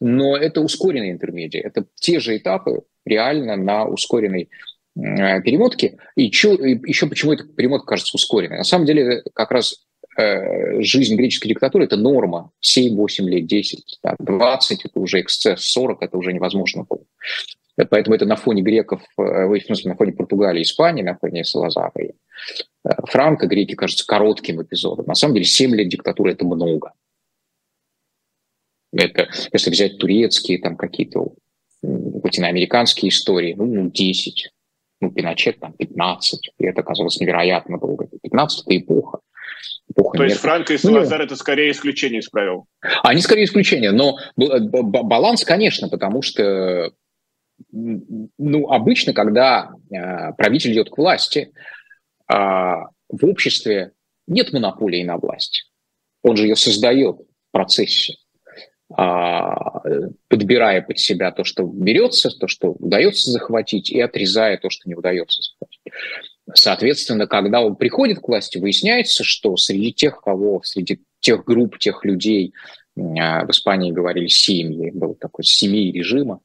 но 0.00 0.36
это 0.36 0.60
ускоренная 0.60 1.12
интермедия. 1.12 1.62
Это 1.62 1.86
те 1.94 2.18
же 2.18 2.36
этапы 2.36 2.82
реально 3.04 3.54
на 3.54 3.84
ускоренной 3.84 4.50
э, 4.96 5.40
перемотке. 5.42 5.98
И 6.16 6.30
чё, 6.30 6.54
еще 6.54 7.06
почему 7.06 7.32
эта 7.32 7.44
перемотка 7.44 7.86
кажется 7.86 8.16
ускоренной? 8.16 8.58
На 8.58 8.64
самом 8.64 8.86
деле, 8.86 9.22
как 9.34 9.50
раз 9.50 9.84
э, 10.18 10.80
жизнь 10.82 11.16
греческой 11.16 11.48
диктатуры– 11.48 11.84
это 11.86 11.96
норма. 11.96 12.50
7-8 12.64 13.24
лет, 13.24 13.46
10, 13.46 13.98
да, 14.02 14.16
20– 14.18 14.84
это 14.84 15.00
уже 15.00 15.20
эксцесс, 15.20 15.64
40– 15.64 15.98
это 16.02 16.16
уже 16.16 16.32
невозможно 16.32 16.84
было. 16.88 17.04
Поэтому 17.88 18.14
это 18.14 18.26
на 18.26 18.36
фоне 18.36 18.62
греков, 18.62 19.02
э, 19.18 19.46
в 19.46 19.60
смысле, 19.60 19.90
на 19.90 19.96
фоне 19.96 20.12
Португалии, 20.12 20.62
Испании, 20.62 21.02
на 21.02 21.16
фоне 21.16 21.44
Салазара 21.44 21.92
и 21.98 22.10
э, 22.84 22.90
Франка, 23.06 23.46
греки 23.46 23.74
кажется 23.74 24.06
коротким 24.06 24.62
эпизодом. 24.62 25.06
На 25.06 25.14
самом 25.14 25.34
деле 25.34 25.46
7 25.46 25.74
лет 25.74 25.88
диктатуры– 25.88 26.32
это 26.32 26.44
много. 26.44 26.92
Это, 28.92 29.30
если 29.52 29.70
взять 29.70 29.98
турецкие, 29.98 30.58
там 30.58 30.76
какие-то 30.76 31.32
латиноамериканские 31.82 33.08
истории, 33.08 33.54
ну, 33.54 33.90
10, 33.90 34.52
ну, 35.02 35.10
Пиночет 35.10 35.58
там 35.58 35.72
15, 35.72 36.52
и 36.58 36.64
это 36.64 36.82
казалось 36.84 37.20
невероятно 37.20 37.78
долго. 37.78 38.06
15– 38.22 38.64
это 38.66 38.76
эпоха. 38.76 39.18
эпоха 39.90 40.16
То 40.16 40.24
есть 40.24 40.36
Франко 40.38 40.72
и 40.72 40.78
Салазар 40.78 41.18
ну, 41.18 41.24
это 41.24 41.34
скорее 41.34 41.72
исключение 41.72 42.20
из 42.20 42.28
правил? 42.28 42.66
Они 43.02 43.20
скорее 43.20 43.44
исключение, 43.44 43.90
но 43.90 44.16
баланс, 44.36 45.44
конечно, 45.44 45.88
потому 45.88 46.22
что 46.22 46.92
ну, 47.72 48.70
обычно, 48.70 49.12
когда 49.12 49.70
э, 49.90 50.32
правитель 50.34 50.72
идет 50.72 50.90
к 50.90 50.98
власти, 50.98 51.52
э, 52.28 52.34
в 52.34 53.24
обществе 53.24 53.92
нет 54.26 54.52
монополии 54.52 55.02
на 55.02 55.16
власть. 55.16 55.70
Он 56.22 56.36
же 56.36 56.44
ее 56.44 56.56
создает 56.56 57.16
в 57.16 57.52
процессе, 57.52 58.14
подбирая 58.96 60.82
под 60.82 60.98
себя 60.98 61.32
то, 61.32 61.44
что 61.44 61.64
берется, 61.64 62.30
то, 62.30 62.46
что 62.46 62.72
удается 62.72 63.30
захватить, 63.30 63.90
и 63.90 64.00
отрезая 64.00 64.58
то, 64.58 64.70
что 64.70 64.88
не 64.88 64.94
удается 64.94 65.40
захватить. 65.40 65.80
Соответственно, 66.54 67.26
когда 67.26 67.62
он 67.62 67.76
приходит 67.76 68.18
к 68.18 68.28
власти, 68.28 68.58
выясняется, 68.58 69.24
что 69.24 69.56
среди 69.56 69.92
тех, 69.92 70.20
кого, 70.20 70.62
среди 70.62 71.00
тех 71.20 71.44
групп, 71.44 71.78
тех 71.78 72.04
людей, 72.04 72.52
в 72.94 73.50
Испании 73.50 73.92
говорили 73.92 74.26
семьи, 74.26 74.90
был 74.90 75.14
такой 75.14 75.44
семей 75.44 75.92
режима, 75.92 76.40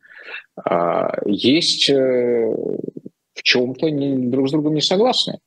а, 0.55 1.17
есть 1.25 1.89
э, 1.89 1.95
в 1.95 3.43
чем-то 3.43 3.87
друг 4.29 4.47
с 4.47 4.51
другом 4.51 4.75
не 4.75 4.81
согласны. 4.81 5.39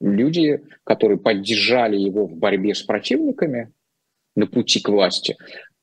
Люди, 0.00 0.62
которые 0.84 1.18
поддержали 1.18 1.96
его 1.96 2.26
в 2.26 2.36
борьбе 2.36 2.74
с 2.74 2.82
противниками 2.82 3.72
на 4.36 4.46
пути 4.46 4.80
к 4.80 4.88
власти, 4.88 5.36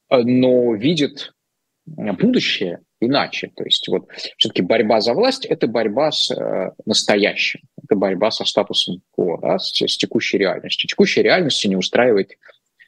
но 0.10 0.74
видят 0.76 1.34
будущее 1.86 2.82
иначе. 3.00 3.52
То 3.56 3.64
есть 3.64 3.88
вот 3.88 4.08
все-таки 4.38 4.62
борьба 4.62 5.02
за 5.02 5.14
власть– 5.14 5.46
это 5.48 5.68
борьба 5.68 6.12
с 6.12 6.32
э, 6.32 6.72
настоящим, 6.86 7.62
это 7.84 7.96
борьба 7.96 8.32
со 8.32 8.46
статусом 8.46 9.02
кво, 9.12 9.40
да, 9.42 9.60
с, 9.60 9.72
с 9.72 9.98
текущей 9.98 10.38
реальностью. 10.38 10.88
Текущая 10.88 11.22
реальность 11.22 11.64
не 11.66 11.76
устраивает 11.76 12.32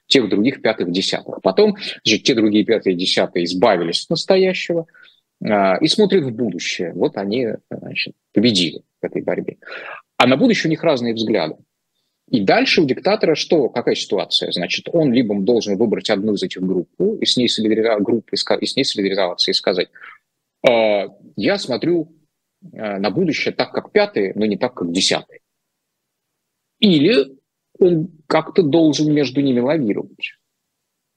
тех 0.08 0.30
других 0.30 0.62
пятых 0.62 0.92
десятых. 0.92 1.42
Потом 1.42 1.76
же 2.04 2.18
те 2.18 2.34
другие 2.34 2.64
пятые 2.64 2.96
десятые 2.96 3.46
избавились 3.46 4.06
от 4.06 4.12
настоящего– 4.12 4.88
а, 5.44 5.78
и 5.78 5.88
смотрят 5.88 6.24
в 6.24 6.32
будущее. 6.32 6.94
Вот 6.94 7.18
они 7.18 7.48
значит, 7.70 8.16
победили 8.34 8.82
в 9.02 9.06
этой 9.06 9.22
борьбе. 9.22 9.58
А 10.18 10.28
на 10.28 10.38
будущее 10.38 10.70
у 10.70 10.72
них 10.72 10.84
разные 10.84 11.14
взгляды. 11.14 11.56
И 12.30 12.42
дальше 12.42 12.82
у 12.82 12.86
диктатора 12.86 13.36
что, 13.36 13.70
какая 13.70 13.96
ситуация? 13.96 14.52
Значит, 14.52 14.90
он 14.92 15.14
либо 15.14 15.34
должен 15.40 15.78
выбрать 15.78 16.10
одну 16.10 16.34
из 16.34 16.44
этих 16.44 16.62
групп 16.62 16.90
и 17.22 17.26
с 17.26 17.38
ней, 17.38 17.48
солидаризоваться, 17.48 18.04
группы, 18.04 18.36
и 18.36 18.66
с 18.66 18.76
ней 18.76 18.84
солидаризоваться 18.84 19.52
и 19.52 19.54
сказать, 19.54 19.90
«А, 20.68 21.06
я 21.38 21.58
смотрю 21.58 22.18
а, 22.74 23.00
на 23.00 23.10
будущее 23.12 23.54
так, 23.54 23.72
как 23.72 23.92
пятый, 23.92 24.34
но 24.36 24.46
не 24.46 24.58
так, 24.58 24.74
как 24.74 24.92
десятый. 24.92 25.40
Или 26.80 27.38
он 27.80 28.10
как-то 28.28 28.64
должен 28.64 29.14
между 29.14 29.42
ними 29.42 29.60
лавировать 29.60 30.34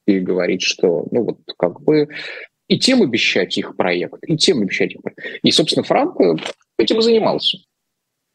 и 0.06 0.20
говорить, 0.20 0.62
что, 0.62 1.06
ну 1.10 1.24
вот, 1.24 1.38
как 1.58 1.80
бы 1.80 2.08
и 2.68 2.78
тем 2.78 3.02
обещать 3.02 3.56
их 3.58 3.76
проект, 3.76 4.22
и 4.26 4.36
тем 4.36 4.62
обещать 4.62 4.92
их 4.92 5.02
проект. 5.02 5.20
И, 5.42 5.50
собственно, 5.50 5.82
Франко 5.82 6.36
этим 6.78 6.98
и 6.98 7.02
занимался. 7.02 7.58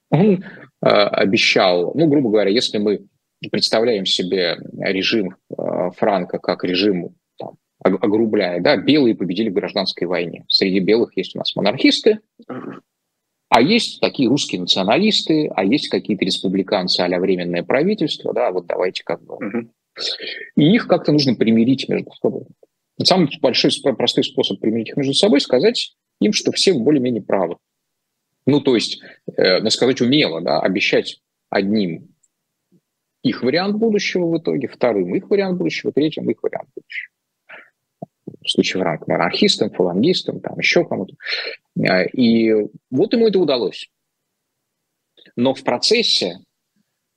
Он 0.09 0.43
э, 0.43 0.43
обещал, 0.89 1.93
ну, 1.95 2.07
грубо 2.07 2.29
говоря, 2.29 2.51
если 2.51 2.77
мы 2.77 3.07
представляем 3.51 4.05
себе 4.05 4.57
режим 4.79 5.36
э, 5.49 5.89
Франка 5.97 6.39
как 6.39 6.63
режим, 6.63 7.15
там, 7.38 7.57
огрубляя, 7.83 8.61
да, 8.61 8.77
белые 8.77 9.15
победили 9.15 9.49
в 9.49 9.53
гражданской 9.53 10.07
войне. 10.07 10.45
Среди 10.47 10.79
белых 10.79 11.15
есть 11.17 11.36
у 11.36 11.39
нас 11.39 11.55
монархисты, 11.55 12.19
а 13.49 13.61
есть 13.61 13.99
такие 14.01 14.29
русские 14.29 14.61
националисты, 14.61 15.47
а 15.55 15.63
есть 15.63 15.89
какие-то 15.89 16.25
республиканцы 16.25 17.01
а 17.01 17.19
временное 17.19 17.63
правительство, 17.63 18.33
да, 18.33 18.51
вот 18.51 18.65
давайте 18.65 19.03
как 19.03 19.23
бы. 19.23 19.69
И 20.55 20.73
их 20.73 20.88
как-то 20.88 21.11
нужно 21.11 21.36
примирить 21.36 21.88
между 21.88 22.11
собой. 22.21 22.45
Самый 23.01 23.29
большой, 23.41 23.71
простой 23.97 24.23
способ 24.23 24.59
примирить 24.59 24.89
их 24.89 24.97
между 24.97 25.13
собой– 25.13 25.39
сказать 25.41 25.95
им, 26.21 26.33
что 26.33 26.51
все 26.51 26.73
более-менее 26.73 27.21
правы. 27.21 27.57
Ну, 28.45 28.61
то 28.61 28.75
есть, 28.75 29.01
э, 29.37 29.59
ну, 29.61 29.69
сказать 29.69 30.01
умело, 30.01 30.41
да, 30.41 30.59
обещать 30.59 31.21
одним 31.49 32.15
их 33.23 33.41
вариант 33.41 33.75
будущего 33.77 34.27
в 34.27 34.37
итоге, 34.37 34.67
вторым 34.67 35.15
их 35.15 35.29
вариант 35.29 35.57
будущего, 35.57 35.91
третьим 35.91 36.29
их 36.29 36.43
вариант 36.43 36.69
будущего. 36.75 37.11
В 38.41 38.49
случае 38.49 38.83
Франка 38.83 39.05
монархистам, 39.07 39.71
фалангистам, 39.71 40.39
там 40.39 40.59
еще 40.59 40.85
кому-то. 40.85 41.15
Э, 41.79 42.07
и 42.07 42.53
вот 42.91 43.13
ему 43.13 43.27
это 43.27 43.39
удалось. 43.39 43.89
Но 45.35 45.53
в 45.53 45.63
процессе 45.63 46.39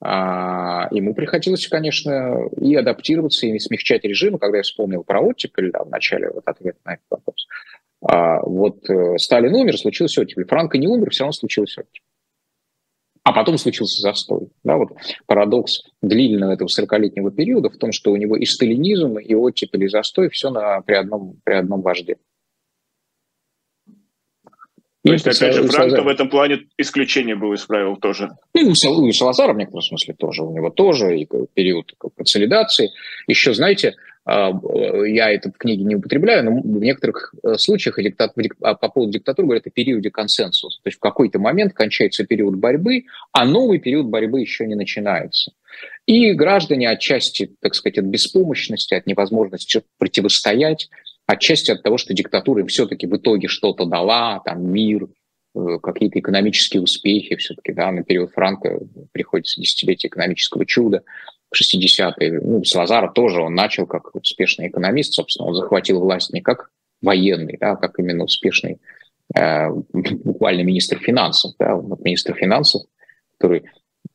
а, 0.00 0.88
ему 0.92 1.14
приходилось, 1.14 1.66
конечно, 1.66 2.48
и 2.60 2.74
адаптироваться, 2.74 3.46
и 3.46 3.58
смягчать 3.58 4.04
режим. 4.04 4.38
Когда 4.38 4.58
я 4.58 4.62
вспомнил 4.62 5.02
про 5.02 5.20
оттепель 5.20 5.72
да, 5.72 5.84
в 5.84 5.90
начале 5.90 6.30
вот 6.30 6.46
ответа 6.46 6.78
на 6.84 6.94
этот 6.94 7.06
вопрос, 7.10 7.46
А 8.00 8.40
вот 8.42 8.88
э, 8.88 9.18
Сталин 9.18 9.54
умер, 9.54 9.78
случилось 9.78 10.16
оттепель. 10.18 10.46
Франко 10.46 10.78
не 10.78 10.86
умер, 10.86 11.10
все 11.10 11.24
равно 11.24 11.32
случилось 11.32 11.76
оттепель. 11.76 12.02
А 13.24 13.32
потом 13.32 13.58
случился 13.58 14.00
застой. 14.00 14.48
Да, 14.64 14.76
вот 14.76 14.92
парадокс 15.26 15.82
длинного 16.00 16.52
этого 16.52 16.68
40-летнего 16.68 17.30
периода 17.30 17.68
в 17.68 17.76
том, 17.76 17.92
что 17.92 18.12
у 18.12 18.16
него 18.16 18.36
и 18.36 18.44
сталинизм, 18.44 19.18
и 19.18 19.34
оттепель, 19.34 19.84
и 19.84 19.88
застой 19.88 20.30
все 20.30 20.50
на, 20.50 20.80
при, 20.80 20.94
одном, 20.94 21.40
при 21.44 21.54
одном 21.54 21.82
вожде. 21.82 22.16
То 25.04 25.12
есть, 25.12 25.26
опять 25.26 25.54
же, 25.54 25.66
Франко 25.68 26.02
в 26.02 26.08
этом 26.08 26.28
плане 26.28 26.66
исключение 26.76 27.36
было 27.36 27.54
из 27.54 27.64
правил 27.64 27.96
тоже. 27.96 28.30
Ну, 28.54 28.60
и 28.60 28.64
у 28.64 29.12
Салазара, 29.12 29.52
в 29.52 29.56
некотором 29.56 29.82
смысле, 29.82 30.14
тоже. 30.14 30.42
У 30.42 30.52
него 30.52 30.70
тоже 30.70 31.18
и 31.18 31.28
период 31.54 31.92
консолидации. 32.16 32.90
Еще, 33.28 33.54
знаете, 33.54 33.94
а, 34.28 34.52
я 35.06 35.30
это 35.30 35.50
в 35.50 35.56
книге 35.56 35.84
не 35.84 35.94
употребляю, 35.94 36.44
но 36.44 36.60
в 36.60 36.80
некоторых 36.82 37.34
э, 37.42 37.54
случаях 37.56 37.98
диктат, 37.98 38.34
а, 38.60 38.74
по 38.74 38.88
поводу 38.90 39.12
диктатуры 39.12 39.46
говорят 39.46 39.66
о 39.66 39.70
периоде 39.70 40.10
консенсуса. 40.10 40.80
То 40.82 40.88
есть 40.88 40.98
в 40.98 41.00
какой-то 41.00 41.38
момент 41.38 41.72
кончается 41.72 42.26
период 42.26 42.56
борьбы, 42.56 43.04
а 43.32 43.46
новый 43.46 43.78
период 43.78 44.08
борьбы 44.08 44.42
еще 44.42 44.66
не 44.66 44.74
начинается. 44.74 45.52
И 46.04 46.32
граждане 46.32 46.90
отчасти, 46.90 47.54
так 47.60 47.74
сказать, 47.74 47.96
от 47.96 48.04
беспомощности, 48.04 48.92
от 48.92 49.06
невозможности 49.06 49.82
противостоять, 49.96 50.90
отчасти 51.28 51.70
от 51.70 51.82
того, 51.82 51.98
что 51.98 52.14
диктатура 52.14 52.62
им 52.62 52.66
все-таки 52.66 53.06
в 53.06 53.16
итоге 53.16 53.48
что-то 53.48 53.84
дала, 53.84 54.40
там 54.44 54.66
мир, 54.72 55.08
э, 55.54 55.78
какие-то 55.80 56.18
экономические 56.18 56.82
успехи 56.82 57.36
все-таки, 57.36 57.72
да, 57.72 57.92
на 57.92 58.02
период 58.02 58.32
Франка 58.32 58.80
приходится 59.12 59.60
десятилетие 59.60 60.08
экономического 60.08 60.64
чуда, 60.64 61.02
60-е. 61.54 62.40
Ну, 62.40 62.64
Салазар 62.64 63.12
тоже, 63.12 63.42
он 63.42 63.54
начал 63.54 63.86
как 63.86 64.14
успешный 64.14 64.68
экономист, 64.68 65.12
собственно, 65.12 65.48
он 65.48 65.54
захватил 65.54 66.00
власть 66.00 66.32
не 66.32 66.40
как 66.40 66.70
военный, 67.02 67.58
да, 67.60 67.72
а 67.72 67.76
как 67.76 67.98
именно 67.98 68.24
успешный 68.24 68.80
э, 69.38 69.68
буквально 69.92 70.62
министр 70.62 70.98
финансов, 70.98 71.52
да, 71.58 71.76
вот 71.76 72.00
министр 72.00 72.34
финансов, 72.34 72.82
который 73.36 73.64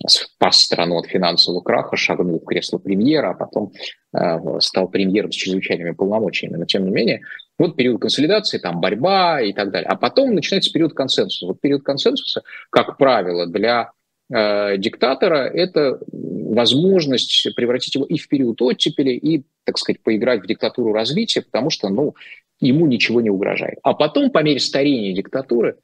спас 0.08 0.60
страну 0.60 0.98
от 0.98 1.08
финансового 1.08 1.62
краха, 1.62 1.96
шагнул 1.96 2.40
в 2.40 2.46
кресло 2.46 2.78
премьера, 2.78 3.32
а 3.32 3.34
потом 3.34 3.72
э, 4.14 4.60
стал 4.60 4.90
премьером 4.90 5.32
с 5.32 5.36
чрезвычайными 5.36 5.92
полномочиями. 5.92 6.58
Но 6.58 6.66
тем 6.66 6.86
не 6.86 6.92
менее, 6.92 7.22
вот 7.58 7.76
период 7.76 8.02
консолидации, 8.02 8.58
там 8.58 8.82
борьба 8.82 9.42
и 9.42 9.54
так 9.54 9.72
далее. 9.72 9.88
А 9.88 9.96
потом 9.96 10.36
начинается 10.36 10.72
период 10.72 10.94
консенсуса. 10.94 11.48
Вот 11.48 11.62
период 11.62 11.84
консенсуса, 11.84 12.44
как 12.70 12.98
правило, 12.98 13.48
для 13.48 13.92
э, 14.34 14.78
диктатора 14.78 15.48
это 15.48 16.00
возможность 16.12 17.48
превратить 17.56 17.96
его 17.96 18.06
и 18.06 18.18
в 18.18 18.28
период 18.28 18.62
оттепели, 18.62 19.12
и, 19.12 19.46
так 19.64 19.78
сказать, 19.78 20.02
поиграть 20.04 20.44
в 20.44 20.48
диктатуру 20.48 20.92
развития, 20.94 21.42
потому 21.42 21.70
что, 21.70 21.90
ну, 21.90 22.16
ему 22.60 22.88
ничего 22.88 23.22
не 23.22 23.30
угрожает. 23.30 23.80
А 23.84 23.94
потом, 23.94 24.32
по 24.32 24.44
мере 24.44 24.60
старения 24.60 25.14
диктатуры, 25.14 25.78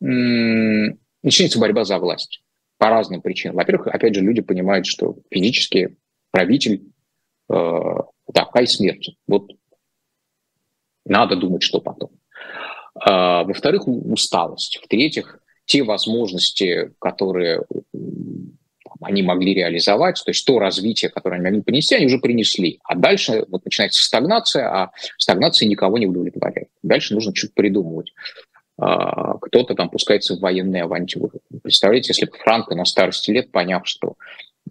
начинается 0.00 1.58
борьба 1.58 1.84
за 1.84 1.98
власть 1.98 2.40
по 2.78 2.88
разным 2.88 3.20
причинам. 3.20 3.56
Во-первых, 3.56 3.88
опять 3.88 4.14
же, 4.14 4.20
люди 4.20 4.40
понимают, 4.40 4.86
что 4.86 5.16
физически 5.30 5.96
правитель 6.30 6.84
э, 7.50 7.94
такая 8.32 8.66
смерть. 8.66 9.16
Вот 9.26 9.50
надо 11.04 11.36
думать, 11.36 11.62
что 11.62 11.80
потом. 11.80 12.10
А, 12.94 13.44
во-вторых, 13.44 13.86
усталость. 13.86 14.80
В-третьих, 14.82 15.40
те 15.64 15.82
возможности, 15.82 16.92
которые 16.98 17.62
они 19.00 19.22
могли 19.22 19.54
реализовать, 19.54 20.20
то 20.24 20.30
есть 20.30 20.44
то 20.46 20.58
развитие, 20.58 21.10
которое 21.10 21.36
они 21.36 21.44
могли 21.44 21.62
принести, 21.62 21.94
они 21.94 22.06
уже 22.06 22.18
принесли. 22.18 22.80
А 22.84 22.96
дальше 22.96 23.44
вот 23.48 23.64
начинается 23.64 24.02
стагнация, 24.02 24.68
а 24.68 24.92
стагнация 25.18 25.68
никого 25.68 25.98
не 25.98 26.06
удовлетворяет. 26.06 26.68
Дальше 26.82 27.14
нужно 27.14 27.34
что-то 27.34 27.52
придумывать. 27.54 28.12
А, 28.80 29.38
кто-то 29.38 29.74
там 29.74 29.90
пускается 29.90 30.36
в 30.36 30.40
военные 30.40 30.84
авантюры. 30.84 31.40
Представляете, 31.62 32.10
если 32.10 32.26
бы 32.26 32.36
Франко 32.38 32.74
на 32.76 32.84
старости 32.84 33.30
лет, 33.30 33.50
поняв, 33.50 33.82
что 33.86 34.14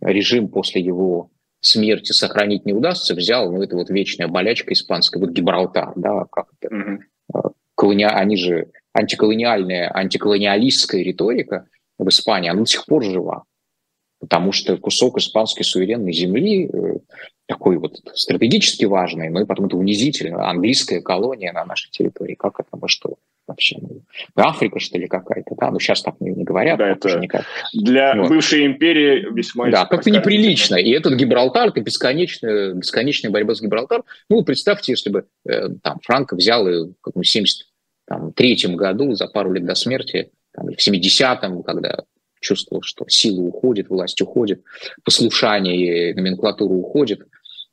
режим 0.02 0.48
после 0.48 0.82
его 0.82 1.30
смерти 1.60 2.14
сохранить 2.14 2.66
не 2.66 2.74
удастся, 2.74 3.16
взял, 3.16 3.52
ну, 3.52 3.62
это 3.62 3.76
вот 3.76 3.90
вечная 3.90 4.28
болячка 4.28 4.74
испанская, 4.74 5.20
вот 5.20 5.32
Гибралтар, 5.32 5.92
да, 5.96 6.26
как 6.32 6.48
это, 6.60 6.74
mm-hmm. 6.74 7.52
колони... 7.76 8.06
они 8.06 8.38
же 8.38 8.72
антиколониальная, 8.94 9.92
антиколониалистская 9.94 11.04
риторика 11.04 11.68
в 11.98 12.08
Испании, 12.08 12.50
она 12.50 12.62
до 12.62 12.68
сих 12.68 12.86
пор 12.86 13.04
жива 13.04 13.44
потому 14.28 14.52
что 14.52 14.78
кусок 14.78 15.18
испанской 15.18 15.64
суверенной 15.64 16.12
земли 16.12 16.70
э, 16.72 16.98
такой 17.46 17.78
вот 17.78 18.02
стратегически 18.14 18.84
важный, 18.84 19.30
но 19.30 19.42
и 19.42 19.46
потом 19.46 19.68
это 19.68 19.78
унизительно. 19.78 20.50
Английская 20.50 21.02
колония 21.02 21.54
на 21.54 21.64
нашей 21.64 21.90
территории. 21.92 22.36
Как 22.36 22.60
это? 22.60 22.68
Мы 22.74 22.90
что? 22.90 23.16
Вообще, 23.48 23.78
ну, 23.80 24.02
Африка, 24.36 24.80
что 24.80 24.98
ли, 24.98 25.08
какая-то, 25.08 25.56
да? 25.56 25.72
Ну, 25.72 25.80
сейчас 25.80 26.02
так 26.02 26.16
не, 26.20 26.32
не 26.32 26.44
говорят. 26.44 26.78
Да, 26.78 26.90
это 26.90 27.18
никак. 27.18 27.46
для 27.74 28.14
вот. 28.16 28.28
бывшей 28.28 28.66
империи 28.66 29.34
весьма... 29.34 29.70
Да, 29.70 29.86
как-то 29.86 30.12
неприлично. 30.12 30.76
И 30.76 30.92
этот 30.92 31.14
Гибралтар, 31.14 31.70
это 31.70 31.80
бесконечная, 31.80 32.74
бесконечная 32.74 33.32
борьба 33.32 33.56
с 33.56 33.62
Гибралтаром. 33.62 34.04
Ну, 34.30 34.44
представьте, 34.44 34.92
если 34.92 35.10
бы 35.10 35.26
э, 35.48 35.70
там 35.82 36.00
Франко 36.04 36.36
взял 36.36 36.68
и 36.68 36.92
в 37.02 37.24
73 37.24 38.76
году, 38.76 39.14
за 39.14 39.28
пару 39.28 39.54
лет 39.54 39.66
до 39.66 39.76
смерти, 39.76 40.32
там, 40.54 40.68
в 40.68 40.86
70-м, 40.86 41.64
когда 41.64 42.04
чувствовал, 42.48 42.82
что 42.82 43.06
сила 43.10 43.42
уходит, 43.42 43.90
власть 43.90 44.22
уходит, 44.22 44.64
послушание 45.04 46.12
и 46.12 46.14
номенклатура 46.14 46.74
уходит, 46.74 47.22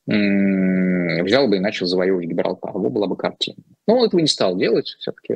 взял 0.07 1.49
бы 1.49 1.57
и 1.57 1.61
начал 1.61 1.87
завоевывать 1.87 2.27
Гибралтар. 2.27 2.73
Вот 2.73 2.93
была 2.93 3.07
бы 3.07 3.17
картина. 3.17 3.57
Но 3.87 3.99
он 3.99 4.07
этого 4.09 4.21
не 4.21 4.27
стал 4.27 4.57
делать, 4.57 4.87
все-таки 4.99 5.35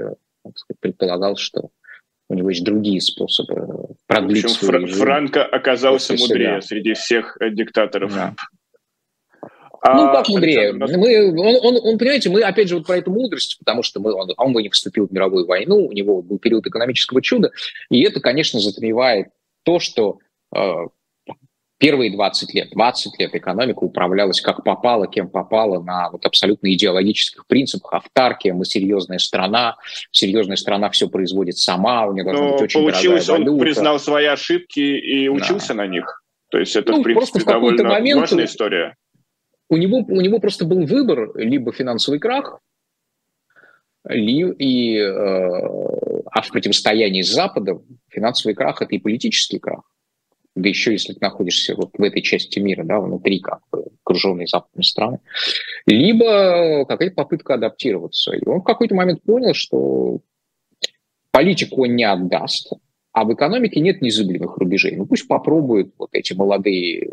предполагал, 0.80 1.36
что 1.36 1.70
у 2.28 2.34
него 2.34 2.50
есть 2.50 2.64
другие 2.64 3.00
способы 3.00 3.94
продлить 4.06 4.42
Причем 4.44 4.56
свою 4.56 4.86
Фр- 4.86 4.96
Франко 4.96 5.44
оказался 5.44 6.14
мудрее 6.14 6.60
себя. 6.60 6.60
среди 6.60 6.92
всех 6.94 7.38
э, 7.40 7.50
диктаторов. 7.50 8.14
Да. 8.14 8.34
А, 9.80 9.94
ну, 9.94 10.12
как 10.12 10.28
мудрее? 10.28 10.72
Мы, 10.72 11.30
он, 11.30 11.56
он, 11.62 11.80
он, 11.82 11.98
понимаете, 11.98 12.30
мы 12.30 12.42
опять 12.42 12.68
же 12.68 12.76
вот 12.76 12.86
про 12.86 12.96
эту 12.96 13.10
мудрость, 13.10 13.58
потому 13.58 13.82
что 13.82 14.00
мы, 14.00 14.12
он, 14.12 14.30
он 14.36 14.52
бы 14.52 14.62
не 14.62 14.68
вступил 14.70 15.06
в 15.06 15.12
мировую 15.12 15.46
войну, 15.46 15.86
у 15.86 15.92
него 15.92 16.22
был 16.22 16.38
период 16.38 16.66
экономического 16.66 17.22
чуда, 17.22 17.52
и 17.90 18.02
это, 18.02 18.20
конечно, 18.20 18.60
затмевает 18.60 19.28
то, 19.62 19.78
что 19.78 20.18
э, 20.54 20.86
первые 21.78 22.12
20 22.12 22.54
лет, 22.54 22.70
20 22.70 23.20
лет 23.20 23.34
экономика 23.34 23.78
управлялась 23.80 24.40
как 24.40 24.64
попало, 24.64 25.06
кем 25.06 25.28
попало, 25.28 25.82
на 25.82 26.10
вот 26.10 26.26
абсолютно 26.26 26.72
идеологических 26.72 27.46
принципах. 27.46 27.94
Автаркия, 27.94 28.52
мы 28.52 28.64
серьезная 28.64 29.18
страна, 29.18 29.76
серьезная 30.10 30.56
страна 30.56 30.90
все 30.90 31.08
производит 31.08 31.58
сама, 31.58 32.06
у 32.06 32.12
нее 32.12 32.24
должна 32.24 32.46
Но 32.46 32.52
быть 32.52 32.62
очень 32.62 32.80
получилось, 32.80 33.26
дорогая 33.26 33.46
валюта. 33.46 33.62
он 33.62 33.66
признал 33.66 33.98
свои 34.00 34.26
ошибки 34.26 34.80
и 34.80 35.28
учился 35.28 35.68
да. 35.68 35.74
на 35.74 35.86
них. 35.86 36.22
То 36.50 36.58
есть 36.58 36.74
это, 36.76 36.92
ну, 36.92 37.00
в 37.00 37.02
принципе, 37.02 37.40
в 37.40 37.44
довольно 37.44 37.84
момент 37.84 38.20
важная 38.22 38.46
история 38.46 38.96
у 39.68 39.76
него, 39.76 39.98
у 39.98 40.20
него 40.20 40.38
просто 40.38 40.64
был 40.64 40.86
выбор, 40.86 41.36
либо 41.36 41.72
финансовый 41.72 42.18
крах, 42.18 42.60
ли, 44.08 44.50
и, 44.58 44.96
э, 44.96 45.10
а 45.10 46.42
в 46.42 46.48
противостоянии 46.50 47.22
с 47.22 47.32
Западом 47.32 47.84
финансовый 48.08 48.54
крах– 48.54 48.80
это 48.82 48.94
и 48.94 48.98
политический 48.98 49.58
крах. 49.58 49.82
Да 50.54 50.68
еще 50.68 50.92
если 50.92 51.12
ты 51.12 51.18
находишься 51.20 51.74
вот 51.76 51.90
в 51.96 52.02
этой 52.02 52.22
части 52.22 52.58
мира, 52.58 52.82
да, 52.84 53.00
внутри 53.00 53.40
как 53.40 53.60
бы 53.70 53.84
окруженной 54.02 54.46
западной 54.46 54.84
страны. 54.84 55.20
Либо 55.86 56.84
какая-то 56.86 57.14
попытка 57.14 57.54
адаптироваться. 57.54 58.32
И 58.32 58.44
он 58.46 58.60
в 58.60 58.64
какой-то 58.64 58.94
момент 58.94 59.22
понял, 59.22 59.54
что 59.54 60.18
политику 61.30 61.82
он 61.82 61.94
не 61.94 62.04
отдаст, 62.04 62.72
а 63.12 63.24
в 63.24 63.32
экономике 63.34 63.80
нет 63.80 64.00
незыблемых 64.00 64.56
рубежей. 64.56 64.96
Ну 64.96 65.06
пусть 65.06 65.28
попробуют 65.28 65.94
вот 65.98 66.10
эти 66.12 66.32
молодые 66.32 67.08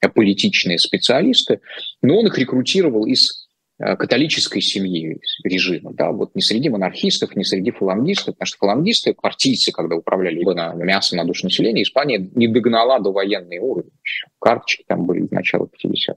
аполитичные 0.00 0.78
специалисты, 0.78 1.60
но 2.02 2.18
он 2.18 2.26
их 2.26 2.38
рекрутировал 2.38 3.06
из 3.06 3.48
э, 3.78 3.96
католической 3.96 4.60
семьи 4.60 5.20
режима, 5.44 5.92
да, 5.92 6.12
вот 6.12 6.34
не 6.34 6.42
среди 6.42 6.68
монархистов, 6.68 7.34
не 7.36 7.44
среди 7.44 7.70
фалангистов, 7.70 8.34
потому 8.34 8.46
что 8.46 8.58
фалангисты, 8.58 9.14
партийцы, 9.14 9.72
когда 9.72 9.96
управляли 9.96 10.42
на 10.44 10.74
мясо 10.74 11.16
на 11.16 11.24
душу 11.24 11.46
населения, 11.46 11.82
Испания 11.82 12.30
не 12.34 12.48
догнала 12.48 13.00
до 13.00 13.12
военной 13.12 13.58
уровня. 13.58 13.92
Карточки 14.40 14.84
там 14.86 15.04
были 15.04 15.26
в 15.26 15.32
начале 15.32 15.64
50-х. 15.64 16.16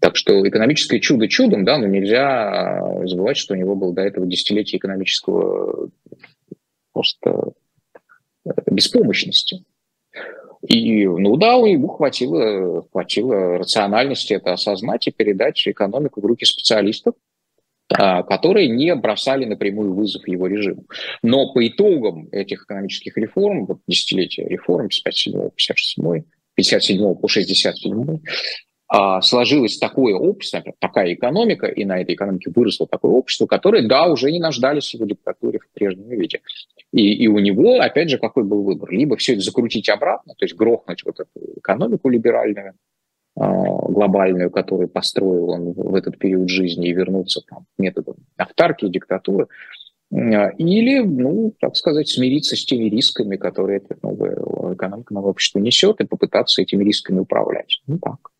Так 0.00 0.16
что 0.16 0.46
экономическое 0.46 1.00
чудо 1.00 1.28
чудом, 1.28 1.64
да, 1.64 1.78
но 1.78 1.86
нельзя 1.86 2.80
э, 2.80 3.06
забывать, 3.06 3.38
что 3.38 3.54
у 3.54 3.56
него 3.56 3.74
было 3.74 3.94
до 3.94 4.02
этого 4.02 4.26
десятилетие 4.26 4.78
экономического 4.78 5.90
просто 6.92 7.52
э, 8.44 8.50
беспомощности. 8.70 9.64
И, 10.66 11.06
ну 11.06 11.36
да, 11.36 11.56
у 11.56 11.66
него 11.66 11.88
хватило, 11.88 12.86
хватило 12.90 13.58
рациональности 13.58 14.34
это 14.34 14.52
осознать 14.52 15.06
и 15.06 15.12
передать 15.12 15.66
экономику 15.66 16.20
в 16.20 16.24
руки 16.24 16.44
специалистов, 16.44 17.14
а, 17.90 18.22
которые 18.22 18.68
не 18.68 18.94
бросали 18.94 19.44
напрямую 19.44 19.94
вызов 19.94 20.26
его 20.28 20.46
режиму. 20.46 20.84
Но 21.22 21.52
по 21.52 21.66
итогам 21.66 22.28
этих 22.32 22.64
экономических 22.64 23.16
реформ, 23.16 23.66
вот 23.66 23.78
десятилетия 23.86 24.46
реформ 24.46 24.88
57 24.88 25.50
57 25.56 26.22
57 26.54 27.14
по 27.14 27.28
67 27.28 27.92
а, 27.94 28.18
сложилось 29.20 29.78
такое 29.78 30.14
общество, 30.14 30.62
такая 30.78 31.12
экономика, 31.12 31.66
и 31.66 31.84
на 31.84 32.00
этой 32.00 32.14
экономике 32.14 32.50
выросло 32.54 32.86
такое 32.86 33.12
общество, 33.12 33.46
которое, 33.46 33.86
да, 33.86 34.06
уже 34.06 34.32
не 34.32 34.40
нуждались 34.40 34.94
в 34.94 35.06
диктатуре 35.06 35.58
в 35.58 35.68
прежнем 35.74 36.08
виде. 36.08 36.40
И, 36.92 37.12
и 37.12 37.28
у 37.28 37.38
него, 37.38 37.80
опять 37.80 38.08
же, 38.08 38.18
какой 38.18 38.44
был 38.44 38.62
выбор? 38.62 38.90
Либо 38.90 39.16
все 39.16 39.34
это 39.34 39.42
закрутить 39.42 39.88
обратно, 39.88 40.34
то 40.36 40.44
есть 40.44 40.56
грохнуть 40.56 41.04
вот 41.04 41.20
эту 41.20 41.58
экономику 41.58 42.08
либеральную, 42.08 42.74
а, 43.36 43.46
глобальную, 43.90 44.50
которую 44.50 44.88
построил 44.88 45.50
он 45.50 45.72
в 45.72 45.94
этот 45.94 46.18
период 46.18 46.48
жизни, 46.48 46.88
и 46.88 46.94
вернуться 46.94 47.42
там, 47.46 47.66
к 47.76 47.78
методам 47.78 48.16
автарки, 48.36 48.88
диктатуры, 48.88 49.48
а, 50.10 50.48
или, 50.56 51.00
ну, 51.00 51.54
так 51.60 51.76
сказать, 51.76 52.08
смириться 52.08 52.56
с 52.56 52.64
теми 52.64 52.88
рисками, 52.88 53.36
которые 53.36 53.78
эта 53.78 53.98
новая 54.02 54.36
экономика, 54.72 55.12
новое 55.12 55.30
общество 55.30 55.58
несет, 55.58 56.00
и 56.00 56.06
попытаться 56.06 56.62
этими 56.62 56.82
рисками 56.84 57.20
управлять. 57.20 57.82
Ну, 57.86 57.98
так. 57.98 58.30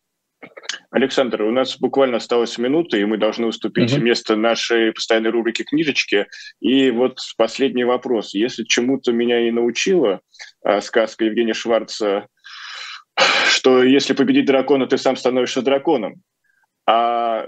Александр, 0.91 1.43
у 1.43 1.51
нас 1.51 1.77
буквально 1.77 2.17
осталась 2.17 2.57
минута, 2.57 2.97
и 2.97 3.05
мы 3.05 3.17
должны 3.17 3.45
уступить 3.45 3.93
угу. 3.93 4.01
место 4.01 4.35
нашей 4.35 4.91
постоянной 4.91 5.29
рубрике 5.29 5.63
«Книжечки». 5.63 6.27
И 6.59 6.89
вот 6.89 7.19
последний 7.37 7.83
вопрос. 7.83 8.33
Если 8.33 8.63
чему-то 8.63 9.11
меня 9.11 9.47
и 9.47 9.51
научила 9.51 10.21
а, 10.63 10.81
сказка 10.81 11.25
Евгения 11.25 11.53
Шварца, 11.53 12.27
что 13.49 13.83
если 13.83 14.13
победить 14.13 14.45
дракона, 14.45 14.87
ты 14.87 14.97
сам 14.97 15.15
становишься 15.15 15.61
драконом, 15.61 16.23
а 16.87 17.45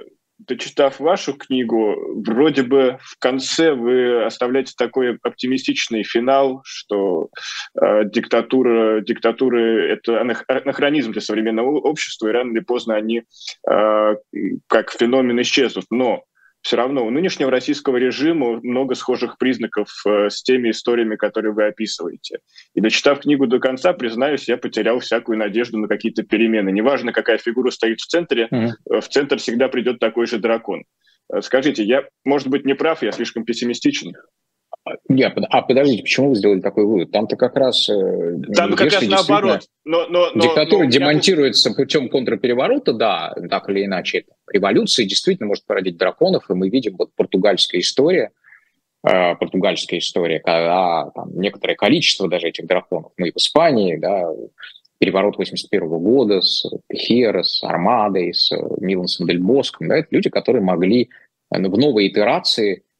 дочитав 0.48 1.00
вашу 1.00 1.34
книгу, 1.34 1.96
вроде 2.26 2.64
бы 2.64 2.98
в 3.02 3.18
конце 3.20 3.74
вы 3.74 4.24
оставляете 4.26 4.74
такой 4.78 5.18
оптимистичный 5.22 6.04
финал, 6.04 6.62
что 6.64 7.30
э, 7.80 8.06
диктатура, 8.06 9.02
диктатуры— 9.02 9.90
это 9.94 10.22
анахронизм 10.22 11.12
для 11.12 11.22
современного 11.22 11.80
общества, 11.80 12.28
и 12.28 12.32
рано 12.32 12.52
или 12.52 12.60
поздно 12.60 12.96
они 12.96 13.24
э, 13.70 14.16
как 14.68 14.92
феномен 14.92 15.42
исчезнут. 15.42 15.86
Но 15.90 16.24
все 16.62 16.78
равно 16.78 17.06
у 17.06 17.10
нынешнего 17.10 17.50
российского 17.50 17.98
режима 17.98 18.60
много 18.62 18.96
схожих 18.96 19.38
признаков 19.38 19.90
э, 20.06 20.30
с 20.30 20.44
теми 20.44 20.70
историями, 20.70 21.16
которые 21.16 21.54
вы 21.54 21.66
описываете. 21.66 22.40
И 22.76 22.82
дочитав 22.82 23.22
книгу 23.22 23.48
до 23.48 23.60
конца, 23.60 23.94
признаюсь, 23.94 24.48
я 24.48 24.58
потерял 24.58 25.00
всякую 25.00 25.38
надежду 25.38 25.80
на 25.80 25.88
какие-то 25.88 26.24
перемены. 26.24 26.72
Неважно, 26.72 27.14
какая 27.14 27.38
фигура 27.40 27.72
стоит 27.72 28.00
в 28.00 28.06
центре, 28.06 28.48
mm-hmm. 28.52 29.02
в 29.02 29.08
центр 29.08 29.38
всегда 29.38 29.70
придет 29.70 30.00
такой 30.00 30.28
же 30.28 30.38
дракон. 30.38 30.84
Э, 31.34 31.42
скажите, 31.42 31.84
я, 31.84 32.08
может 32.24 32.48
быть, 32.48 32.66
не 32.66 32.76
прав, 32.76 33.02
я 33.02 33.12
слишком 33.12 33.44
пессимистичен? 33.44 34.14
Я, 35.10 35.28
а 35.28 35.62
подождите, 35.62 36.04
почему 36.04 36.30
вы 36.30 36.36
сделали 36.36 36.62
такой 36.62 36.86
вывод? 36.86 37.12
Там-то 37.12 37.36
как 37.36 37.56
раз... 37.56 37.90
Э, 37.90 38.38
Там 38.56 38.76
как 38.76 38.92
раз 38.92 39.02
наоборот. 39.08 39.62
Но, 39.86 40.08
но, 40.08 40.32
но, 40.34 40.42
диктатура 40.42 40.86
но, 40.86 40.90
демонтируется 40.90 41.70
я... 41.70 41.76
путем 41.76 42.10
контрпереворота, 42.10 42.94
да, 42.94 43.34
так 43.50 43.70
или 43.70 43.86
иначе. 43.86 44.26
Революция 44.52 45.06
действительно 45.06 45.48
может 45.48 45.66
породить 45.66 45.98
драконов, 45.98 46.50
и 46.50 46.54
мы 46.54 46.70
видим 46.70 46.96
вот 46.98 47.10
португальская 47.16 47.82
история, 47.82 48.32
э, 49.08 49.36
португальская 49.36 50.00
история, 50.00 50.40
когда 50.40 51.12
там, 51.16 51.40
некоторое 51.40 51.76
количество 51.76 52.28
даже 52.28 52.48
этих 52.48 52.68
драконов, 52.68 53.12
мы 53.18 53.32
в 53.32 53.38
Испании, 53.38 53.98
да, 53.98 54.30
переворот 55.00 55.38
81 55.38 55.88
года 55.88 56.42
с 56.42 56.66
Пехера, 56.88 57.44
с 57.44 57.64
Армадой, 57.64 58.34
с 58.34 58.52
Милансом 58.80 59.28
Дель 59.28 59.40
Боском, 59.40 59.88
да, 59.88 59.98
это 59.98 60.08
люди, 60.12 60.30
которые 60.30 60.64
могли 60.64 61.10
в 61.50 61.78
новой 61.78 62.08
итерации 62.08 62.84
Э, 62.84 62.91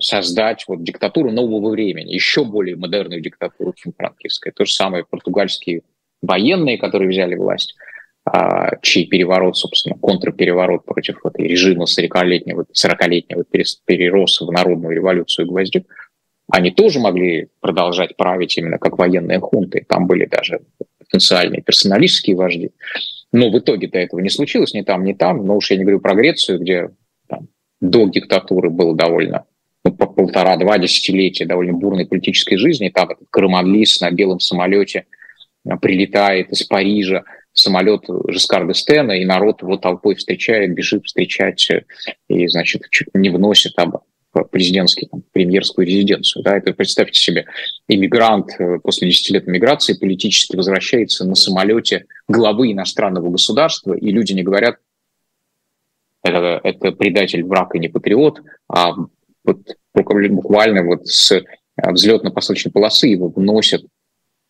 создать 0.00 0.64
вот 0.68 0.82
диктатуру 0.82 1.30
нового 1.30 1.70
времени, 1.70 2.12
еще 2.12 2.44
более 2.44 2.76
модерную 2.76 3.20
диктатуру, 3.20 3.74
чем 3.76 3.92
франкистская. 3.92 4.52
То 4.52 4.64
же 4.64 4.72
самое 4.72 5.04
португальские 5.04 5.82
военные, 6.22 6.78
которые 6.78 7.10
взяли 7.10 7.34
власть, 7.34 7.74
а, 8.24 8.76
чей 8.82 9.06
переворот, 9.06 9.56
собственно, 9.56 9.96
контрпереворот 9.96 10.84
против 10.84 11.24
этой 11.24 11.46
режима 11.46 11.84
40-летнего, 11.84 12.66
40-летнего 12.72 13.44
перерос 13.84 14.40
в 14.40 14.50
народную 14.50 14.96
революцию 14.96 15.46
гвоздик, 15.46 15.86
они 16.50 16.70
тоже 16.70 16.98
могли 16.98 17.48
продолжать 17.60 18.16
править 18.16 18.56
именно 18.58 18.78
как 18.78 18.98
военные 18.98 19.40
хунты. 19.40 19.84
Там 19.88 20.06
были 20.06 20.26
даже 20.26 20.60
потенциальные 20.98 21.62
персоналистские 21.62 22.36
вожди. 22.36 22.70
Но 23.32 23.50
в 23.50 23.58
итоге-то 23.58 23.98
этого 23.98 24.20
не 24.20 24.30
случилось 24.30 24.74
ни 24.74 24.82
там, 24.82 25.04
ни 25.04 25.12
там. 25.12 25.44
Но 25.44 25.56
уж 25.56 25.70
я 25.70 25.76
не 25.76 25.82
говорю 25.82 26.00
про 26.00 26.14
Грецию, 26.14 26.60
где 26.60 26.90
до 27.90 28.08
диктатуры 28.08 28.70
было 28.70 28.94
довольно 28.94 29.44
ну, 29.84 29.92
по 29.92 30.06
полтора-два 30.06 30.78
десятилетия 30.78 31.46
довольно 31.46 31.72
бурной 31.74 32.06
политической 32.06 32.56
жизни. 32.56 32.88
Там 32.88 33.10
этот 33.10 33.28
Караманлис 33.30 34.00
на 34.00 34.10
белом 34.10 34.40
самолете 34.40 35.06
а, 35.68 35.76
прилетает 35.76 36.50
из 36.50 36.64
Парижа, 36.64 37.24
самолет 37.52 38.02
Жескар 38.28 38.72
Стена, 38.74 39.16
и 39.16 39.24
народ 39.24 39.62
его 39.62 39.76
толпой 39.76 40.16
встречает, 40.16 40.74
бежит 40.74 41.06
встречать 41.06 41.70
э, 41.70 41.84
и, 42.28 42.46
значит, 42.48 42.82
чуть 42.90 43.08
не 43.14 43.30
вносит 43.30 43.78
об 43.78 43.98
президентский, 44.50 45.06
там, 45.06 45.22
премьерскую 45.32 45.86
резиденцию. 45.86 46.42
Да, 46.42 46.56
это 46.56 46.74
представьте 46.74 47.18
себе, 47.18 47.46
иммигрант 47.88 48.50
э, 48.58 48.78
после 48.82 49.08
10 49.08 49.30
лет 49.30 49.46
миграции 49.46 49.94
политически 49.94 50.56
возвращается 50.56 51.24
на 51.24 51.34
самолете 51.34 52.06
главы 52.28 52.72
иностранного 52.72 53.30
государства, 53.30 53.94
и 53.94 54.10
люди 54.10 54.32
не 54.32 54.42
говорят, 54.42 54.76
это, 56.28 56.60
это 56.62 56.92
предатель, 56.92 57.44
враг 57.44 57.74
и 57.74 57.78
не 57.78 57.88
патриот, 57.88 58.40
а 58.68 58.92
вот 59.44 59.58
буквально 59.94 60.84
вот 60.84 61.06
с 61.06 61.32
э, 61.32 61.42
взлетно-посадочной 61.76 62.72
полосы 62.72 63.08
его 63.08 63.28
вносят 63.28 63.84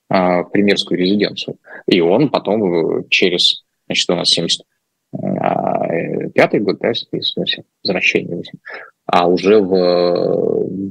а, 0.09 0.43
в 0.43 0.51
премьерскую 0.51 0.99
резиденцию. 0.99 1.59
И 1.87 2.01
он 2.01 2.31
потом 2.31 3.09
через, 3.09 3.65
значит, 3.87 4.09
у 4.11 4.15
нас 4.15 4.31
70 4.31 4.63
пятый 6.35 6.61
год, 6.61 6.79
да, 6.81 6.93
возвращение, 7.83 8.43
а 9.07 9.29
уже 9.29 9.61
в 9.61 9.73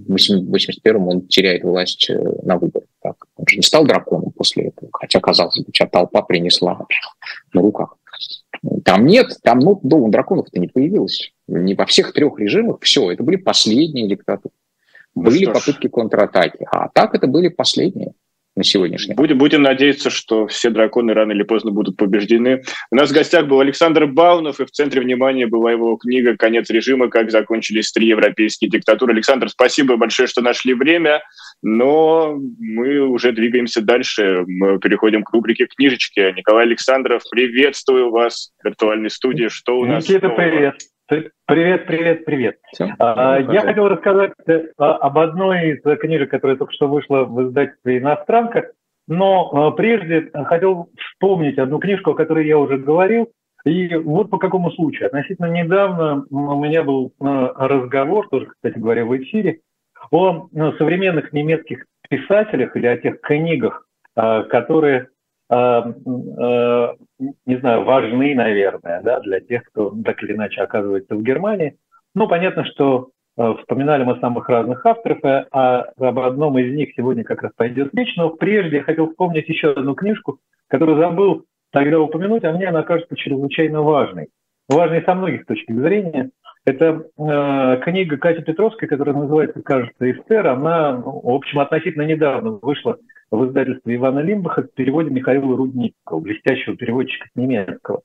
81-м 0.10 1.08
он 1.08 1.28
теряет 1.28 1.64
власть 1.64 2.10
э, 2.10 2.18
на 2.44 2.58
выборах. 2.58 2.88
Так. 3.02 3.18
Он 3.36 3.46
же 3.48 3.58
не 3.58 3.62
стал 3.62 3.86
драконом 3.86 4.32
после 4.32 4.70
этого, 4.70 4.90
хотя, 4.94 5.20
казалось 5.20 5.60
бы, 5.60 5.66
вся 5.74 5.86
толпа 5.86 6.22
принесла 6.22 6.88
на 7.54 7.62
руках. 7.62 7.98
Там 8.84 9.06
нет, 9.06 9.28
там 9.44 9.60
ну, 9.60 9.80
Дома 9.84 10.10
драконов-то 10.10 10.60
не 10.60 10.68
появилось. 10.68 11.32
Не 11.48 11.76
во 11.76 11.86
всех 11.86 12.14
трех 12.14 12.40
режимах. 12.40 12.78
Все, 12.82 13.12
это 13.12 13.24
были 13.24 13.36
последние 13.36 14.08
диктатуры. 14.08 14.54
Ну 15.16 15.24
были 15.24 15.46
попытки 15.46 15.88
контратаки. 15.88 16.66
А 16.72 16.90
так 16.90 17.16
это 17.16 17.28
были 17.28 17.48
последние 17.48 18.14
на 18.56 18.64
сегодняшний 18.64 19.10
день. 19.10 19.18
Будем, 19.18 19.38
будем 19.38 19.62
надеяться, 19.62 20.10
что 20.10 20.48
все 20.48 20.70
драконы 20.70 21.14
рано 21.14 21.34
или 21.34 21.44
поздно 21.44 21.72
будут 21.72 21.98
побеждены. 21.98 22.64
У 22.90 22.96
нас 22.96 23.10
в 23.10 23.14
гостях 23.14 23.48
был 23.48 23.60
Александр 23.60 24.08
Баунов, 24.08 24.60
и 24.60 24.66
в 24.66 24.72
центре 24.72 25.02
внимания 25.02 25.46
была 25.46 25.72
его 25.72 25.96
книга 25.98 26.38
«Конец 26.38 26.70
режима. 26.70 27.10
Как 27.10 27.32
закончились 27.32 27.92
три 27.92 28.08
европейские 28.08 28.70
диктатуры». 28.70 29.14
Александр, 29.14 29.50
спасибо 29.50 29.98
большое, 29.98 30.28
что 30.28 30.42
нашли 30.42 30.74
время, 30.74 31.22
но 31.66 32.38
мы 32.60 33.00
уже 33.00 33.32
двигаемся 33.32 33.84
дальше. 33.84 34.44
Мы 34.46 34.78
переходим 34.78 35.24
к 35.24 35.32
рубрике 35.32 35.66
«Книжечки». 35.66 36.32
Николай 36.38 36.66
Александров, 36.66 37.24
приветствую 37.32 38.12
вас 38.12 38.52
в 38.62 38.68
виртуальной 38.68 39.10
студии. 39.10 39.48
Что 39.48 39.80
у 39.80 39.86
нас? 39.86 40.08
Никита, 40.08 40.30
привет. 40.30 40.76
Привет, 41.08 41.88
привет, 41.88 42.26
привет. 42.26 42.58
Все? 42.72 42.94
А, 43.00 43.40
я 43.40 43.62
хотел 43.62 43.88
рассказать 43.88 44.34
э, 44.46 44.66
об 44.78 45.18
одной 45.18 45.72
из 45.72 46.00
книжек, 46.00 46.30
которая 46.30 46.56
только 46.56 46.72
что 46.74 46.88
вышла 46.88 47.24
в 47.24 47.48
издательстве 47.48 47.98
«Иностранка», 47.98 48.72
но 49.08 49.50
а, 49.52 49.72
прежде 49.72 50.30
хотел 50.46 50.90
вспомнить 51.00 51.58
одну 51.58 51.80
книжку, 51.80 52.12
о 52.12 52.16
которой 52.16 52.46
я 52.46 52.60
уже 52.60 52.78
говорил, 52.78 53.32
и 53.66 53.96
вот 53.96 54.30
по 54.30 54.38
какому 54.38 54.70
случаю. 54.72 55.08
Относительно 55.08 55.48
недавно 55.48 56.26
у 56.30 56.64
меня 56.64 56.84
был 56.84 57.12
а, 57.20 57.68
разговор, 57.68 58.28
тоже, 58.30 58.48
кстати 58.48 58.78
говоря, 58.78 59.06
в 59.06 59.18
эфире, 59.18 59.62
о 60.12 60.50
современных 60.78 61.34
немецких 61.34 61.86
писателях 62.10 62.76
или 62.76 62.88
о 62.88 62.98
тех 62.98 63.20
книгах, 63.22 63.88
которые 64.16 65.10
Э, 65.50 65.84
э, 65.86 66.94
не 67.46 67.58
знаю, 67.58 67.84
важны, 67.84 68.34
наверное, 68.34 69.02
да, 69.04 69.20
для 69.20 69.40
тех, 69.42 69.64
кто 69.66 69.94
так 70.04 70.22
или 70.24 70.34
иначе 70.34 70.62
оказывается 70.62 71.16
в 71.16 71.22
Германии. 71.22 71.78
Ну, 72.16 72.28
понятно, 72.28 72.66
что 72.66 73.10
э, 73.38 73.54
вспоминали 73.60 74.04
мы 74.04 74.20
самых 74.20 74.50
разных 74.50 74.84
авторов, 74.86 75.20
а 75.24 75.82
об 76.00 76.20
одном 76.20 76.58
из 76.58 76.76
них 76.76 76.94
сегодня 76.96 77.24
как 77.24 77.44
раз 77.44 77.52
пойдет 77.56 77.94
речь. 77.94 78.16
Но 78.16 78.32
прежде 78.32 78.78
я 78.78 78.84
хотел 78.84 79.10
вспомнить 79.10 79.48
еще 79.48 79.72
одну 79.72 79.94
книжку, 79.94 80.40
которую 80.68 80.98
забыл 81.00 81.46
тогда 81.72 82.00
упомянуть, 82.00 82.44
а 82.44 82.52
мне 82.52 82.68
она 82.68 82.82
кажется 82.82 83.16
чрезвычайно 83.16 83.82
важной. 83.84 84.30
Важной 84.68 85.04
со 85.04 85.14
многих 85.14 85.46
точек 85.46 85.70
зрения. 85.70 86.32
Это 86.66 87.04
э, 87.18 87.82
книга 87.84 88.18
Кати 88.18 88.42
Петровской, 88.42 88.88
которая 88.88 89.16
называется, 89.16 89.62
кажется, 89.62 90.12
«Эстер». 90.12 90.48
Она, 90.48 90.94
в 90.94 91.30
общем, 91.30 91.60
относительно 91.60 92.02
недавно 92.04 92.52
вышла 92.62 92.98
в 93.30 93.46
издательстве 93.46 93.96
Ивана 93.96 94.20
Лимбаха 94.20 94.64
в 94.64 94.74
переводе 94.74 95.12
Михаила 95.12 95.56
Рудникова, 95.56 96.20
блестящего 96.20 96.76
переводчика 96.76 97.28
немецкого. 97.36 98.02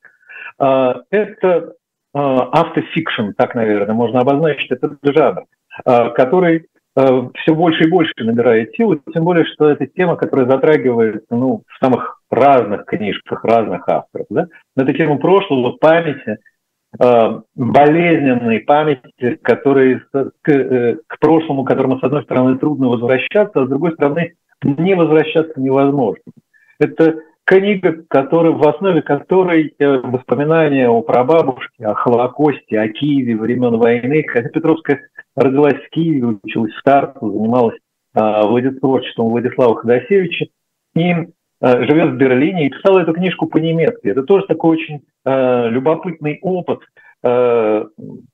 А, 0.59 1.03
это 1.11 1.75
автофикшн, 2.13 3.31
так, 3.37 3.55
наверное, 3.55 3.95
можно 3.95 4.21
обозначить 4.21 4.71
этот 4.71 4.99
жанр, 5.03 5.45
а, 5.85 6.11
который 6.11 6.67
все 6.95 7.55
больше 7.55 7.85
и 7.85 7.91
больше 7.91 8.13
набирает 8.19 8.75
силу, 8.75 8.97
тем 9.15 9.25
более, 9.25 9.45
что 9.45 9.71
это 9.71 9.87
тема, 9.87 10.17
которая 10.17 10.47
затрагивает 10.47 11.25
ну, 11.31 11.63
в 11.67 11.85
самых 11.85 12.21
разных 12.31 12.85
книжках 12.85 13.45
разных 13.45 13.89
авторов. 13.89 14.27
Да? 14.29 14.49
На 14.75 14.83
эту 14.83 14.93
тему 14.95 15.21
прошлого, 15.21 15.77
памяти, 15.77 16.39
болезненной 16.99 18.61
памяти, 18.61 19.39
которые 19.43 20.03
к, 20.13 20.97
к 21.07 21.19
прошлому, 21.21 21.65
к 21.65 21.69
которому, 21.69 21.99
с 21.99 22.05
одной 22.05 22.25
стороны, 22.25 22.59
трудно 22.59 22.89
возвращаться, 22.89 23.63
а 23.63 23.67
с 23.67 23.69
другой 23.69 23.93
стороны, 23.93 24.35
не 24.63 24.95
возвращаться 24.95 25.61
невозможно. 25.61 26.33
Это 26.79 27.21
книга, 27.45 28.05
которая, 28.09 28.53
в 28.53 28.67
основе 28.69 29.03
которой 29.03 29.75
э, 29.79 29.99
воспоминания 29.99 30.89
о 30.89 31.03
прабабушке, 31.03 31.85
о 31.85 31.95
Холокосте, 31.95 32.79
о 32.79 32.89
Киеве 32.89 33.37
времен 33.37 33.77
войны. 33.77 34.25
Хотя 34.29 34.49
Петровская 34.49 35.01
родилась 35.35 35.75
в 35.75 35.91
Киеве, 35.91 36.39
училась 36.43 36.73
в 36.73 36.83
Тарсу, 36.83 37.31
занималась 37.31 37.79
а, 38.15 38.43
творчеством 38.81 39.31
Владислава 39.31 39.77
Ходосевича 39.77 40.47
и 40.95 41.15
живет 41.61 42.15
в 42.15 42.17
Берлине 42.17 42.67
и 42.67 42.71
писала 42.71 43.01
эту 43.01 43.13
книжку 43.13 43.47
по-немецки. 43.47 44.09
Это 44.09 44.23
тоже 44.23 44.47
такой 44.47 44.77
очень 44.77 45.03
а, 45.25 45.69
любопытный 45.69 46.39
опыт, 46.43 46.81
а, 47.23 47.87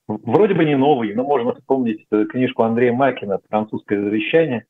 вроде 0.06 0.54
бы 0.54 0.64
не 0.64 0.76
новый, 0.76 1.14
но 1.14 1.24
можно 1.24 1.54
вспомнить 1.54 2.06
книжку 2.30 2.62
Андрея 2.62 2.92
Макина 2.92 3.40
«Французское 3.48 4.00
завещание», 4.00 4.64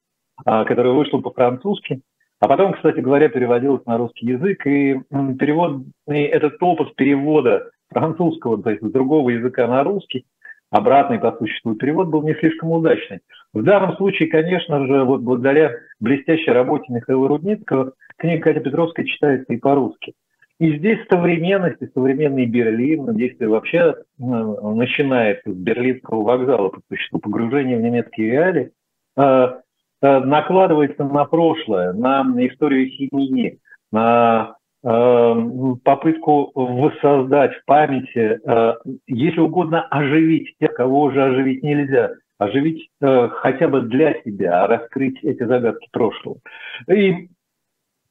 а, 0.44 0.64
которая 0.64 0.94
вышла 0.94 1.18
по-французски. 1.18 2.00
А 2.38 2.48
потом, 2.48 2.74
кстати 2.74 3.00
говоря, 3.00 3.28
переводилась 3.28 3.84
на 3.86 3.96
русский 3.96 4.26
язык, 4.26 4.66
и 4.66 5.00
перевод, 5.38 5.82
и 6.09 6.20
этот 6.20 6.62
опыт 6.62 6.94
перевода 6.94 7.70
французского, 7.88 8.62
то 8.62 8.70
есть 8.70 8.82
с 8.82 8.90
другого 8.90 9.30
языка 9.30 9.66
на 9.66 9.82
русский, 9.84 10.26
обратный 10.70 11.18
по 11.18 11.32
существу 11.32 11.74
перевод 11.74 12.09
был 12.09 12.22
не 12.22 12.34
слишком 12.34 12.72
удачный. 12.72 13.20
В 13.53 13.62
данном 13.62 13.97
случае, 13.97 14.28
конечно 14.28 14.86
же, 14.86 15.05
вот 15.05 15.22
благодаря 15.22 15.72
блестящей 16.01 16.51
работе 16.51 16.92
Михаила 16.92 17.28
Рудницкого, 17.28 17.92
книга 18.18 18.42
Катя 18.42 18.61
Петровская 18.61 19.07
читается 19.07 19.53
и 19.53 19.59
по-русски. 19.59 20.14
И 20.59 20.76
здесь 20.78 20.99
современность, 21.11 21.82
и 21.82 21.88
современный 21.94 22.47
Берлин, 22.47 23.14
действие 23.14 23.49
вообще 23.49 23.94
начинается 24.18 25.53
с 25.53 25.55
Берлинского 25.55 26.22
вокзала, 26.22 26.70
по 26.70 26.80
существу 26.88 27.18
погружение 27.18 27.76
в 27.76 27.82
немецкие 27.82 28.30
реалии, 28.30 28.70
а, 29.16 29.61
Э, 30.03 30.20
накладывается 30.20 31.05
на 31.05 31.24
прошлое, 31.24 31.92
на 31.94 32.22
историю 32.47 32.88
химии, 32.90 33.59
на 33.90 34.57
э, 34.84 35.34
попытку 35.84 36.53
воссоздать 36.55 37.55
в 37.55 37.64
памяти, 37.64 38.38
если 39.07 39.40
угодно, 39.40 39.86
оживить 39.88 40.55
тех, 40.61 40.74
кого 40.74 41.03
уже 41.05 41.24
оживить 41.24 41.62
нельзя, 41.62 42.12
оживить 42.39 42.91
хотя 43.01 43.68
бы 43.68 43.82
для 43.82 44.14
себя, 44.22 44.66
раскрыть 44.66 45.22
эти 45.22 45.43
загадки 45.45 45.89
прошлого. 45.91 46.39
И 46.89 47.28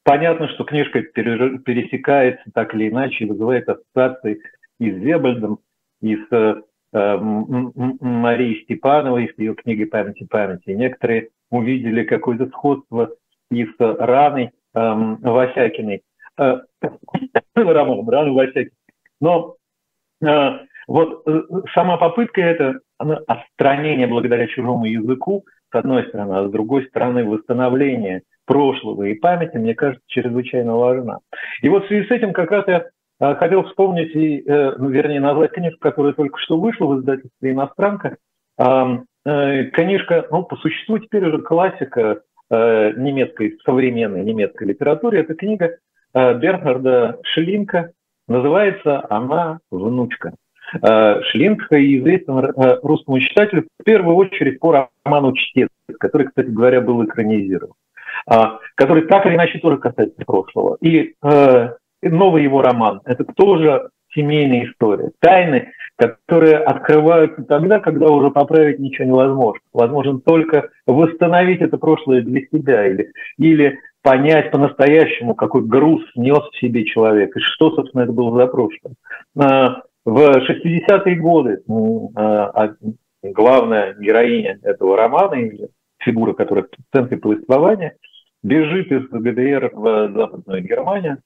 понятно, 0.03 0.47
что 0.49 0.63
книжка 0.63 1.01
пересекается 1.01 2.43
так 2.53 2.73
или 2.73 2.89
иначе, 2.89 3.25
вызывает 3.25 3.69
ассоциации 3.69 4.41
и 4.79 4.91
с 4.91 4.95
Зебальдом, 4.95 5.59
и 6.01 6.15
с 6.15 6.63
Марией 6.91 8.63
Степановой, 8.63 9.31
с 9.35 9.37
ее 9.37 9.53
книгой 9.53 9.85
«Памяти 9.85 10.25
памяти». 10.25 10.69
Некоторые 10.69 11.29
увидели 11.49 12.03
какое-то 12.03 12.47
сходство 12.47 13.11
и 13.51 13.65
с 13.65 13.75
раной 13.79 14.51
эм, 14.73 15.17
Васякиной, 15.17 16.03
э, 16.37 16.59
раной 17.55 18.31
Васякиной. 18.31 18.71
Но 19.19 19.55
э, 20.25 20.49
вот 20.87 21.23
э, 21.27 21.41
сама 21.73 21.97
попытка 21.97 22.41
это 22.41 22.79
отстранение 22.97 24.07
благодаря 24.07 24.47
чужому 24.47 24.85
языку, 24.85 25.45
с 25.71 25.75
одной 25.75 26.07
стороны, 26.07 26.33
а 26.33 26.47
с 26.47 26.51
другой 26.51 26.85
стороны 26.87 27.25
восстановление 27.25 28.23
прошлого 28.45 29.03
и 29.03 29.15
памяти, 29.15 29.57
мне 29.57 29.73
кажется, 29.73 30.03
чрезвычайно 30.07 30.75
важна. 30.75 31.19
И 31.61 31.69
вот 31.69 31.85
в 31.85 31.87
связи 31.87 32.07
с 32.07 32.11
этим 32.11 32.33
как 32.33 32.51
раз 32.51 32.65
я 32.67 32.85
э, 33.19 33.35
хотел 33.35 33.63
вспомнить, 33.63 34.15
и, 34.15 34.43
э, 34.45 34.75
ну, 34.77 34.89
вернее, 34.89 35.19
назвать 35.19 35.51
книжку, 35.51 35.79
которая 35.79 36.13
только 36.13 36.39
что 36.39 36.59
вышла 36.59 36.85
в 36.85 36.99
издательстве 36.99 37.51
«Иностранка», 37.51 38.17
Э, 39.25 39.63
книжка, 39.73 40.27
ну, 40.29 40.43
по 40.43 40.55
существу 40.57 40.99
теперь 40.99 41.25
уже 41.25 41.41
классика 41.41 42.21
э, 42.49 42.91
немецкой, 42.95 43.57
современной 43.65 44.23
немецкой 44.23 44.67
литературы. 44.67 45.19
Это 45.19 45.33
книга 45.33 45.77
Бернарда 46.13 47.19
Шлинка. 47.23 47.91
Называется 48.27 49.05
она 49.09 49.59
«Внучка». 49.71 50.33
Шлинка 50.81 51.75
известен 51.97 52.53
русскому 52.83 53.19
читателю 53.19 53.67
в 53.79 53.83
первую 53.83 54.15
очередь 54.15 54.59
по 54.59 54.89
роману 55.03 55.33
«Чтец», 55.33 55.69
который, 55.99 56.27
кстати 56.27 56.47
говоря, 56.47 56.81
был 56.81 57.03
экранизирован, 57.05 57.73
а, 58.27 58.59
который 58.75 59.03
так 59.07 59.25
или 59.25 59.35
иначе 59.35 59.59
тоже 59.59 59.77
касается 59.77 60.23
прошлого. 60.25 60.77
И 60.81 61.13
новый 62.01 62.43
его 62.43 62.61
роман– 62.61 63.01
это 63.05 63.23
тоже 63.23 63.89
семейная 64.13 64.65
история. 64.65 65.11
Тайны, 65.19 65.71
которые 65.97 66.57
открываются 66.57 67.43
тогда, 67.43 67.79
когда 67.79 68.07
уже 68.07 68.31
поправить 68.31 68.79
ничего 68.79 69.07
невозможно. 69.07 69.61
Возможно 69.73 70.19
только 70.19 70.69
восстановить 70.85 71.61
это 71.61 71.77
прошлое 71.77 72.21
для 72.21 72.41
себя 72.41 72.87
или, 72.87 73.11
или 73.37 73.79
понять 74.01 74.51
по-настоящему, 74.51 75.35
какой 75.35 75.63
груз 75.63 76.03
нес 76.15 76.43
в 76.51 76.57
себе 76.57 76.85
человек 76.85 77.35
и 77.35 77.39
что, 77.39 77.71
собственно, 77.71 78.03
это 78.03 78.11
было 78.11 78.37
за 78.37 78.47
прошлое. 78.47 78.95
А, 80.05 80.09
в 80.09 80.49
60-е 80.49 81.15
годы 81.15 81.63
а, 82.15 82.65
а, 82.65 82.75
главная 83.23 83.93
героиня 83.95 84.59
этого 84.63 84.97
романа, 84.97 85.51
фигура, 85.99 86.33
которая 86.33 86.65
в 86.65 86.95
центре 86.95 87.17
повествования, 87.17 87.95
бежит 88.43 88.91
из 88.91 89.07
ГДР 89.09 89.71
в 89.73 90.13
Западную 90.13 90.63
Германию, 90.63 91.17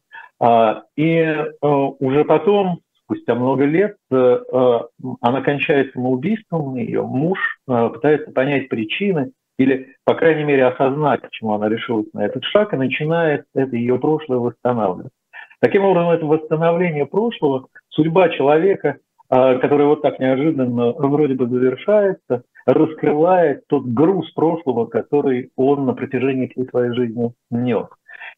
и 0.95 1.35
уже 1.61 2.23
потом 2.23 2.79
спустя 3.09 3.33
много 3.33 3.65
лет 3.65 3.97
э, 4.11 4.15
э, 4.15 4.79
она 5.21 5.41
кончает 5.41 5.91
самоубийством, 5.93 6.75
ее 6.75 7.01
муж 7.01 7.39
э, 7.67 7.89
пытается 7.89 8.31
понять 8.31 8.69
причины 8.69 9.31
или, 9.57 9.95
по 10.05 10.13
крайней 10.13 10.43
мере, 10.43 10.65
осознать, 10.65 11.21
почему 11.21 11.53
она 11.53 11.67
решилась 11.69 12.05
на 12.13 12.25
этот 12.25 12.43
шаг, 12.45 12.73
и 12.73 12.77
начинает 12.77 13.45
это 13.55 13.75
ее 13.75 13.97
прошлое 13.97 14.37
восстанавливать. 14.37 15.11
Таким 15.59 15.83
образом, 15.83 16.11
это 16.11 16.25
восстановление 16.25 17.05
прошлого, 17.05 17.67
судьба 17.99 18.29
человека, 18.29 18.97
которая 19.29 19.87
вот 19.87 20.01
так 20.01 20.19
неожиданно 20.19 20.91
вроде 20.93 21.35
бы 21.35 21.47
завершается, 21.47 22.43
раскрывает 22.65 23.67
тот 23.67 23.85
груз 23.85 24.31
прошлого, 24.31 24.85
который 24.85 25.51
он 25.55 25.85
на 25.85 25.93
протяжении 25.93 26.47
всей 26.47 26.65
своей 26.67 26.93
жизни 26.93 27.31
нес. 27.51 27.85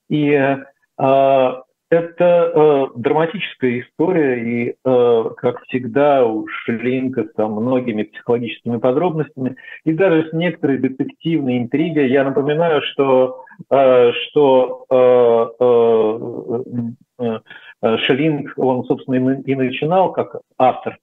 И 0.10 0.58
это 1.92 2.24
э, 2.56 2.88
драматическая 2.96 3.82
история, 3.82 4.42
и, 4.42 4.70
э, 4.70 5.24
как 5.36 5.62
всегда, 5.64 6.26
у 6.26 6.48
Шлинка 6.48 7.26
со 7.36 7.48
многими 7.48 8.04
психологическими 8.04 8.78
подробностями, 8.78 9.58
и 9.84 9.92
даже 9.92 10.30
с 10.30 10.34
некоторой 10.34 10.78
детективной 10.78 11.58
интригой. 11.58 12.10
Я 12.10 12.24
напоминаю, 12.24 12.82
что, 12.94 13.44
э, 13.70 14.12
что 14.14 14.86
э, 14.90 15.50
э, 17.20 17.40
э, 17.82 17.98
Шлинг, 17.98 18.54
он, 18.58 18.84
собственно, 18.86 19.40
и 19.40 19.56
начинал 19.56 20.12
как 20.12 20.42
автор 20.58 20.98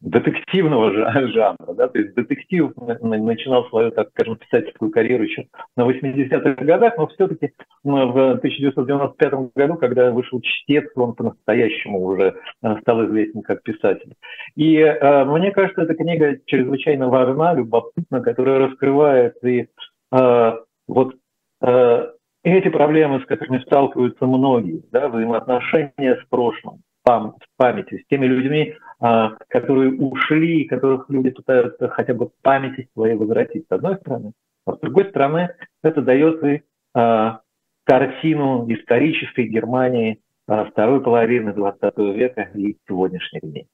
детективного 0.00 0.92
жанра, 1.28 1.74
да, 1.74 1.88
то 1.88 1.98
есть 1.98 2.14
детектив 2.14 2.72
начинал 2.76 3.66
свою, 3.68 3.90
так 3.90 4.10
скажем, 4.10 4.36
писательскую 4.36 4.90
карьеру 4.90 5.24
еще 5.24 5.46
на 5.76 5.88
80-х 5.88 6.62
годах, 6.62 6.98
но 6.98 7.06
все-таки 7.08 7.52
в 7.82 8.32
1995 8.32 9.32
году, 9.54 9.74
когда 9.76 10.10
вышел 10.10 10.40
«Чтец», 10.42 10.90
он 10.94 11.14
по-настоящему 11.14 12.04
уже 12.04 12.36
э, 12.62 12.76
стал 12.80 13.06
известен 13.06 13.42
как 13.42 13.62
писатель. 13.62 14.12
И 14.56 14.76
э, 14.76 15.24
мне 15.24 15.52
кажется, 15.52 15.82
эта 15.82 15.94
книга 15.94 16.38
чрезвычайно 16.44 17.08
важна, 17.08 17.54
любопытна, 17.54 18.20
которая 18.20 18.68
раскрывает 18.68 19.42
и 19.42 19.68
э, 20.12 20.52
вот 20.86 21.14
э, 21.62 22.10
эти 22.42 22.68
проблемы, 22.68 23.20
с 23.20 23.26
которыми 23.26 23.58
сталкиваются 23.60 24.26
многие, 24.26 24.82
да, 24.90 25.08
взаимоотношения 25.08 26.16
с 26.16 26.28
прошлым, 26.28 26.82
пам 27.04 27.36
памяти, 27.56 28.02
с 28.02 28.06
теми 28.08 28.26
людьми, 28.26 28.74
а, 29.00 29.36
которые 29.48 29.92
ушли, 29.92 30.64
которых 30.64 31.08
люди 31.10 31.30
пытаются 31.30 31.88
хотя 31.88 32.14
бы 32.14 32.30
памяти 32.42 32.88
своей 32.94 33.16
возвратить, 33.16 33.66
с 33.68 33.72
одной 33.72 33.96
стороны. 33.96 34.32
А 34.66 34.74
с 34.74 34.78
другой 34.80 35.06
стороны, 35.06 35.54
это 35.82 36.02
дает 36.02 36.42
и 36.44 36.62
а, 36.94 37.40
картину 37.84 38.66
исторической 38.72 39.46
Германии 39.46 40.20
второй 40.46 41.00
половины 41.00 41.52
20 41.52 41.96
века 41.98 42.50
и 42.54 42.76
сегодняшних 42.88 43.42
дней. 43.42 43.68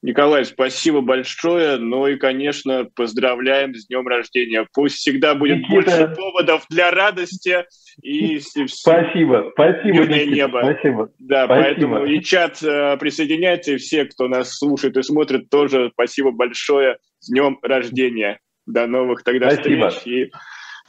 Николай, 0.00 0.44
спасибо 0.44 1.00
большое. 1.00 1.76
Ну 1.76 2.06
и, 2.06 2.16
конечно, 2.16 2.88
поздравляем 2.94 3.74
с 3.74 3.86
днем 3.88 4.06
рождения. 4.06 4.66
Пусть 4.72 4.96
всегда 4.96 5.34
будет 5.34 5.58
Никита... 5.58 5.74
больше 5.74 6.14
поводов 6.16 6.66
для 6.70 6.90
радости. 6.90 7.64
И 8.02 8.38
спасибо, 8.38 9.50
спасибо, 9.54 10.06
Никита, 10.06 10.26
небо. 10.26 10.60
Спасибо. 10.62 11.10
Да, 11.18 11.46
спасибо. 11.46 11.64
поэтому 11.64 12.04
и 12.06 12.22
чат 12.22 12.62
э, 12.62 12.96
присоединяется, 12.96 13.72
и 13.72 13.76
все, 13.76 14.04
кто 14.04 14.28
нас 14.28 14.56
слушает 14.56 14.96
и 14.96 15.02
смотрит, 15.02 15.50
тоже 15.50 15.90
спасибо 15.92 16.30
большое. 16.30 16.98
С 17.18 17.30
днем 17.30 17.58
рождения. 17.62 18.38
До 18.66 18.86
новых 18.86 19.24
тогда 19.24 19.50
Спасибо. 19.50 19.88
встреч. 19.88 20.06
И 20.06 20.32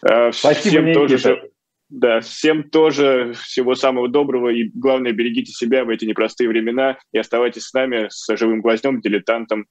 э, 0.08 0.32
Спасибо, 0.32 0.84
всем 0.84 0.94
тоже 0.94 1.18
же, 1.18 1.50
да, 1.90 2.22
всем 2.22 2.70
тоже 2.70 3.34
всего 3.44 3.74
самого 3.74 4.08
доброго 4.08 4.50
и, 4.50 4.70
главное, 4.74 5.12
берегите 5.12 5.52
себя 5.52 5.84
в 5.84 5.90
эти 5.90 6.06
непростые 6.06 6.48
времена 6.48 6.98
и 7.12 7.18
оставайтесь 7.18 7.64
с 7.64 7.74
нами, 7.74 8.08
с 8.10 8.36
живым 8.38 8.62
гвоздем, 8.62 9.02
дилетантом. 9.02 9.66